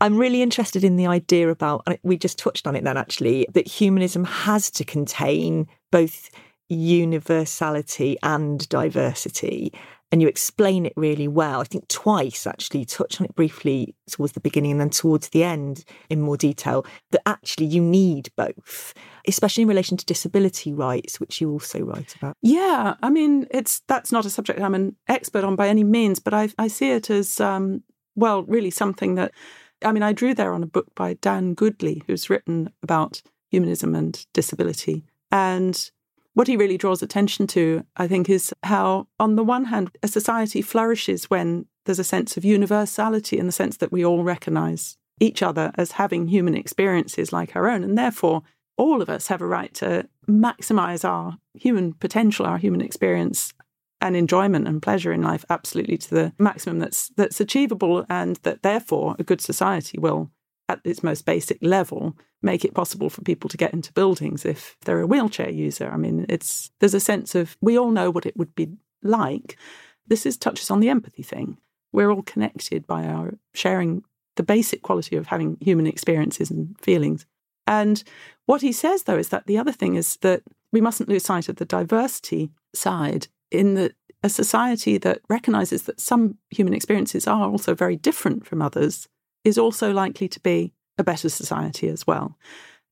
I'm 0.00 0.18
really 0.18 0.42
interested 0.42 0.84
in 0.84 0.96
the 0.96 1.06
idea 1.06 1.48
about, 1.48 1.86
we 2.02 2.18
just 2.18 2.38
touched 2.38 2.66
on 2.66 2.76
it 2.76 2.84
then 2.84 2.98
actually, 2.98 3.46
that 3.54 3.66
humanism 3.66 4.24
has 4.24 4.70
to 4.72 4.84
contain 4.84 5.68
both 5.90 6.28
universality 6.68 8.18
and 8.22 8.68
diversity. 8.68 9.72
And 10.12 10.20
you 10.20 10.28
explain 10.28 10.86
it 10.86 10.92
really 10.96 11.26
well. 11.26 11.60
I 11.60 11.64
think 11.64 11.88
twice 11.88 12.46
actually, 12.46 12.84
touch 12.84 13.20
on 13.20 13.24
it 13.24 13.34
briefly 13.34 13.94
towards 14.10 14.34
the 14.34 14.40
beginning 14.40 14.72
and 14.72 14.80
then 14.80 14.90
towards 14.90 15.30
the 15.30 15.42
end 15.42 15.84
in 16.10 16.20
more 16.20 16.36
detail, 16.36 16.84
that 17.10 17.22
actually 17.26 17.66
you 17.66 17.80
need 17.80 18.28
both, 18.36 18.92
especially 19.26 19.62
in 19.62 19.68
relation 19.68 19.96
to 19.96 20.04
disability 20.04 20.72
rights, 20.72 21.20
which 21.20 21.40
you 21.40 21.50
also 21.50 21.80
write 21.80 22.14
about. 22.16 22.36
Yeah, 22.42 22.94
I 23.02 23.10
mean, 23.10 23.46
it's 23.50 23.80
that's 23.86 24.12
not 24.12 24.26
a 24.26 24.30
subject 24.30 24.60
I'm 24.60 24.74
an 24.74 24.96
expert 25.08 25.44
on 25.44 25.56
by 25.56 25.68
any 25.68 25.84
means, 25.84 26.18
but 26.18 26.34
I, 26.34 26.48
I 26.58 26.68
see 26.68 26.90
it 26.90 27.10
as, 27.10 27.40
um, 27.40 27.82
well, 28.14 28.42
really 28.44 28.70
something 28.70 29.14
that, 29.16 29.32
I 29.84 29.92
mean, 29.92 30.02
I 30.02 30.12
drew 30.12 30.34
there 30.34 30.52
on 30.52 30.62
a 30.62 30.66
book 30.66 30.94
by 30.94 31.14
Dan 31.14 31.54
Goodley, 31.54 32.02
who's 32.06 32.30
written 32.30 32.70
about 32.82 33.22
humanism 33.50 33.94
and 33.94 34.24
disability. 34.32 35.04
And 35.30 35.90
what 36.34 36.48
he 36.48 36.56
really 36.56 36.76
draws 36.76 37.02
attention 37.02 37.46
to, 37.48 37.84
I 37.96 38.08
think, 38.08 38.28
is 38.28 38.52
how, 38.62 39.08
on 39.18 39.36
the 39.36 39.44
one 39.44 39.66
hand, 39.66 39.90
a 40.02 40.08
society 40.08 40.62
flourishes 40.62 41.30
when 41.30 41.66
there's 41.84 41.98
a 41.98 42.04
sense 42.04 42.36
of 42.36 42.44
universality 42.44 43.38
in 43.38 43.46
the 43.46 43.52
sense 43.52 43.78
that 43.78 43.92
we 43.92 44.04
all 44.04 44.22
recognize 44.22 44.98
each 45.18 45.42
other 45.42 45.72
as 45.76 45.92
having 45.92 46.28
human 46.28 46.54
experiences 46.54 47.32
like 47.32 47.56
our 47.56 47.68
own. 47.68 47.82
And 47.82 47.96
therefore, 47.96 48.42
all 48.76 49.02
of 49.02 49.08
us 49.08 49.28
have 49.28 49.40
a 49.40 49.46
right 49.46 49.72
to 49.74 50.08
maximize 50.28 51.08
our 51.08 51.38
human 51.54 51.92
potential, 51.94 52.46
our 52.46 52.58
human 52.58 52.80
experience 52.80 53.52
and 54.00 54.14
enjoyment 54.14 54.68
and 54.68 54.82
pleasure 54.82 55.12
in 55.12 55.22
life 55.22 55.44
absolutely 55.48 55.96
to 55.96 56.10
the 56.10 56.32
maximum 56.38 56.78
that's 56.78 57.08
that's 57.16 57.40
achievable 57.40 58.04
and 58.10 58.36
that 58.42 58.62
therefore 58.62 59.16
a 59.18 59.24
good 59.24 59.40
society 59.40 59.98
will 59.98 60.30
at 60.68 60.80
its 60.84 61.02
most 61.02 61.24
basic 61.24 61.58
level, 61.62 62.16
make 62.42 62.64
it 62.64 62.74
possible 62.74 63.08
for 63.08 63.22
people 63.22 63.48
to 63.48 63.56
get 63.56 63.72
into 63.72 63.92
buildings 63.92 64.44
if 64.44 64.76
they're 64.84 65.00
a 65.00 65.06
wheelchair 65.06 65.50
user. 65.50 65.90
I 65.90 65.96
mean, 65.96 66.26
it's 66.28 66.70
there's 66.80 66.94
a 66.94 67.00
sense 67.00 67.34
of 67.34 67.56
we 67.60 67.78
all 67.78 67.90
know 67.90 68.10
what 68.10 68.26
it 68.26 68.36
would 68.36 68.54
be 68.54 68.68
like. 69.02 69.56
This 70.06 70.26
is 70.26 70.36
touches 70.36 70.70
on 70.70 70.80
the 70.80 70.88
empathy 70.88 71.22
thing. 71.22 71.58
We're 71.92 72.10
all 72.10 72.22
connected 72.22 72.86
by 72.86 73.04
our 73.04 73.34
sharing 73.54 74.02
the 74.36 74.42
basic 74.42 74.82
quality 74.82 75.16
of 75.16 75.28
having 75.28 75.56
human 75.60 75.86
experiences 75.86 76.50
and 76.50 76.78
feelings. 76.80 77.26
And 77.66 78.02
what 78.46 78.62
he 78.62 78.72
says 78.72 79.04
though 79.04 79.18
is 79.18 79.28
that 79.30 79.46
the 79.46 79.58
other 79.58 79.72
thing 79.72 79.96
is 79.96 80.16
that 80.18 80.42
we 80.72 80.80
mustn't 80.80 81.08
lose 81.08 81.24
sight 81.24 81.48
of 81.48 81.56
the 81.56 81.64
diversity 81.64 82.50
side 82.74 83.28
in 83.50 83.74
that 83.74 83.92
a 84.22 84.28
society 84.28 84.98
that 84.98 85.20
recognizes 85.28 85.82
that 85.82 86.00
some 86.00 86.36
human 86.50 86.74
experiences 86.74 87.26
are 87.26 87.48
also 87.48 87.74
very 87.74 87.96
different 87.96 88.46
from 88.46 88.60
others 88.60 89.08
is 89.44 89.58
also 89.58 89.92
likely 89.92 90.28
to 90.28 90.40
be 90.40 90.72
a 90.98 91.04
better 91.04 91.28
society 91.28 91.88
as 91.88 92.06
well. 92.06 92.36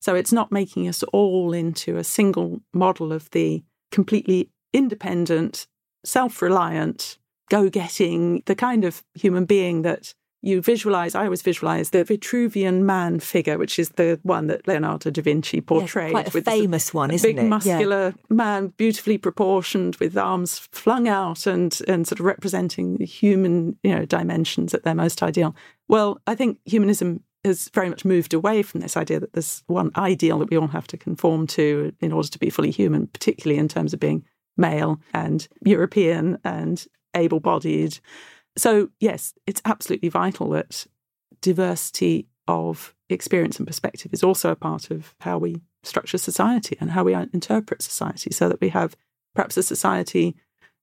So 0.00 0.14
it's 0.14 0.32
not 0.32 0.52
making 0.52 0.86
us 0.86 1.02
all 1.04 1.52
into 1.52 1.96
a 1.96 2.04
single 2.04 2.60
model 2.72 3.12
of 3.12 3.30
the 3.30 3.64
completely 3.90 4.50
independent, 4.72 5.66
self 6.04 6.42
reliant, 6.42 7.18
go 7.50 7.68
getting, 7.68 8.42
the 8.46 8.54
kind 8.54 8.84
of 8.84 9.02
human 9.14 9.44
being 9.44 9.82
that 9.82 10.14
you 10.44 10.60
visualize, 10.60 11.14
I 11.14 11.24
always 11.24 11.42
visualize 11.42 11.90
the 11.90 12.04
Vitruvian 12.04 12.82
man 12.82 13.18
figure, 13.18 13.56
which 13.56 13.78
is 13.78 13.88
the 13.90 14.20
one 14.22 14.46
that 14.48 14.68
Leonardo 14.68 15.10
da 15.10 15.22
Vinci 15.22 15.60
portrayed. 15.60 16.12
Yeah, 16.12 16.22
quite 16.22 16.34
a 16.34 16.42
famous 16.42 16.92
one, 16.92 17.10
isn't 17.10 17.26
big, 17.26 17.38
it? 17.38 17.40
Big 17.40 17.48
muscular 17.48 18.06
yeah. 18.06 18.34
man, 18.34 18.68
beautifully 18.76 19.16
proportioned, 19.16 19.96
with 19.96 20.16
arms 20.16 20.58
flung 20.72 21.08
out 21.08 21.46
and, 21.46 21.80
and 21.88 22.06
sort 22.06 22.20
of 22.20 22.26
representing 22.26 22.98
the 22.98 23.06
human 23.06 23.78
you 23.82 23.94
know, 23.94 24.04
dimensions 24.04 24.74
at 24.74 24.84
their 24.84 24.94
most 24.94 25.22
ideal. 25.22 25.56
Well, 25.88 26.20
I 26.26 26.34
think 26.34 26.58
humanism 26.66 27.22
has 27.44 27.70
very 27.72 27.88
much 27.88 28.04
moved 28.04 28.34
away 28.34 28.62
from 28.62 28.80
this 28.80 28.96
idea 28.96 29.20
that 29.20 29.32
there's 29.32 29.62
one 29.66 29.90
ideal 29.96 30.38
that 30.38 30.50
we 30.50 30.58
all 30.58 30.68
have 30.68 30.86
to 30.88 30.96
conform 30.96 31.46
to 31.46 31.92
in 32.00 32.12
order 32.12 32.28
to 32.28 32.38
be 32.38 32.50
fully 32.50 32.70
human, 32.70 33.06
particularly 33.06 33.58
in 33.58 33.68
terms 33.68 33.94
of 33.94 34.00
being 34.00 34.24
male 34.56 35.00
and 35.12 35.48
European 35.64 36.38
and 36.44 36.86
able 37.14 37.40
bodied. 37.40 37.98
So, 38.56 38.90
yes, 39.00 39.34
it's 39.46 39.62
absolutely 39.64 40.08
vital 40.08 40.50
that 40.50 40.86
diversity 41.40 42.28
of 42.46 42.94
experience 43.08 43.58
and 43.58 43.66
perspective 43.66 44.12
is 44.12 44.22
also 44.22 44.50
a 44.50 44.56
part 44.56 44.90
of 44.90 45.14
how 45.20 45.38
we 45.38 45.62
structure 45.82 46.18
society 46.18 46.76
and 46.80 46.90
how 46.92 47.04
we 47.04 47.14
uh, 47.14 47.26
interpret 47.32 47.82
society 47.82 48.32
so 48.32 48.48
that 48.48 48.60
we 48.60 48.70
have 48.70 48.96
perhaps 49.34 49.56
a 49.56 49.62
society 49.62 50.34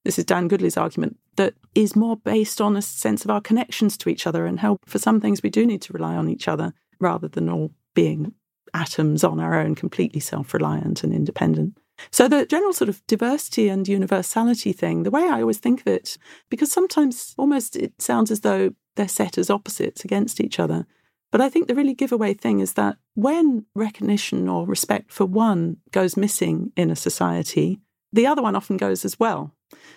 this 0.04 0.18
is 0.18 0.24
Dan 0.24 0.48
Goodley's 0.48 0.76
argument, 0.76 1.18
that 1.36 1.54
is 1.74 1.94
more 1.94 2.16
based 2.16 2.60
on 2.60 2.76
a 2.76 2.82
sense 2.82 3.24
of 3.24 3.30
our 3.30 3.40
connections 3.40 3.96
to 3.98 4.08
each 4.08 4.26
other 4.26 4.46
and 4.46 4.60
how, 4.60 4.78
for 4.84 4.98
some 4.98 5.20
things, 5.20 5.42
we 5.42 5.50
do 5.50 5.64
need 5.64 5.82
to 5.82 5.92
rely 5.92 6.14
on 6.14 6.28
each 6.28 6.48
other 6.48 6.72
rather 6.98 7.28
than 7.28 7.48
all 7.48 7.70
being 7.94 8.34
atoms 8.74 9.22
on 9.22 9.38
our 9.38 9.60
own, 9.60 9.74
completely 9.74 10.20
self 10.20 10.54
reliant 10.54 11.04
and 11.04 11.12
independent. 11.12 11.78
So, 12.10 12.28
the 12.28 12.46
general 12.46 12.72
sort 12.72 12.88
of 12.88 13.06
diversity 13.06 13.68
and 13.68 13.86
universality 13.86 14.72
thing, 14.72 15.02
the 15.02 15.10
way 15.10 15.28
I 15.28 15.40
always 15.40 15.58
think 15.58 15.80
of 15.80 15.86
it, 15.86 16.18
because 16.50 16.72
sometimes 16.72 17.34
almost 17.38 17.76
it 17.76 18.00
sounds 18.00 18.30
as 18.30 18.40
though 18.40 18.72
they're 18.96 19.08
set 19.08 19.38
as 19.38 19.50
opposites 19.50 20.04
against 20.04 20.40
each 20.40 20.58
other. 20.58 20.86
But 21.30 21.40
I 21.40 21.48
think 21.48 21.66
the 21.66 21.74
really 21.74 21.94
giveaway 21.94 22.34
thing 22.34 22.60
is 22.60 22.74
that 22.74 22.96
when 23.14 23.64
recognition 23.74 24.48
or 24.48 24.66
respect 24.66 25.10
for 25.10 25.24
one 25.24 25.78
goes 25.90 26.16
missing 26.16 26.72
in 26.76 26.90
a 26.90 26.96
society, 26.96 27.80
the 28.12 28.26
other 28.26 28.42
one 28.42 28.54
often 28.54 28.76
goes 28.76 29.04
as 29.04 29.18
well. 29.18 29.54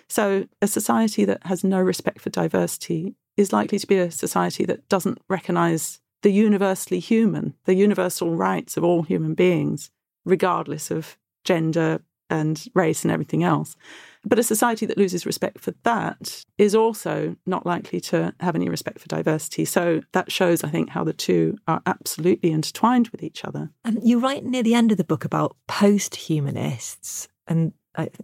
So, 0.08 0.46
a 0.62 0.66
society 0.66 1.24
that 1.26 1.44
has 1.46 1.62
no 1.62 1.80
respect 1.80 2.20
for 2.20 2.30
diversity 2.30 3.14
is 3.36 3.52
likely 3.52 3.78
to 3.78 3.86
be 3.86 3.98
a 3.98 4.10
society 4.10 4.64
that 4.64 4.88
doesn't 4.88 5.20
recognize 5.28 6.00
the 6.22 6.30
universally 6.30 6.98
human, 6.98 7.54
the 7.66 7.74
universal 7.74 8.34
rights 8.34 8.78
of 8.78 8.84
all 8.84 9.02
human 9.02 9.34
beings, 9.34 9.90
regardless 10.24 10.90
of 10.90 11.18
gender 11.46 12.00
and 12.28 12.66
race 12.74 13.04
and 13.04 13.12
everything 13.12 13.44
else. 13.44 13.76
But 14.24 14.40
a 14.40 14.42
society 14.42 14.84
that 14.86 14.98
loses 14.98 15.24
respect 15.24 15.60
for 15.60 15.72
that 15.84 16.44
is 16.58 16.74
also 16.74 17.36
not 17.46 17.64
likely 17.64 18.00
to 18.00 18.34
have 18.40 18.56
any 18.56 18.68
respect 18.68 18.98
for 18.98 19.06
diversity. 19.06 19.64
So 19.64 20.02
that 20.12 20.32
shows, 20.32 20.64
I 20.64 20.68
think, 20.68 20.90
how 20.90 21.04
the 21.04 21.12
two 21.12 21.56
are 21.68 21.80
absolutely 21.86 22.50
intertwined 22.50 23.08
with 23.10 23.22
each 23.22 23.44
other. 23.44 23.70
And 23.84 24.02
you 24.02 24.18
write 24.18 24.44
near 24.44 24.64
the 24.64 24.74
end 24.74 24.90
of 24.90 24.98
the 24.98 25.04
book 25.04 25.24
about 25.24 25.56
post 25.68 26.16
humanists 26.16 27.28
and 27.46 27.72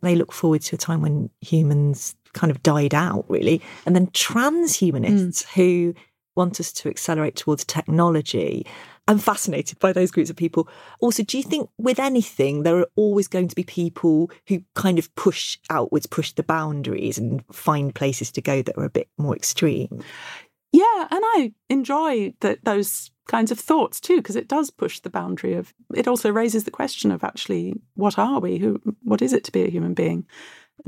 they 0.02 0.16
look 0.16 0.32
forward 0.32 0.62
to 0.62 0.74
a 0.74 0.78
time 0.78 1.00
when 1.00 1.30
humans 1.40 2.14
kind 2.34 2.50
of 2.50 2.62
died 2.62 2.94
out, 2.94 3.24
really. 3.28 3.62
And 3.86 3.94
then 3.94 4.08
transhumanists 4.08 5.44
mm. 5.44 5.52
who 5.54 5.94
want 6.34 6.60
us 6.60 6.72
to 6.72 6.88
accelerate 6.88 7.36
towards 7.36 7.64
technology. 7.64 8.66
I'm 9.08 9.18
fascinated 9.18 9.78
by 9.80 9.92
those 9.92 10.10
groups 10.12 10.30
of 10.30 10.36
people. 10.36 10.68
Also, 11.00 11.22
do 11.22 11.36
you 11.36 11.42
think 11.42 11.68
with 11.76 11.98
anything, 11.98 12.62
there 12.62 12.78
are 12.78 12.86
always 12.94 13.26
going 13.26 13.48
to 13.48 13.56
be 13.56 13.64
people 13.64 14.30
who 14.46 14.62
kind 14.74 14.98
of 14.98 15.12
push 15.16 15.58
outwards, 15.70 16.06
push 16.06 16.32
the 16.32 16.44
boundaries 16.44 17.18
and 17.18 17.44
find 17.52 17.94
places 17.94 18.30
to 18.32 18.40
go 18.40 18.62
that 18.62 18.78
are 18.78 18.84
a 18.84 18.90
bit 18.90 19.08
more 19.18 19.34
extreme? 19.34 20.02
Yeah, 20.72 21.08
and 21.10 21.20
I 21.24 21.52
enjoy 21.68 22.32
that 22.40 22.64
those 22.64 23.10
kinds 23.28 23.50
of 23.50 23.58
thoughts 23.58 24.00
too, 24.00 24.16
because 24.16 24.36
it 24.36 24.48
does 24.48 24.70
push 24.70 25.00
the 25.00 25.10
boundary 25.10 25.54
of. 25.54 25.74
It 25.94 26.08
also 26.08 26.30
raises 26.30 26.64
the 26.64 26.70
question 26.70 27.10
of 27.10 27.24
actually, 27.24 27.74
what 27.94 28.18
are 28.18 28.40
we? 28.40 28.58
Who? 28.58 28.80
What 29.02 29.20
is 29.20 29.32
it 29.32 29.44
to 29.44 29.52
be 29.52 29.64
a 29.64 29.70
human 29.70 29.94
being? 29.94 30.26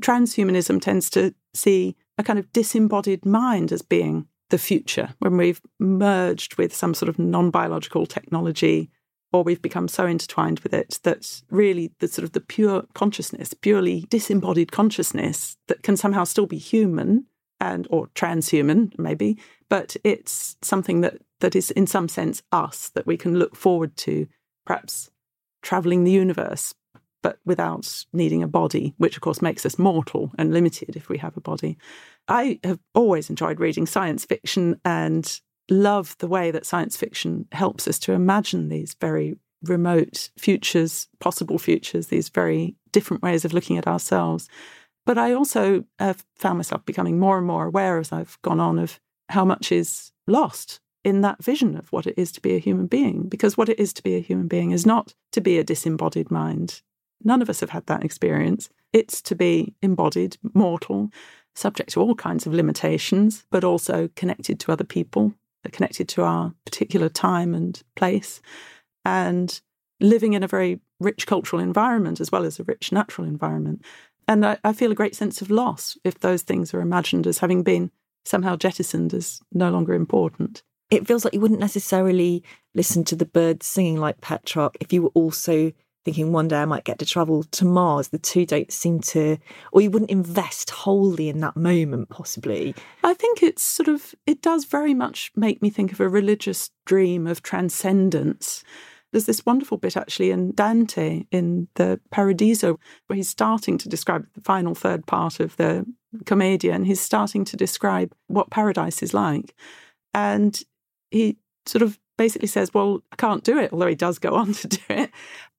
Transhumanism 0.01 0.81
tends 0.81 1.11
to 1.11 1.35
see 1.53 1.97
a 2.17 2.23
kind 2.23 2.39
of 2.39 2.53
disembodied 2.53 3.27
mind 3.27 3.73
as 3.73 3.83
being 3.83 4.27
the 4.51 4.59
future 4.59 5.15
when 5.19 5.37
we've 5.37 5.61
merged 5.79 6.57
with 6.57 6.75
some 6.75 6.95
sort 6.95 7.09
of 7.09 7.19
non-biological 7.19 8.07
technology 8.07 8.91
or 9.33 9.43
we've 9.43 9.63
become 9.63 9.89
so 9.89 10.07
intertwined 10.07 10.61
with 10.61 10.73
it 10.73 11.01
that 11.03 11.43
really 11.51 11.93
the 11.99 12.07
sort 12.07 12.25
of 12.25 12.33
the 12.33 12.41
pure 12.41 12.85
consciousness 12.95 13.55
purely 13.55 14.07
disembodied 14.11 14.71
consciousness 14.71 15.57
that 15.67 15.83
can 15.83 15.97
somehow 15.97 16.25
still 16.25 16.47
be 16.47 16.59
human 16.59 17.27
and 17.61 17.87
or 17.91 18.09
transhuman 18.09 18.97
maybe 18.99 19.39
but 19.69 19.97
it's 20.05 20.57
something 20.63 21.01
that 21.01 21.17
that 21.41 21.57
is 21.57 21.71
in 21.73 21.87
some 21.87 22.09
sense 22.09 22.43
us 22.53 22.91
that 22.91 23.07
we 23.07 23.17
can 23.17 23.39
look 23.39 23.57
forward 23.57 23.97
to 23.97 24.27
perhaps 24.67 25.11
traveling 25.63 26.05
the 26.05 26.13
universe 26.13 26.75
but 27.23 27.39
without 27.47 28.05
needing 28.13 28.43
a 28.43 28.49
body 28.49 28.95
which 28.99 29.17
of 29.17 29.23
course 29.23 29.41
makes 29.41 29.65
us 29.65 29.79
mortal 29.79 30.31
and 30.39 30.53
limited 30.53 30.95
if 30.95 31.09
we 31.09 31.19
have 31.19 31.37
a 31.37 31.41
body 31.41 31.79
i 32.29 32.59
have 32.65 32.79
always 32.95 33.31
enjoyed 33.31 33.61
reading 33.61 33.87
science 33.87 34.25
fiction 34.25 34.81
and 34.85 35.41
love 35.71 36.17
the 36.19 36.29
way 36.29 36.51
that 36.51 36.67
science 36.67 36.97
fiction 36.97 37.47
helps 37.53 37.89
us 37.89 37.99
to 37.99 38.13
imagine 38.13 38.69
these 38.69 38.95
very 39.01 39.37
remote 39.69 40.31
futures, 40.39 41.09
possible 41.21 41.59
futures, 41.59 42.09
these 42.09 42.29
very 42.29 42.77
different 42.93 43.23
ways 43.23 43.45
of 43.45 43.53
looking 43.53 43.79
at 43.79 43.87
ourselves. 43.87 44.49
But 45.07 45.19
I 45.19 45.33
also 45.33 45.85
have 45.99 46.25
found 46.37 46.59
myself 46.59 46.85
becoming 46.85 47.19
more 47.19 47.39
and 47.39 47.47
more 47.47 47.67
aware 47.67 47.99
as 47.99 48.13
I've 48.13 48.41
gone 48.43 48.61
on 48.61 48.79
of 48.79 49.01
how 49.29 49.45
much 49.45 49.73
is 49.73 50.13
lost 50.27 50.81
in 51.03 51.21
that 51.21 51.43
vision 51.43 51.77
of 51.77 51.93
what 51.93 52.07
it 52.07 52.15
is 52.17 52.33
to 52.33 52.41
be 52.41 52.55
a 52.55 52.61
human 52.61 52.87
being. 52.87 53.29
Because 53.29 53.57
what 53.57 53.69
it 53.69 53.79
is 53.79 53.93
to 53.95 54.03
be 54.03 54.15
a 54.17 54.21
human 54.21 54.49
being 54.49 54.71
is 54.71 54.87
not 54.87 55.15
to 55.33 55.41
be 55.41 55.59
a 55.59 55.65
disembodied 55.65 56.31
mind. 56.31 56.83
None 57.23 57.43
of 57.43 57.51
us 57.51 57.61
have 57.61 57.71
had 57.71 57.87
that 57.87 58.05
experience. 58.05 58.71
It's 58.93 59.21
to 59.23 59.35
be 59.35 59.75
embodied, 59.83 60.37
mortal, 60.55 61.11
subject 61.55 61.91
to 61.91 62.01
all 62.01 62.15
kinds 62.15 62.47
of 62.47 62.55
limitations, 62.55 63.47
but 63.51 63.65
also 63.65 64.09
connected 64.17 64.59
to 64.61 64.73
other 64.73 64.85
people, 64.85 65.33
connected 65.73 66.09
to 66.11 66.23
our 66.23 66.53
particular 66.65 67.09
time 67.09 67.55
and 67.55 67.83
place, 67.97 68.41
and 69.05 69.61
living 70.01 70.33
in 70.33 70.43
a 70.43 70.49
very 70.49 70.81
rich 71.01 71.27
cultural 71.27 71.63
environment 71.63 72.21
as 72.21 72.33
well 72.33 72.45
as 72.45 72.59
a 72.59 72.65
rich 72.65 72.93
natural 72.93 73.27
environment. 73.27 73.85
And 74.27 74.45
I, 74.45 74.59
I 74.65 74.73
feel 74.73 74.91
a 74.91 74.97
great 74.97 75.15
sense 75.15 75.43
of 75.43 75.51
loss 75.51 75.99
if 76.05 76.19
those 76.21 76.43
things 76.43 76.73
are 76.75 76.81
imagined 76.81 77.27
as 77.27 77.39
having 77.39 77.63
been 77.63 77.91
somehow 78.25 78.57
jettisoned 78.57 79.13
as 79.13 79.41
no 79.53 79.71
longer 79.71 79.95
important. 79.95 80.63
It 80.91 81.07
feels 81.07 81.25
like 81.25 81.35
you 81.35 81.41
wouldn't 81.41 81.61
necessarily 81.61 82.43
listen 82.75 83.05
to 83.05 83.17
the 83.17 83.27
birds 83.27 83.67
singing 83.67 83.97
like 83.97 84.21
Petrarch 84.21 84.77
if 84.81 84.93
you 84.93 85.03
were 85.03 85.11
also 85.15 85.73
thinking 86.05 86.33
one 86.33 86.49
day 86.49 86.59
I 86.59 86.67
might 86.67 86.85
get 86.85 86.99
to 86.99 87.07
travel 87.07 87.45
to 87.45 87.65
Mars. 87.65 88.09
The 88.09 88.19
two 88.19 88.45
don't 88.45 88.73
seem 88.73 89.01
to, 89.01 89.39
or 89.73 89.81
you 89.81 89.91
wouldn't 89.91 90.11
invest 90.11 90.71
wholly 90.71 91.29
in 91.29 91.41
that 91.41 91.57
moment, 91.57 92.11
possibly. 92.11 92.75
I 93.03 93.15
think 93.15 93.43
it's 93.43 93.63
sort 93.63 93.89
of, 93.89 94.15
it 94.27 94.43
does 94.43 94.65
very 94.65 94.95
much 94.95 95.33
make 95.35 95.63
me 95.63 95.71
think 95.71 95.93
of 95.93 96.01
a 96.01 96.09
religious 96.09 96.71
dream 96.85 97.27
of 97.27 97.43
transcendence. 97.43 98.63
There's 99.13 99.27
this 99.27 99.47
wonderful 99.47 99.79
bit 99.79 99.97
actually 99.97 100.31
in 100.33 100.53
Dante 100.53 101.25
in 101.31 101.69
the 101.77 102.01
Paradiso 102.11 102.79
where 103.07 103.17
he's 103.17 103.29
starting 103.29 103.79
to 103.79 103.89
describe 103.89 104.27
the 104.35 104.41
final 104.41 104.75
third 104.75 105.07
part 105.07 105.41
of 105.41 105.57
the 105.57 105.87
Commedia 106.27 106.73
and 106.75 106.87
he's 106.87 107.01
starting 107.01 107.45
to 107.47 107.57
describe 107.57 108.13
what 108.27 108.51
paradise 108.51 109.03
is 109.03 109.15
like. 109.15 109.55
And 110.13 110.61
he 111.11 111.39
sort 111.65 111.83
of 111.83 111.99
basically 112.17 112.49
says, 112.49 112.73
Well, 112.73 113.03
I 113.13 113.17
can't 113.17 113.45
do 113.45 113.59
it, 113.59 113.73
although 113.73 113.87
he 113.87 113.95
does 113.95 114.19
go 114.19 114.35
on 114.35 114.53
to 114.55 114.69
do 114.69 114.81
it. 114.89 115.11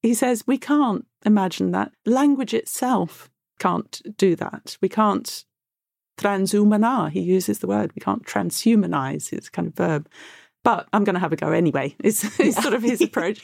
He 0.02 0.14
says, 0.14 0.44
We 0.46 0.58
can't 0.58 1.06
imagine 1.24 1.72
that. 1.72 1.92
Language 2.04 2.54
itself 2.54 3.30
can't 3.58 4.02
do 4.16 4.36
that. 4.36 4.76
We 4.80 4.88
can't 4.88 5.44
transhumanar, 6.18 7.10
he 7.10 7.20
uses 7.20 7.58
the 7.58 7.66
word. 7.66 7.92
We 7.94 8.00
can't 8.00 8.24
transhumanize, 8.24 9.30
his 9.30 9.48
kind 9.48 9.68
of 9.68 9.74
verb. 9.74 10.08
But 10.64 10.88
I'm 10.92 11.04
going 11.04 11.14
to 11.14 11.20
have 11.20 11.32
a 11.32 11.36
go 11.36 11.52
anyway, 11.52 11.94
is, 12.02 12.38
is 12.40 12.56
sort 12.56 12.74
of 12.74 12.82
his 12.82 13.00
approach. 13.02 13.42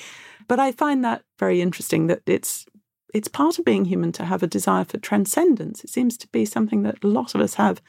But 0.49 0.59
I 0.59 0.73
find 0.73 1.05
that 1.05 1.23
very 1.39 1.61
interesting 1.61 2.09
that 2.09 2.23
it's 2.27 2.67
it's 3.15 3.29
part 3.29 3.59
of 3.59 3.67
being 3.67 3.85
human 3.85 4.11
to 4.11 4.25
have 4.25 4.43
a 4.43 4.47
desire 4.47 4.85
for 4.87 4.97
transcendence. 4.97 5.85
It 5.85 5.91
seems 5.91 6.17
to 6.17 6.29
be 6.29 6.47
something 6.47 6.83
that 6.85 7.05
a 7.05 7.07
lot 7.07 7.35
of 7.35 7.43
us 7.43 7.55
have 7.55 7.83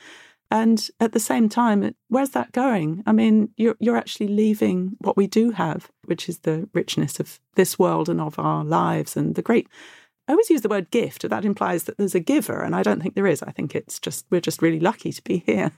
and 0.54 0.88
at 1.00 1.14
the 1.14 1.20
same 1.20 1.50
time, 1.50 1.96
where's 2.10 2.30
that 2.30 2.52
going? 2.52 3.02
I 3.08 3.12
mean, 3.12 3.50
you're, 3.58 3.76
you're 3.80 3.98
actually 3.98 4.28
leaving 4.28 4.96
what 5.00 5.18
we 5.18 5.26
do 5.26 5.50
have, 5.50 5.90
which 6.06 6.30
is 6.30 6.40
the 6.40 6.70
richness 6.76 7.20
of 7.20 7.40
this 7.56 7.80
world 7.80 8.08
and 8.08 8.22
of 8.22 8.38
our 8.38 8.64
lives 8.64 9.18
and 9.18 9.34
the 9.34 9.42
great. 9.42 9.68
I 10.28 10.34
always 10.34 10.52
use 10.52 10.62
the 10.62 10.70
word 10.70 10.92
gift. 10.92 11.28
That 11.28 11.44
implies 11.44 11.86
that 11.86 11.98
there's 11.98 12.14
a 12.14 12.20
giver, 12.20 12.62
and 12.62 12.76
I 12.76 12.84
don't 12.84 13.02
think 13.02 13.16
there 13.16 13.26
is. 13.26 13.42
I 13.42 13.50
think 13.50 13.74
it's 13.74 14.00
just, 14.00 14.28
we're 14.30 14.42
just 14.42 14.62
really 14.62 14.80
lucky 14.80 15.12
to 15.12 15.24
be 15.24 15.44
here. 15.44 15.72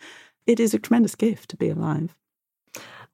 It 0.46 0.60
is 0.60 0.74
a 0.74 0.80
tremendous 0.80 1.16
gift 1.16 1.52
to 1.52 1.58
be 1.58 1.70
alive. 1.70 2.14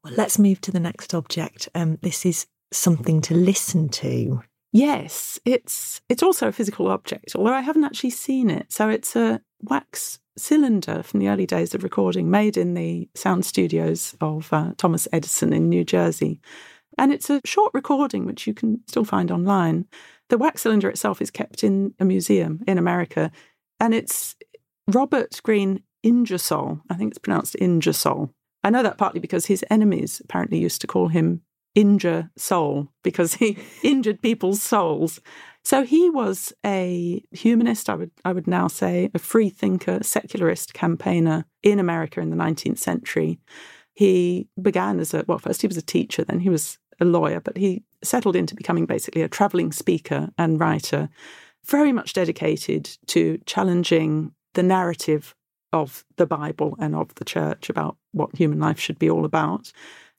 Well, 0.03 0.13
let's 0.17 0.39
move 0.39 0.61
to 0.61 0.71
the 0.71 0.79
next 0.79 1.13
object. 1.13 1.69
Um, 1.75 1.99
this 2.01 2.25
is 2.25 2.47
something 2.73 3.21
to 3.21 3.35
listen 3.35 3.89
to. 3.89 4.41
Yes, 4.73 5.39
it's 5.45 6.01
it's 6.09 6.23
also 6.23 6.47
a 6.47 6.51
physical 6.51 6.87
object, 6.87 7.35
although 7.35 7.53
I 7.53 7.61
haven't 7.61 7.83
actually 7.83 8.09
seen 8.09 8.49
it. 8.49 8.71
So 8.71 8.89
it's 8.89 9.15
a 9.15 9.41
wax 9.61 10.20
cylinder 10.37 11.03
from 11.03 11.19
the 11.19 11.29
early 11.29 11.45
days 11.45 11.73
of 11.73 11.83
recording, 11.83 12.29
made 12.29 12.57
in 12.57 12.73
the 12.73 13.09
sound 13.15 13.45
studios 13.45 14.15
of 14.21 14.51
uh, 14.53 14.73
Thomas 14.77 15.07
Edison 15.11 15.53
in 15.53 15.69
New 15.69 15.83
Jersey. 15.83 16.39
And 16.97 17.11
it's 17.11 17.29
a 17.29 17.41
short 17.45 17.71
recording 17.73 18.25
which 18.25 18.47
you 18.47 18.53
can 18.53 18.81
still 18.87 19.05
find 19.05 19.31
online. 19.31 19.85
The 20.29 20.37
wax 20.37 20.61
cylinder 20.61 20.89
itself 20.89 21.21
is 21.21 21.31
kept 21.31 21.63
in 21.63 21.93
a 21.99 22.05
museum 22.05 22.61
in 22.67 22.77
America, 22.77 23.31
and 23.79 23.93
it's 23.93 24.35
Robert 24.87 25.39
Green 25.43 25.83
Ingersoll. 26.03 26.81
I 26.89 26.95
think 26.95 27.11
it's 27.11 27.17
pronounced 27.17 27.55
Ingersoll. 27.59 28.33
I 28.63 28.69
know 28.69 28.83
that 28.83 28.97
partly 28.97 29.19
because 29.19 29.45
his 29.47 29.65
enemies 29.69 30.21
apparently 30.23 30.59
used 30.59 30.81
to 30.81 30.87
call 30.87 31.07
him 31.07 31.41
Injure 31.75 32.29
Soul 32.37 32.89
because 33.03 33.35
he 33.35 33.57
injured 33.83 34.21
people's 34.21 34.61
souls. 34.61 35.19
So 35.63 35.83
he 35.83 36.09
was 36.09 36.53
a 36.65 37.23
humanist, 37.31 37.89
I 37.89 37.95
would 37.95 38.11
I 38.25 38.33
would 38.33 38.47
now 38.47 38.67
say, 38.67 39.09
a 39.13 39.19
free 39.19 39.49
thinker, 39.49 39.99
secularist 40.01 40.73
campaigner 40.73 41.45
in 41.61 41.79
America 41.79 42.19
in 42.19 42.29
the 42.29 42.35
19th 42.35 42.79
century. 42.79 43.39
He 43.93 44.47
began 44.59 44.99
as 44.99 45.13
a 45.13 45.23
well, 45.27 45.37
first 45.37 45.61
he 45.61 45.67
was 45.67 45.77
a 45.77 45.81
teacher, 45.81 46.23
then 46.23 46.39
he 46.39 46.49
was 46.49 46.79
a 46.99 47.05
lawyer, 47.05 47.39
but 47.39 47.57
he 47.57 47.83
settled 48.03 48.35
into 48.35 48.55
becoming 48.55 48.85
basically 48.85 49.21
a 49.21 49.29
traveling 49.29 49.71
speaker 49.71 50.29
and 50.37 50.59
writer, 50.59 51.09
very 51.65 51.91
much 51.91 52.13
dedicated 52.13 52.97
to 53.07 53.39
challenging 53.45 54.33
the 54.53 54.63
narrative 54.63 55.35
of 55.73 56.03
the 56.17 56.25
Bible 56.25 56.75
and 56.79 56.95
of 56.95 57.13
the 57.15 57.25
church 57.25 57.69
about 57.69 57.97
what 58.11 58.35
human 58.35 58.59
life 58.59 58.79
should 58.79 58.99
be 58.99 59.09
all 59.09 59.25
about, 59.25 59.71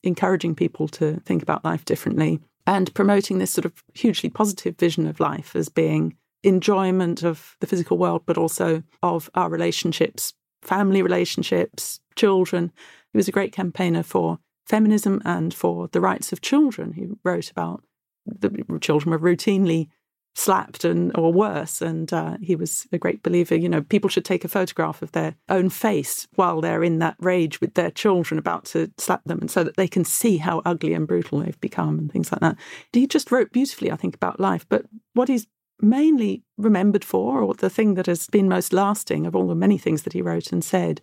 encouraging 0.03 0.55
people 0.55 0.87
to 0.87 1.19
think 1.25 1.43
about 1.43 1.63
life 1.65 1.85
differently 1.85 2.39
and 2.65 2.93
promoting 2.93 3.37
this 3.37 3.51
sort 3.51 3.65
of 3.65 3.83
hugely 3.93 4.29
positive 4.29 4.77
vision 4.77 5.07
of 5.07 5.19
life 5.19 5.55
as 5.55 5.69
being 5.69 6.15
enjoyment 6.43 7.23
of 7.23 7.55
the 7.59 7.67
physical 7.67 7.97
world, 7.97 8.23
but 8.25 8.37
also 8.37 8.83
of 9.01 9.29
our 9.35 9.49
relationships, 9.49 10.33
family 10.61 11.01
relationships, 11.01 11.99
children. 12.15 12.71
He 13.11 13.17
was 13.17 13.27
a 13.27 13.33
great 13.33 13.53
campaigner 13.53 14.03
for 14.03 14.39
feminism 14.65 15.21
and 15.25 15.53
for 15.53 15.87
the 15.89 16.01
rights 16.01 16.31
of 16.31 16.41
children. 16.41 16.93
He 16.93 17.07
wrote 17.23 17.51
about 17.51 17.83
the 18.25 18.49
children 18.79 19.11
were 19.11 19.19
routinely 19.19 19.89
slapped 20.35 20.83
and 20.83 21.15
or 21.17 21.31
worse. 21.31 21.81
And 21.81 22.11
uh, 22.11 22.37
he 22.41 22.55
was 22.55 22.87
a 22.91 22.97
great 22.97 23.21
believer. 23.23 23.55
You 23.55 23.69
know, 23.69 23.81
people 23.81 24.09
should 24.09 24.25
take 24.25 24.43
a 24.43 24.47
photograph 24.47 25.01
of 25.01 25.11
their 25.11 25.35
own 25.49 25.69
face 25.69 26.27
while 26.35 26.61
they're 26.61 26.83
in 26.83 26.99
that 26.99 27.15
rage 27.19 27.61
with 27.61 27.75
their 27.75 27.91
children 27.91 28.39
about 28.39 28.65
to 28.65 28.91
slap 28.97 29.23
them, 29.25 29.39
and 29.39 29.51
so 29.51 29.63
that 29.63 29.77
they 29.77 29.87
can 29.87 30.03
see 30.03 30.37
how 30.37 30.61
ugly 30.65 30.93
and 30.93 31.07
brutal 31.07 31.39
they've 31.39 31.61
become 31.61 31.99
and 31.99 32.11
things 32.11 32.31
like 32.31 32.41
that. 32.41 32.57
He 32.91 33.07
just 33.07 33.31
wrote 33.31 33.51
beautifully, 33.51 33.91
I 33.91 33.95
think, 33.95 34.15
about 34.15 34.39
life. 34.39 34.65
But 34.69 34.85
what 35.13 35.29
he's 35.29 35.47
mainly 35.81 36.43
remembered 36.57 37.03
for, 37.03 37.41
or 37.41 37.53
the 37.53 37.69
thing 37.69 37.95
that 37.95 38.05
has 38.05 38.27
been 38.27 38.47
most 38.47 38.73
lasting 38.73 39.25
of 39.25 39.35
all 39.35 39.47
the 39.47 39.55
many 39.55 39.77
things 39.77 40.03
that 40.03 40.13
he 40.13 40.21
wrote 40.21 40.51
and 40.51 40.63
said, 40.63 41.01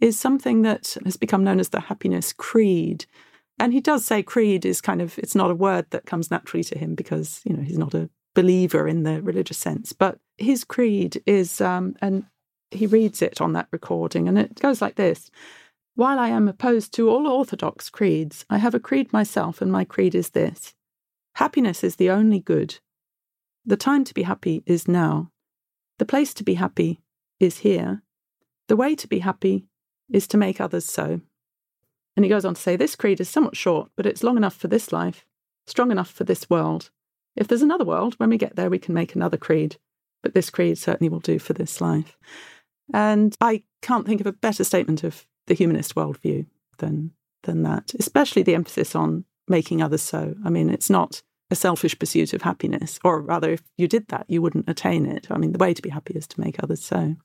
is 0.00 0.18
something 0.18 0.62
that 0.62 0.96
has 1.04 1.16
become 1.16 1.42
known 1.42 1.58
as 1.58 1.70
the 1.70 1.80
happiness 1.80 2.32
creed. 2.32 3.06
And 3.58 3.72
he 3.72 3.80
does 3.80 4.04
say 4.04 4.22
creed 4.22 4.64
is 4.64 4.80
kind 4.80 5.02
of, 5.02 5.18
it's 5.18 5.34
not 5.34 5.50
a 5.50 5.54
word 5.54 5.86
that 5.90 6.06
comes 6.06 6.30
naturally 6.30 6.62
to 6.64 6.78
him 6.78 6.94
because, 6.94 7.40
you 7.44 7.56
know, 7.56 7.62
he's 7.62 7.78
not 7.78 7.94
a 7.94 8.08
believer 8.38 8.86
in 8.86 9.02
the 9.02 9.20
religious 9.20 9.58
sense. 9.58 9.92
But 9.92 10.20
his 10.36 10.62
creed 10.62 11.20
is, 11.26 11.60
um, 11.60 11.96
and 12.00 12.24
he 12.70 12.86
reads 12.86 13.20
it 13.20 13.40
on 13.40 13.52
that 13.54 13.66
recording, 13.72 14.28
and 14.28 14.38
it 14.38 14.60
goes 14.60 14.80
like 14.80 14.94
this 14.94 15.30
While 15.96 16.20
I 16.20 16.28
am 16.28 16.46
opposed 16.46 16.94
to 16.94 17.10
all 17.10 17.26
orthodox 17.26 17.90
creeds, 17.90 18.46
I 18.48 18.58
have 18.58 18.74
a 18.74 18.80
creed 18.80 19.12
myself, 19.12 19.60
and 19.60 19.72
my 19.72 19.84
creed 19.84 20.14
is 20.14 20.30
this 20.30 20.74
Happiness 21.34 21.82
is 21.82 21.96
the 21.96 22.10
only 22.10 22.38
good. 22.38 22.78
The 23.66 23.76
time 23.76 24.04
to 24.04 24.14
be 24.14 24.22
happy 24.22 24.62
is 24.66 24.86
now. 24.86 25.32
The 25.98 26.06
place 26.06 26.32
to 26.34 26.44
be 26.44 26.54
happy 26.54 27.00
is 27.40 27.58
here. 27.58 28.02
The 28.68 28.76
way 28.76 28.94
to 28.94 29.08
be 29.08 29.18
happy 29.18 29.66
is 30.08 30.28
to 30.28 30.36
make 30.36 30.60
others 30.60 30.84
so. 30.84 31.20
And 32.14 32.24
he 32.24 32.28
goes 32.28 32.44
on 32.44 32.54
to 32.54 32.60
say, 32.60 32.76
This 32.76 32.94
creed 32.94 33.20
is 33.20 33.28
somewhat 33.28 33.56
short, 33.56 33.90
but 33.96 34.06
it's 34.06 34.22
long 34.22 34.36
enough 34.36 34.54
for 34.54 34.68
this 34.68 34.92
life, 34.92 35.26
strong 35.66 35.90
enough 35.90 36.10
for 36.10 36.22
this 36.22 36.48
world. 36.48 36.90
If 37.38 37.48
there's 37.48 37.62
another 37.62 37.84
world, 37.84 38.14
when 38.14 38.30
we 38.30 38.38
get 38.38 38.56
there, 38.56 38.68
we 38.68 38.78
can 38.78 38.94
make 38.94 39.14
another 39.14 39.36
creed. 39.36 39.76
But 40.22 40.34
this 40.34 40.50
creed 40.50 40.76
certainly 40.78 41.08
will 41.08 41.20
do 41.20 41.38
for 41.38 41.52
this 41.52 41.80
life. 41.80 42.18
And 42.92 43.36
I 43.40 43.62
can't 43.82 44.06
think 44.06 44.20
of 44.20 44.26
a 44.26 44.32
better 44.32 44.64
statement 44.64 45.04
of 45.04 45.26
the 45.46 45.54
humanist 45.54 45.94
worldview 45.94 46.46
than 46.78 47.12
than 47.44 47.62
that, 47.62 47.94
especially 47.98 48.42
the 48.42 48.56
emphasis 48.56 48.94
on 48.96 49.24
making 49.46 49.80
others 49.80 50.02
so. 50.02 50.34
I 50.44 50.50
mean, 50.50 50.70
it's 50.70 50.90
not 50.90 51.22
a 51.50 51.54
selfish 51.54 51.98
pursuit 51.98 52.32
of 52.34 52.42
happiness, 52.42 52.98
or 53.04 53.22
rather, 53.22 53.52
if 53.52 53.62
you 53.76 53.86
did 53.88 54.08
that, 54.08 54.26
you 54.28 54.42
wouldn't 54.42 54.68
attain 54.68 55.06
it. 55.06 55.28
I 55.30 55.38
mean, 55.38 55.52
the 55.52 55.58
way 55.58 55.72
to 55.72 55.82
be 55.82 55.88
happy 55.88 56.14
is 56.14 56.26
to 56.26 56.40
make 56.40 56.62
others 56.62 56.84
so. 56.84 57.16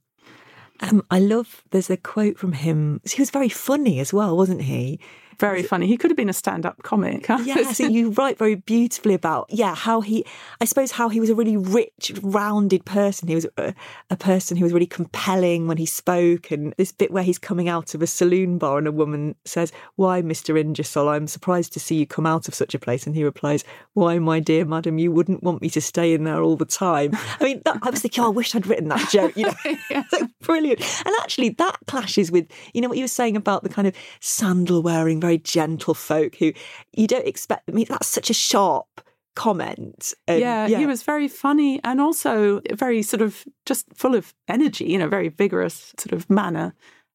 Um, 0.82 1.04
I 1.10 1.20
love, 1.20 1.64
there's 1.72 1.90
a 1.90 1.98
quote 1.98 2.38
from 2.38 2.54
him. 2.54 3.02
He 3.10 3.22
was 3.22 3.32
very 3.32 3.50
funny 3.50 4.00
as 4.00 4.14
well, 4.14 4.38
wasn't 4.38 4.62
he? 4.62 5.00
Very 5.40 5.64
funny. 5.64 5.88
He 5.88 5.98
could 5.98 6.12
have 6.12 6.18
been 6.18 6.30
a 6.30 6.34
stand-up 6.34 6.84
comic. 6.84 7.28
yes, 7.44 7.80
you 7.80 8.12
write 8.12 8.38
very 8.38 8.56
beautifully 8.56 9.14
about 9.14 9.48
yeah 9.50 9.76
how 9.76 10.02
he, 10.02 10.26
I 10.62 10.66
suppose 10.66 10.92
how 10.92 11.10
he 11.10 11.20
was 11.20 11.30
a 11.30 11.36
really 11.36 11.58
rich, 11.58 12.12
rounded 12.22 12.86
person. 12.86 13.28
He 13.28 13.36
was 13.36 13.48
a, 13.58 13.74
a 14.10 14.16
person 14.16 14.58
who 14.58 14.64
was 14.64 14.74
really 14.74 14.86
compelling 14.86 15.68
when 15.68 15.78
he 15.78 15.86
spoke, 15.86 16.52
and 16.52 16.74
this 16.78 16.92
bit 16.92 17.12
where 17.12 17.24
he's 17.24 17.40
coming 17.40 17.70
out 17.70 17.94
of 17.94 18.02
a 18.02 18.08
saloon 18.08 18.58
bar 18.58 18.78
and 18.78 18.88
a 18.88 18.92
woman 18.92 19.36
says, 19.46 19.72
"Why, 19.96 20.22
Mister 20.22 20.58
Ingersoll, 20.58 21.10
I'm 21.10 21.28
surprised 21.28 21.74
to 21.74 21.80
see 21.80 21.96
you 21.96 22.08
come 22.08 22.26
out 22.26 22.48
of 22.48 22.56
such 22.56 22.74
a 22.74 22.80
place," 22.80 23.06
and 23.06 23.16
he 23.16 23.24
replies, 23.24 23.64
"Why, 23.94 24.20
my 24.20 24.40
dear 24.40 24.66
madam, 24.66 24.98
you 24.98 25.12
wouldn't 25.12 25.44
want 25.44 25.62
me 25.62 25.70
to 25.72 25.82
stay 25.82 26.14
in 26.14 26.24
there 26.24 26.42
all 26.42 26.56
the 26.56 26.66
time." 26.66 27.12
I 27.40 27.44
mean, 27.44 27.62
that, 27.66 27.80
I 27.82 27.90
was 27.90 28.02
thinking, 28.02 28.24
oh, 28.24 28.28
I 28.28 28.30
wish 28.30 28.56
I'd 28.56 28.68
written 28.68 28.90
that 28.90 29.10
joke. 29.10 29.36
You 29.36 29.48
know, 29.48 29.54
yeah. 29.90 30.04
brilliant. 30.42 30.82
And 31.06 31.16
actually, 31.22 31.50
that 31.50 31.78
clashes 31.88 32.32
with 32.32 32.48
you 32.74 32.82
know 32.82 32.90
what 32.90 32.98
you 32.98 33.04
were 33.04 33.08
saying 33.08 33.36
about 33.36 33.64
the 33.64 33.70
kind 33.70 33.88
of 33.88 33.96
sandal 34.20 34.82
wearing, 34.82 35.20
very 35.20 35.33
gentle 35.38 35.94
folk 35.94 36.36
who 36.36 36.54
you 36.94 37.08
don't 37.08 37.28
expect. 37.28 37.64
I 37.70 37.72
mean, 37.72 37.88
that's 37.90 38.08
such 38.08 38.30
a 38.30 38.34
sharp 38.34 39.02
comment. 39.36 40.14
And, 40.28 40.40
yeah, 40.40 40.68
yeah, 40.68 40.78
he 40.78 40.86
was 40.86 41.04
very 41.04 41.28
funny 41.28 41.80
and 41.84 42.00
also 42.00 42.62
very 42.74 43.02
sort 43.02 43.22
of 43.22 43.46
just 43.66 43.88
full 43.96 44.16
of 44.16 44.34
energy, 44.48 44.86
you 44.86 44.98
know, 44.98 45.08
very 45.08 45.30
vigorous 45.30 45.94
sort 45.98 46.14
of 46.14 46.30
manner. 46.30 46.74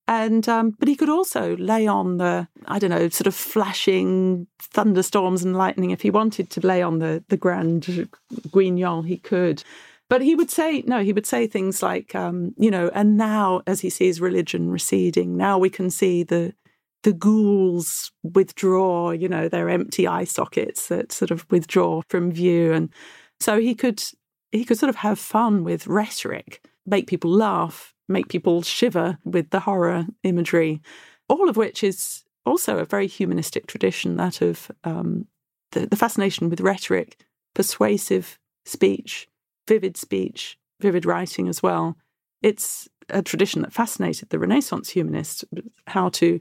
And 0.08 0.48
um, 0.48 0.70
but 0.78 0.88
he 0.88 0.96
could 0.96 1.10
also 1.10 1.56
lay 1.58 1.86
on 1.86 2.16
the 2.16 2.48
I 2.66 2.78
don't 2.78 2.90
know 2.90 3.10
sort 3.10 3.26
of 3.26 3.34
flashing 3.34 4.46
thunderstorms 4.58 5.44
and 5.44 5.56
lightning 5.56 5.90
if 5.90 6.00
he 6.00 6.10
wanted 6.10 6.48
to 6.50 6.66
lay 6.66 6.82
on 6.82 6.98
the 6.98 7.22
the 7.28 7.36
grand 7.36 8.08
guignol 8.50 9.02
he 9.02 9.18
could. 9.18 9.62
But 10.08 10.22
he 10.22 10.34
would 10.34 10.50
say, 10.50 10.82
no, 10.86 11.02
he 11.02 11.12
would 11.12 11.26
say 11.26 11.46
things 11.46 11.82
like, 11.82 12.14
um, 12.14 12.54
you 12.56 12.70
know, 12.70 12.90
and 12.94 13.18
now 13.18 13.60
as 13.66 13.80
he 13.80 13.90
sees 13.90 14.22
religion 14.22 14.70
receding, 14.70 15.36
now 15.36 15.58
we 15.58 15.68
can 15.68 15.90
see 15.90 16.22
the 16.22 16.54
the 17.02 17.12
ghouls 17.12 18.10
withdraw, 18.22 19.10
you 19.10 19.28
know, 19.28 19.48
their 19.48 19.68
empty 19.68 20.06
eye 20.06 20.24
sockets 20.24 20.88
that 20.88 21.12
sort 21.12 21.30
of 21.30 21.46
withdraw 21.50 22.02
from 22.08 22.32
view. 22.32 22.72
And 22.72 22.92
so 23.40 23.60
he 23.60 23.74
could 23.74 24.02
he 24.50 24.64
could 24.64 24.78
sort 24.78 24.90
of 24.90 24.96
have 24.96 25.18
fun 25.18 25.62
with 25.62 25.86
rhetoric, 25.86 26.66
make 26.86 27.06
people 27.06 27.30
laugh, 27.30 27.94
make 28.08 28.28
people 28.28 28.62
shiver 28.62 29.18
with 29.24 29.50
the 29.50 29.60
horror 29.60 30.06
imagery, 30.22 30.80
all 31.28 31.48
of 31.48 31.56
which 31.56 31.84
is 31.84 32.24
also 32.46 32.78
a 32.78 32.86
very 32.86 33.06
humanistic 33.06 33.66
tradition, 33.66 34.16
that 34.16 34.40
of 34.40 34.70
um, 34.84 35.26
the, 35.72 35.86
the 35.86 35.96
fascination 35.96 36.48
with 36.48 36.62
rhetoric, 36.62 37.22
persuasive 37.54 38.38
speech, 38.64 39.28
vivid 39.68 39.98
speech, 39.98 40.58
vivid 40.80 41.04
writing 41.04 41.46
as 41.46 41.62
well. 41.62 41.96
It's 42.42 42.88
a 43.10 43.22
tradition 43.22 43.62
that 43.62 43.72
fascinated 43.72 44.30
the 44.30 44.38
Renaissance 44.38 44.88
humanists, 44.88 45.44
how 45.86 46.08
to 46.10 46.40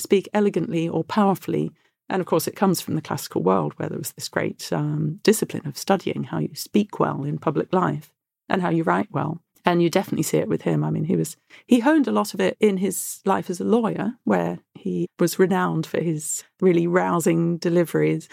speak 0.00 0.28
elegantly 0.34 0.88
or 0.88 1.04
powerfully. 1.04 1.72
And 2.08 2.20
of 2.20 2.26
course, 2.26 2.48
it 2.48 2.56
comes 2.56 2.80
from 2.80 2.96
the 2.96 3.02
classical 3.02 3.42
world 3.42 3.74
where 3.76 3.88
there 3.88 3.98
was 3.98 4.12
this 4.12 4.28
great 4.28 4.72
um, 4.72 5.20
discipline 5.22 5.66
of 5.66 5.78
studying 5.78 6.24
how 6.24 6.38
you 6.38 6.54
speak 6.54 6.98
well 6.98 7.22
in 7.24 7.38
public 7.38 7.72
life 7.72 8.10
and 8.48 8.62
how 8.62 8.70
you 8.70 8.82
write 8.82 9.08
well. 9.10 9.40
And 9.64 9.82
you 9.82 9.90
definitely 9.90 10.22
see 10.22 10.38
it 10.38 10.48
with 10.48 10.62
him. 10.62 10.82
I 10.82 10.90
mean, 10.90 11.04
he 11.04 11.16
was 11.16 11.36
he 11.66 11.80
honed 11.80 12.08
a 12.08 12.12
lot 12.12 12.32
of 12.32 12.40
it 12.40 12.56
in 12.60 12.78
his 12.78 13.20
life 13.26 13.50
as 13.50 13.60
a 13.60 13.64
lawyer, 13.64 14.14
where 14.24 14.58
he 14.74 15.06
was 15.18 15.38
renowned 15.38 15.86
for 15.86 16.00
his 16.00 16.44
really 16.60 16.86
rousing 16.86 17.58
deliveries 17.58 18.28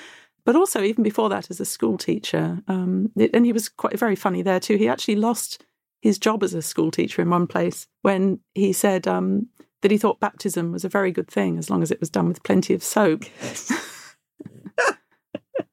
but 0.48 0.56
also 0.56 0.82
even 0.82 1.04
before 1.04 1.28
that 1.28 1.52
as 1.52 1.60
a 1.60 1.66
school 1.66 1.98
teacher. 1.98 2.64
Um, 2.70 3.12
and 3.34 3.46
he 3.46 3.52
was 3.52 3.68
quite 3.68 4.00
very 4.00 4.16
funny 4.16 4.42
there 4.42 4.62
too. 4.62 4.78
He 4.78 4.88
actually 4.88 5.18
lost 5.18 5.62
his 6.02 6.18
job 6.18 6.42
as 6.42 6.54
a 6.54 6.62
school 6.62 6.90
teacher 6.90 7.22
in 7.22 7.30
one 7.30 7.48
place 7.48 7.86
when 8.02 8.40
he 8.56 8.72
said 8.72 9.10
um, 9.10 9.48
that 9.82 9.92
he 9.92 9.98
thought 9.98 10.20
baptism 10.20 10.72
was 10.72 10.84
a 10.84 10.90
very 10.90 11.12
good 11.12 11.28
thing 11.28 11.58
as 11.58 11.70
long 11.70 11.84
as 11.84 11.92
it 11.92 12.00
was 12.00 12.10
done 12.10 12.28
with 12.28 12.44
plenty 12.44 12.74
of 12.74 12.84
soap. 12.84 13.24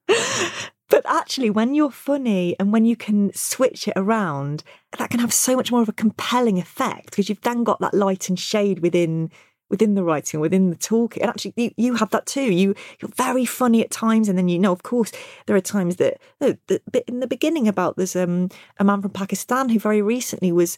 but 0.89 1.05
actually, 1.05 1.49
when 1.49 1.73
you're 1.73 1.91
funny 1.91 2.55
and 2.59 2.71
when 2.71 2.85
you 2.85 2.95
can 2.95 3.31
switch 3.33 3.87
it 3.87 3.93
around, 3.95 4.63
that 4.97 5.09
can 5.09 5.19
have 5.19 5.33
so 5.33 5.55
much 5.55 5.71
more 5.71 5.81
of 5.81 5.89
a 5.89 5.93
compelling 5.93 6.59
effect 6.59 7.05
because 7.07 7.29
you've 7.29 7.41
then 7.41 7.63
got 7.63 7.79
that 7.79 7.93
light 7.93 8.29
and 8.29 8.39
shade 8.39 8.79
within 8.79 9.31
within 9.69 9.95
the 9.95 10.03
writing, 10.03 10.39
within 10.39 10.69
the 10.69 10.75
talking. 10.75 11.23
And 11.23 11.29
actually, 11.29 11.53
you, 11.57 11.71
you 11.75 11.95
have 11.95 12.11
that 12.11 12.25
too. 12.25 12.53
You 12.53 12.75
you're 12.99 13.11
very 13.15 13.45
funny 13.45 13.83
at 13.83 13.91
times, 13.91 14.29
and 14.29 14.37
then 14.37 14.47
you 14.47 14.59
know, 14.59 14.71
of 14.71 14.83
course, 14.83 15.11
there 15.45 15.55
are 15.55 15.61
times 15.61 15.95
that 15.97 16.17
the, 16.39 16.57
the 16.67 16.81
bit 16.91 17.05
in 17.07 17.19
the 17.19 17.27
beginning 17.27 17.67
about 17.67 17.97
there's 17.97 18.15
um, 18.15 18.49
a 18.77 18.83
man 18.83 19.01
from 19.01 19.11
Pakistan 19.11 19.69
who 19.69 19.79
very 19.79 20.01
recently 20.01 20.51
was 20.51 20.77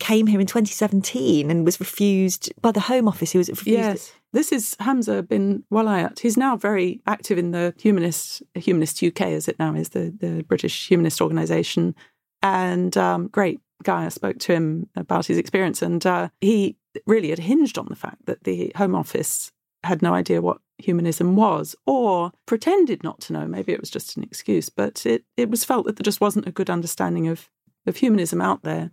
came 0.00 0.26
here 0.26 0.40
in 0.40 0.46
2017 0.46 1.50
and 1.50 1.64
was 1.64 1.80
refused 1.80 2.52
by 2.60 2.72
the 2.72 2.80
Home 2.80 3.08
Office. 3.08 3.32
He 3.32 3.38
was 3.38 3.48
refused. 3.48 3.78
Yes. 3.78 4.12
This 4.32 4.52
is 4.52 4.76
Hamza 4.80 5.22
bin 5.22 5.64
Walayat. 5.72 6.18
He's 6.18 6.36
now 6.36 6.56
very 6.56 7.00
active 7.06 7.38
in 7.38 7.52
the 7.52 7.74
Humanist 7.78 8.42
Humanist 8.54 9.02
UK, 9.02 9.22
as 9.22 9.48
it 9.48 9.58
now 9.58 9.74
is, 9.74 9.90
the, 9.90 10.14
the 10.18 10.42
British 10.42 10.88
Humanist 10.88 11.20
Organisation. 11.20 11.94
And 12.42 12.96
um, 12.96 13.28
great 13.28 13.60
guy. 13.82 14.04
I 14.04 14.08
spoke 14.08 14.38
to 14.40 14.52
him 14.52 14.88
about 14.96 15.26
his 15.26 15.38
experience, 15.38 15.80
and 15.80 16.04
uh, 16.04 16.28
he 16.40 16.76
really 17.06 17.30
had 17.30 17.38
hinged 17.38 17.78
on 17.78 17.86
the 17.88 17.96
fact 17.96 18.26
that 18.26 18.44
the 18.44 18.72
Home 18.76 18.94
Office 18.94 19.52
had 19.84 20.02
no 20.02 20.12
idea 20.12 20.42
what 20.42 20.60
humanism 20.78 21.36
was 21.36 21.74
or 21.86 22.32
pretended 22.46 23.02
not 23.02 23.20
to 23.20 23.32
know. 23.32 23.46
Maybe 23.46 23.72
it 23.72 23.80
was 23.80 23.90
just 23.90 24.16
an 24.16 24.22
excuse, 24.22 24.68
but 24.68 25.06
it, 25.06 25.24
it 25.36 25.50
was 25.50 25.64
felt 25.64 25.86
that 25.86 25.96
there 25.96 26.04
just 26.04 26.20
wasn't 26.20 26.46
a 26.46 26.52
good 26.52 26.70
understanding 26.70 27.28
of, 27.28 27.48
of 27.86 27.96
humanism 27.96 28.40
out 28.40 28.62
there. 28.62 28.90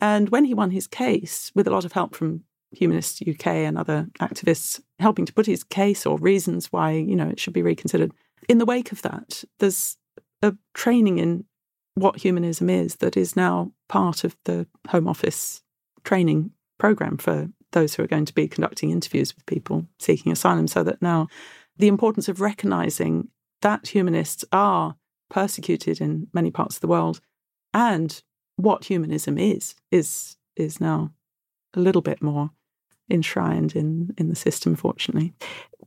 And 0.00 0.28
when 0.28 0.44
he 0.44 0.54
won 0.54 0.70
his 0.70 0.86
case, 0.86 1.50
with 1.54 1.66
a 1.66 1.70
lot 1.70 1.84
of 1.84 1.92
help 1.92 2.14
from 2.14 2.44
Humanist 2.72 3.22
UK 3.26 3.46
and 3.46 3.78
other 3.78 4.08
activists 4.20 4.80
helping 4.98 5.24
to 5.24 5.32
put 5.32 5.46
his 5.46 5.64
case 5.64 6.04
or 6.04 6.18
reasons 6.18 6.72
why, 6.72 6.92
you 6.92 7.16
know, 7.16 7.28
it 7.28 7.40
should 7.40 7.54
be 7.54 7.62
reconsidered, 7.62 8.12
in 8.48 8.58
the 8.58 8.66
wake 8.66 8.92
of 8.92 9.02
that, 9.02 9.44
there's 9.58 9.96
a 10.42 10.54
training 10.74 11.18
in 11.18 11.44
what 11.94 12.20
humanism 12.20 12.68
is 12.68 12.96
that 12.96 13.16
is 13.16 13.36
now 13.36 13.72
part 13.88 14.24
of 14.24 14.36
the 14.44 14.66
Home 14.88 15.08
Office 15.08 15.62
training 16.04 16.50
program 16.78 17.16
for 17.16 17.48
those 17.72 17.94
who 17.94 18.02
are 18.02 18.08
going 18.08 18.26
to 18.26 18.34
be 18.34 18.46
conducting 18.46 18.90
interviews 18.90 19.34
with 19.34 19.46
people 19.46 19.86
seeking 19.98 20.30
asylum, 20.30 20.68
so 20.68 20.82
that 20.82 21.00
now 21.00 21.28
the 21.78 21.88
importance 21.88 22.28
of 22.28 22.40
recognizing 22.40 23.28
that 23.62 23.88
humanists 23.88 24.44
are 24.52 24.96
persecuted 25.30 26.00
in 26.00 26.28
many 26.32 26.50
parts 26.50 26.76
of 26.76 26.80
the 26.80 26.86
world 26.86 27.20
and 27.72 28.22
what 28.56 28.84
humanism 28.84 29.38
is 29.38 29.74
is 29.90 30.36
is 30.56 30.80
now 30.80 31.12
a 31.74 31.80
little 31.80 32.02
bit 32.02 32.22
more 32.22 32.50
enshrined 33.10 33.76
in 33.76 34.14
in 34.18 34.28
the 34.28 34.34
system 34.34 34.74
fortunately 34.74 35.32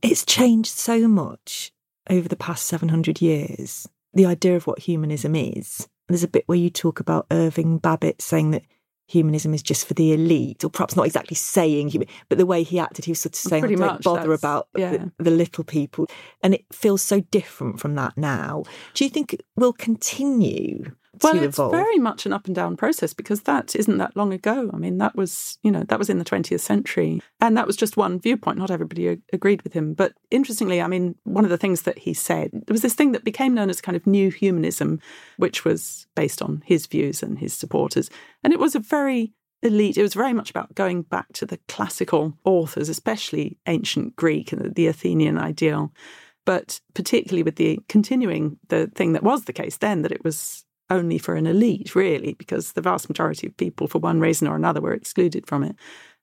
it's 0.02 0.26
changed 0.26 0.72
so 0.72 1.08
much 1.08 1.72
over 2.10 2.28
the 2.28 2.36
past 2.36 2.66
700 2.68 3.22
years 3.22 3.88
the 4.14 4.26
idea 4.26 4.56
of 4.56 4.66
what 4.68 4.80
humanism 4.80 5.36
is 5.36 5.88
there's 6.08 6.24
a 6.24 6.28
bit 6.28 6.44
where 6.48 6.58
you 6.58 6.70
talk 6.70 7.00
about 7.00 7.28
Irving 7.32 7.78
Babbitt 7.78 8.22
saying 8.22 8.52
that 8.52 8.64
humanism 9.10 9.54
is 9.54 9.64
just 9.64 9.88
for 9.88 9.94
the 9.96 10.14
elite, 10.14 10.64
or 10.64 10.70
perhaps 10.70 10.96
not 10.96 11.06
exactly 11.06 11.36
saying 11.36 11.90
human, 11.90 12.08
but 12.30 12.38
the 12.38 12.46
way 12.46 12.64
he 12.64 12.80
acted, 12.80 13.06
he 13.06 13.12
was 13.12 13.20
sort 13.20 13.34
of 13.34 13.40
saying, 13.40 13.62
Pretty 13.62 13.76
don't 13.76 13.88
much, 13.88 14.04
bother 14.04 14.34
about 14.34 14.68
yeah. 14.76 14.92
the, 14.92 15.12
the, 15.18 15.32
little 15.32 15.64
people. 15.64 16.08
And 16.44 16.54
it 16.54 16.66
feels 16.72 17.02
so 17.02 17.22
different 17.22 17.80
from 17.80 17.96
that 17.96 18.18
now. 18.18 18.64
Do 18.94 19.04
you 19.04 19.10
think 19.10 19.34
it 19.34 19.46
will 19.56 19.74
continue 19.74 20.92
well, 21.22 21.34
to 21.34 21.44
it's 21.44 21.58
very 21.58 21.98
much 21.98 22.26
an 22.26 22.34
up 22.34 22.46
and 22.46 22.56
down 22.56 22.78
process 22.78 23.14
because 23.14 23.42
that 23.42 23.76
isn't 23.76 23.98
that 23.98 24.16
long 24.16 24.34
ago. 24.34 24.70
I 24.74 24.78
mean, 24.78 24.98
that 25.00 25.16
was, 25.16 25.58
you 25.64 25.72
know, 25.72 25.84
that 25.84 26.00
was 26.00 26.10
in 26.10 26.20
the 26.20 26.26
20th 26.26 26.60
century. 26.60 27.22
And 27.42 27.58
that 27.58 27.68
was 27.68 27.76
just 27.76 27.98
one 27.98 28.20
viewpoint. 28.20 28.58
Not 28.58 28.72
everybody 28.72 29.20
agreed 29.34 29.62
with 29.64 29.74
him. 29.74 29.94
But 29.94 30.14
interestingly, 30.30 30.82
I 30.82 30.88
mean, 30.88 31.16
one 31.24 31.44
of 31.44 31.50
the 31.50 31.58
things 31.58 31.84
that 31.84 32.00
he 32.00 32.14
said, 32.14 32.52
there 32.52 32.74
was 32.74 32.82
this 32.82 32.94
thing 32.94 33.12
that 33.14 33.24
became 33.24 33.54
known 33.54 33.70
as 33.70 33.82
kind 33.82 33.96
of 33.96 34.06
new 34.06 34.30
humanism, 34.30 35.00
which 35.38 35.66
was 35.66 36.08
based 36.16 36.42
on 36.42 36.62
his 36.66 36.86
views 36.86 37.24
and 37.24 37.40
his 37.40 37.54
supporters. 37.54 38.10
And 38.44 38.54
it 38.54 38.60
was 38.60 38.76
a 38.76 38.80
very 38.80 39.34
elite. 39.62 39.98
It 39.98 40.04
was 40.04 40.14
very 40.14 40.34
much 40.34 40.50
about 40.50 40.76
going 40.76 41.02
back 41.04 41.34
to 41.34 41.46
the 41.46 41.60
classical 41.68 42.38
authors, 42.44 42.90
especially 42.90 43.58
ancient 43.66 44.16
Greek 44.16 44.52
and 44.52 44.76
the 44.76 44.88
Athenian 44.88 45.38
ideal. 45.38 45.92
But 46.46 46.80
particularly 46.94 47.44
with 47.44 47.58
the 47.58 47.80
continuing 47.90 48.58
the 48.70 48.88
thing 48.88 49.14
that 49.14 49.24
was 49.24 49.46
the 49.46 49.54
case 49.54 49.78
then, 49.78 50.02
that 50.04 50.12
it 50.12 50.24
was 50.24 50.66
only 50.90 51.18
for 51.18 51.36
an 51.36 51.48
elite, 51.48 51.96
really, 51.96 52.34
because 52.34 52.74
the 52.74 52.82
vast 52.82 53.10
majority 53.10 53.48
of 53.48 53.58
people, 53.58 53.88
for 53.88 54.00
one 54.00 54.20
reason 54.20 54.48
or 54.48 54.56
another, 54.56 54.82
were 54.82 54.94
excluded 54.94 55.48
from 55.48 55.64
it. 55.64 55.76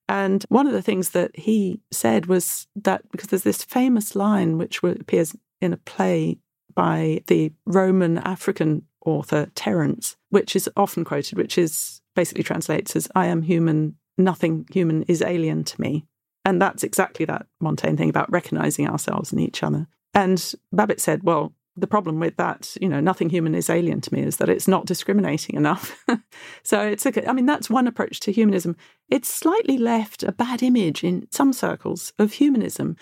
And 0.09 0.45
one 0.49 0.67
of 0.67 0.73
the 0.73 0.83
things 0.83 1.11
that 1.11 1.37
he 1.37 1.81
said 1.91 2.27
was 2.27 2.67
that 2.77 3.03
because 3.11 3.29
there's 3.29 3.43
this 3.43 3.65
famous 3.65 4.15
line 4.15 4.57
which 4.59 4.83
appears 4.83 5.35
in 5.61 5.73
a 5.73 5.79
play 5.79 6.39
by 6.75 7.23
the 7.27 7.53
Roman 7.65 8.19
African 8.19 8.83
author 9.05 9.51
Terence, 9.55 10.17
which 10.31 10.55
is 10.55 10.71
often 10.77 11.05
quoted, 11.05 11.39
which 11.39 11.59
is 11.59 12.01
basically 12.15 12.45
translates 12.45 12.95
as 12.95 13.09
I 13.15 13.27
am 13.27 13.43
human, 13.43 13.97
nothing 14.17 14.67
human 14.71 15.03
is 15.05 15.23
alien 15.23 15.65
to 15.65 15.81
me. 15.81 16.05
And 16.45 16.63
that's 16.63 16.85
exactly 16.85 17.25
that 17.27 17.47
Montaigne 17.61 17.97
thing 17.97 18.11
about 18.11 18.31
recognizing 18.31 18.89
ourselves 18.89 19.33
in 19.33 19.41
each 19.41 19.63
other. 19.65 19.89
And 20.15 20.55
Babbitt 20.73 21.01
said, 21.01 21.25
well, 21.25 21.53
the 21.77 21.87
problem 21.87 22.19
with 22.19 22.37
that, 22.37 22.77
you 22.81 22.89
know, 22.89 23.01
nothing 23.01 23.29
human 23.29 23.55
is 23.55 23.69
alien 23.69 24.01
to 24.01 24.15
me 24.15 24.23
is 24.23 24.39
that 24.39 24.49
it's 24.49 24.67
not 24.67 24.87
discriminating 24.87 25.57
enough. 25.57 26.05
so 26.63 26.81
it's, 26.81 27.07
I 27.07 27.33
mean, 27.33 27.47
that's 27.47 27.69
one 27.69 27.87
approach 27.87 28.21
to 28.21 28.33
humanism. 28.33 28.77
It's 29.11 29.29
slightly 29.29 29.77
left 29.77 30.23
a 30.23 30.33
bad 30.33 30.63
image 30.63 31.05
in 31.05 31.29
some 31.31 31.53
circles 31.53 32.13
of 32.19 32.33
humanism. 32.33 32.97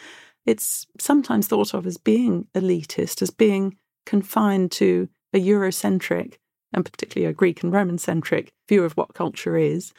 it's 0.44 0.86
sometimes 0.98 1.46
thought 1.46 1.72
of 1.72 1.86
as 1.86 1.96
being 1.96 2.46
elitist, 2.54 3.22
as 3.22 3.30
being 3.30 3.76
confined 4.06 4.72
to 4.72 5.08
a 5.32 5.38
Eurocentric 5.38 6.34
and 6.74 6.84
particularly 6.84 7.30
a 7.30 7.34
Greek 7.34 7.62
and 7.62 7.72
Roman 7.72 7.98
centric 7.98 8.52
view 8.68 8.84
of 8.84 8.94
what 8.94 9.14
culture 9.14 9.56
is, 9.56 9.92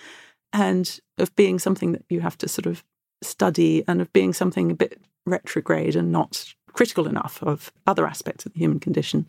and 0.54 1.00
of 1.18 1.36
being 1.36 1.58
something 1.58 1.94
that 1.94 2.04
you 2.10 2.20
have 2.20 2.38
to 2.38 2.48
sort 2.48 2.66
of 2.66 2.84
study 3.24 3.84
and 3.88 4.02
of 4.02 4.12
being 4.14 4.34
something 4.34 4.72
a 4.72 4.76
bit 4.76 5.02
retrograde 5.26 5.96
and 5.96 6.12
not 6.12 6.54
critical 6.76 7.08
enough 7.08 7.42
of 7.42 7.72
other 7.88 8.06
aspects 8.06 8.46
of 8.46 8.54
the 8.54 8.60
human 8.60 8.80
condition. 8.80 9.28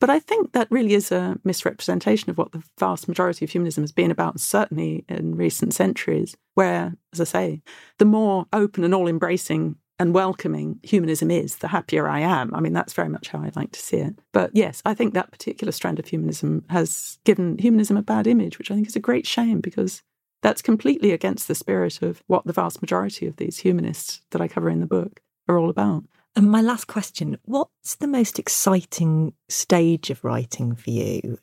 But 0.00 0.10
I 0.10 0.20
think 0.20 0.52
that 0.52 0.70
really 0.70 0.94
is 0.94 1.10
a 1.10 1.38
misrepresentation 1.44 2.30
of 2.30 2.38
what 2.38 2.52
the 2.52 2.62
vast 2.78 3.08
majority 3.08 3.44
of 3.44 3.50
humanism 3.50 3.82
has 3.82 3.92
been 3.92 4.10
about, 4.10 4.40
certainly 4.40 5.04
in 5.08 5.34
recent 5.36 5.74
centuries, 5.74 6.36
where, 6.54 6.94
as 7.12 7.20
I 7.20 7.24
say, 7.24 7.62
the 7.98 8.04
more 8.04 8.46
open 8.52 8.84
and 8.84 8.94
all 8.94 9.08
embracing 9.08 9.76
and 9.98 10.14
welcoming 10.14 10.78
humanism 10.84 11.30
is, 11.30 11.56
the 11.56 11.68
happier 11.68 12.08
I 12.08 12.20
am. 12.20 12.54
I 12.54 12.60
mean, 12.60 12.72
that's 12.72 12.92
very 12.92 13.08
much 13.08 13.28
how 13.28 13.40
I 13.40 13.50
like 13.56 13.72
to 13.72 13.80
see 13.80 13.96
it. 13.96 14.14
But 14.32 14.52
yes, 14.54 14.80
I 14.84 14.94
think 14.94 15.14
that 15.14 15.32
particular 15.32 15.72
strand 15.72 15.98
of 15.98 16.06
humanism 16.06 16.64
has 16.70 17.18
given 17.24 17.58
humanism 17.58 17.96
a 17.96 18.02
bad 18.02 18.28
image, 18.28 18.58
which 18.58 18.70
I 18.70 18.74
think 18.74 18.86
is 18.86 18.94
a 18.94 19.00
great 19.00 19.26
shame 19.26 19.60
because 19.60 20.02
that's 20.40 20.62
completely 20.62 21.10
against 21.10 21.48
the 21.48 21.56
spirit 21.56 22.00
of 22.02 22.22
what 22.28 22.44
the 22.44 22.52
vast 22.52 22.80
majority 22.80 23.26
of 23.26 23.36
these 23.36 23.58
humanists 23.58 24.20
that 24.30 24.40
I 24.40 24.46
cover 24.46 24.70
in 24.70 24.78
the 24.78 24.86
book 24.86 25.20
are 25.48 25.58
all 25.58 25.70
about. 25.70 26.04
And 26.38 26.52
my 26.52 26.62
last 26.62 26.86
question 26.86 27.36
what's 27.46 27.96
the 27.96 28.06
most 28.06 28.38
exciting 28.38 29.32
stage 29.48 30.08
of 30.08 30.22
writing 30.22 30.76
for 30.76 30.90
you? 30.90 31.38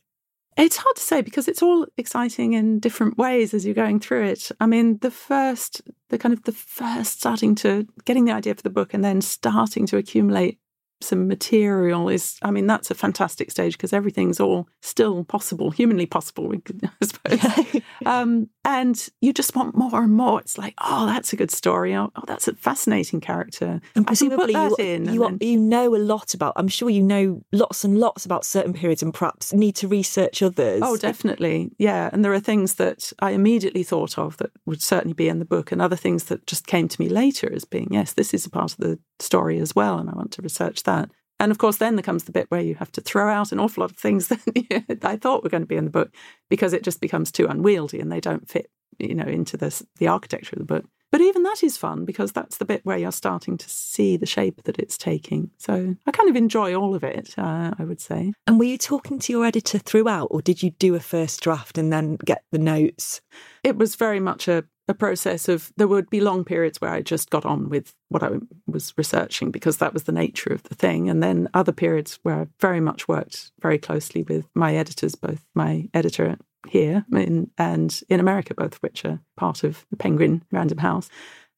It's 0.55 0.77
hard 0.77 0.95
to 0.95 1.01
say 1.01 1.21
because 1.21 1.49
it's 1.49 1.61
all 1.61 1.85
exciting 1.97 2.53
in 2.53 2.79
different 2.79 3.17
ways 3.17 3.53
as 3.53 3.65
you're 3.65 3.75
going 3.75 3.99
through 3.99 4.23
it. 4.23 4.51
I 4.61 4.67
mean, 4.67 4.99
the 4.99 5.11
first, 5.11 5.81
the 6.11 6.17
kind 6.17 6.31
of 6.31 6.43
the 6.43 6.53
first 6.53 7.19
starting 7.19 7.55
to 7.55 7.85
getting 8.05 8.23
the 8.23 8.31
idea 8.31 8.55
for 8.55 8.61
the 8.61 8.69
book 8.69 8.93
and 8.93 9.03
then 9.03 9.19
starting 9.19 9.85
to 9.87 9.97
accumulate 9.97 10.59
some 11.01 11.27
material 11.27 12.09
is, 12.09 12.37
I 12.41 12.51
mean, 12.51 12.67
that's 12.67 12.89
a 12.89 12.95
fantastic 12.95 13.51
stage 13.51 13.73
because 13.73 13.93
everything's 13.93 14.39
all 14.39 14.67
still 14.81 15.23
possible, 15.23 15.71
humanly 15.71 16.05
possible, 16.05 16.53
I 17.01 17.05
suppose. 17.05 17.81
um, 18.05 18.49
and 18.63 19.09
you 19.21 19.31
just 19.31 19.55
want 19.55 19.75
more 19.75 20.03
and 20.03 20.13
more. 20.13 20.39
It's 20.39 20.57
like, 20.57 20.73
oh, 20.81 21.05
that's 21.05 21.33
a 21.33 21.35
good 21.35 21.51
story. 21.51 21.95
Oh, 21.95 22.11
oh 22.15 22.23
that's 22.27 22.47
a 22.47 22.55
fascinating 22.55 23.21
character. 23.21 23.79
And 23.95 24.07
presumably, 24.07 24.53
you, 24.53 24.75
in, 24.79 25.13
you, 25.13 25.19
then... 25.21 25.37
you 25.41 25.59
know 25.59 25.95
a 25.95 25.97
lot 25.97 26.33
about. 26.33 26.53
I'm 26.55 26.67
sure 26.67 26.89
you 26.89 27.03
know 27.03 27.43
lots 27.51 27.83
and 27.83 27.99
lots 27.99 28.25
about 28.25 28.43
certain 28.43 28.73
periods, 28.73 29.03
and 29.03 29.13
perhaps 29.13 29.53
need 29.53 29.75
to 29.77 29.87
research 29.87 30.41
others. 30.41 30.81
Oh, 30.83 30.97
definitely, 30.97 31.71
yeah. 31.77 32.09
And 32.11 32.25
there 32.25 32.33
are 32.33 32.39
things 32.39 32.75
that 32.75 33.13
I 33.19 33.31
immediately 33.31 33.83
thought 33.83 34.17
of 34.17 34.37
that 34.37 34.51
would 34.65 34.81
certainly 34.81 35.13
be 35.13 35.29
in 35.29 35.39
the 35.39 35.45
book, 35.45 35.71
and 35.71 35.81
other 35.81 35.95
things 35.95 36.25
that 36.25 36.47
just 36.47 36.65
came 36.65 36.87
to 36.87 37.01
me 37.01 37.07
later 37.07 37.51
as 37.53 37.65
being, 37.65 37.89
yes, 37.91 38.13
this 38.13 38.33
is 38.33 38.45
a 38.45 38.49
part 38.49 38.71
of 38.71 38.77
the 38.77 38.97
story 39.19 39.59
as 39.59 39.75
well, 39.75 39.99
and 39.99 40.09
I 40.09 40.13
want 40.13 40.31
to 40.33 40.41
research 40.41 40.83
that. 40.85 41.11
And 41.39 41.51
of 41.51 41.57
course, 41.57 41.77
then 41.77 41.95
there 41.95 42.03
comes 42.03 42.23
the 42.23 42.31
bit 42.31 42.49
where 42.49 42.61
you 42.61 42.75
have 42.75 42.91
to 42.93 43.01
throw 43.01 43.29
out 43.29 43.51
an 43.51 43.59
awful 43.59 43.81
lot 43.81 43.91
of 43.91 43.97
things 43.97 44.27
that 44.29 44.99
I 45.03 45.17
thought 45.17 45.43
were 45.43 45.49
going 45.49 45.63
to 45.63 45.67
be 45.67 45.75
in 45.75 45.85
the 45.85 45.91
book 45.91 46.13
because 46.49 46.73
it 46.73 46.83
just 46.83 47.01
becomes 47.01 47.31
too 47.31 47.47
unwieldy 47.47 47.99
and 47.99 48.11
they 48.11 48.21
don't 48.21 48.49
fit, 48.49 48.69
you 48.99 49.13
know, 49.13 49.25
into 49.25 49.57
this 49.57 49.83
the 49.97 50.07
architecture 50.07 50.55
of 50.55 50.59
the 50.59 50.65
book. 50.65 50.85
But 51.11 51.21
even 51.21 51.43
that 51.43 51.63
is 51.63 51.77
fun 51.77 52.03
because 52.03 52.31
that's 52.33 52.57
the 52.57 52.65
bit 52.65 52.81
where 52.83 52.97
you're 52.97 53.11
starting 53.11 53.57
to 53.57 53.69
see 53.69 54.17
the 54.17 54.25
shape 54.25 54.63
that 54.63 54.79
it's 54.79 54.97
taking. 54.97 55.51
So 55.57 55.95
I 56.05 56.11
kind 56.11 56.29
of 56.29 56.35
enjoy 56.35 56.75
all 56.75 56.93
of 56.93 57.05
it, 57.05 57.33
uh, 57.37 57.71
I 57.77 57.83
would 57.85 58.01
say. 58.01 58.33
And 58.47 58.59
were 58.59 58.65
you 58.65 58.77
talking 58.77 59.19
to 59.19 59.31
your 59.31 59.45
editor 59.45 59.77
throughout, 59.77 60.27
or 60.31 60.41
did 60.41 60.61
you 60.61 60.71
do 60.71 60.95
a 60.95 60.99
first 60.99 61.41
draft 61.41 61.77
and 61.77 61.93
then 61.93 62.17
get 62.25 62.43
the 62.51 62.57
notes? 62.57 63.21
It 63.63 63.77
was 63.77 63.95
very 63.95 64.19
much 64.19 64.47
a 64.47 64.65
a 64.87 64.93
process 64.93 65.47
of 65.47 65.71
there 65.77 65.87
would 65.87 66.09
be 66.09 66.21
long 66.21 66.43
periods 66.43 66.79
where 66.79 66.91
I 66.91 67.01
just 67.01 67.29
got 67.29 67.45
on 67.45 67.69
with 67.69 67.93
what 68.09 68.23
I 68.23 68.31
was 68.67 68.93
researching 68.97 69.51
because 69.51 69.77
that 69.77 69.93
was 69.93 70.03
the 70.03 70.11
nature 70.11 70.51
of 70.51 70.63
the 70.63 70.75
thing. 70.75 71.09
And 71.09 71.23
then 71.23 71.49
other 71.53 71.71
periods 71.71 72.19
where 72.23 72.41
I 72.41 72.47
very 72.59 72.79
much 72.79 73.07
worked 73.07 73.51
very 73.61 73.79
closely 73.79 74.23
with 74.23 74.45
my 74.53 74.75
editors, 74.75 75.15
both 75.15 75.43
my 75.55 75.89
editor 75.93 76.37
here 76.67 77.05
in, 77.11 77.49
and 77.57 77.99
in 78.09 78.19
America, 78.19 78.53
both 78.53 78.75
of 78.75 78.83
which 78.83 79.05
are 79.05 79.19
part 79.37 79.63
of 79.63 79.85
the 79.89 79.97
Penguin 79.97 80.43
Random 80.51 80.77
House. 80.77 81.09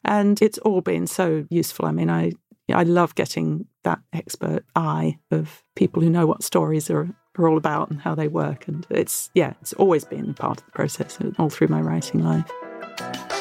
And 0.06 0.42
it's 0.42 0.58
all 0.60 0.82
been 0.82 1.08
so 1.08 1.46
useful. 1.50 1.86
I 1.86 1.92
mean, 1.92 2.10
I 2.10 2.32
I 2.74 2.84
love 2.84 3.16
getting 3.16 3.66
that 3.84 4.00
expert 4.12 4.66
eye 4.76 5.20
of 5.32 5.64
people 5.76 6.02
who 6.02 6.10
know 6.10 6.28
what 6.28 6.44
stories 6.44 6.90
are, 6.90 7.10
are 7.38 7.48
all 7.48 7.58
about 7.58 7.90
and 7.90 8.02
how 8.02 8.14
they 8.14 8.28
work. 8.28 8.68
And 8.68 8.86
it's, 8.90 9.30
yeah, 9.34 9.54
it's 9.62 9.74
always 9.74 10.04
been 10.04 10.34
part 10.34 10.60
of 10.60 10.66
the 10.66 10.72
process 10.72 11.18
all 11.40 11.50
through 11.50 11.70
my 11.70 11.80
writing 11.80 12.24
life. 12.24 12.52
Bye. 12.98 13.37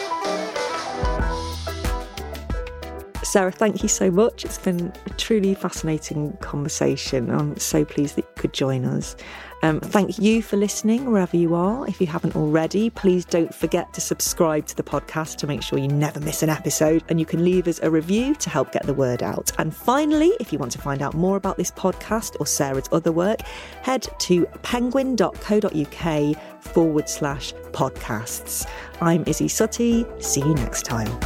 Sarah, 3.37 3.53
thank 3.53 3.83
you 3.83 3.89
so 3.91 4.11
much. 4.11 4.47
It's 4.47 4.57
been 4.57 4.91
a 5.05 5.11
truly 5.11 5.55
fascinating 5.55 6.39
conversation. 6.39 7.31
I'm 7.31 7.55
so 7.59 7.85
pleased 7.85 8.17
that 8.17 8.25
you 8.25 8.33
could 8.35 8.55
join 8.55 8.87
us. 8.87 9.15
Um, 9.63 9.79
thank 9.79 10.19
you 10.19 10.41
for 10.41 10.57
listening 10.57 11.05
wherever 11.13 11.37
you 11.37 11.55
are. 11.55 11.87
If 11.87 12.01
you 12.01 12.07
haven't 12.07 12.35
already, 12.35 12.89
please 12.89 13.27
don't 13.27 13.55
forget 13.55 13.93
to 13.93 14.01
subscribe 14.01 14.65
to 14.69 14.77
the 14.77 14.83
podcast 14.83 15.37
to 15.37 15.47
make 15.47 15.61
sure 15.61 15.79
you 15.79 15.87
never 15.87 16.19
miss 16.19 16.43
an 16.43 16.49
episode. 16.49 17.05
And 17.11 17.21
you 17.21 17.27
can 17.27 17.45
leave 17.45 17.69
us 17.69 17.79
a 17.83 17.91
review 17.91 18.35
to 18.37 18.49
help 18.49 18.73
get 18.73 18.85
the 18.87 18.95
word 18.95 19.23
out. 19.23 19.53
And 19.59 19.77
finally, 19.77 20.33
if 20.41 20.51
you 20.51 20.59
want 20.59 20.73
to 20.73 20.79
find 20.79 21.03
out 21.03 21.13
more 21.13 21.37
about 21.37 21.59
this 21.59 21.71
podcast 21.71 22.41
or 22.41 22.47
Sarah's 22.47 22.89
other 22.91 23.13
work, 23.13 23.43
head 23.83 24.09
to 24.21 24.47
penguin.co.uk 24.63 26.37
forward 26.63 27.09
slash 27.11 27.53
podcasts. 27.73 28.67
I'm 29.03 29.27
Isy 29.27 29.51
Suttie. 29.51 30.23
See 30.23 30.41
you 30.41 30.55
next 30.55 30.87
time. 30.87 31.21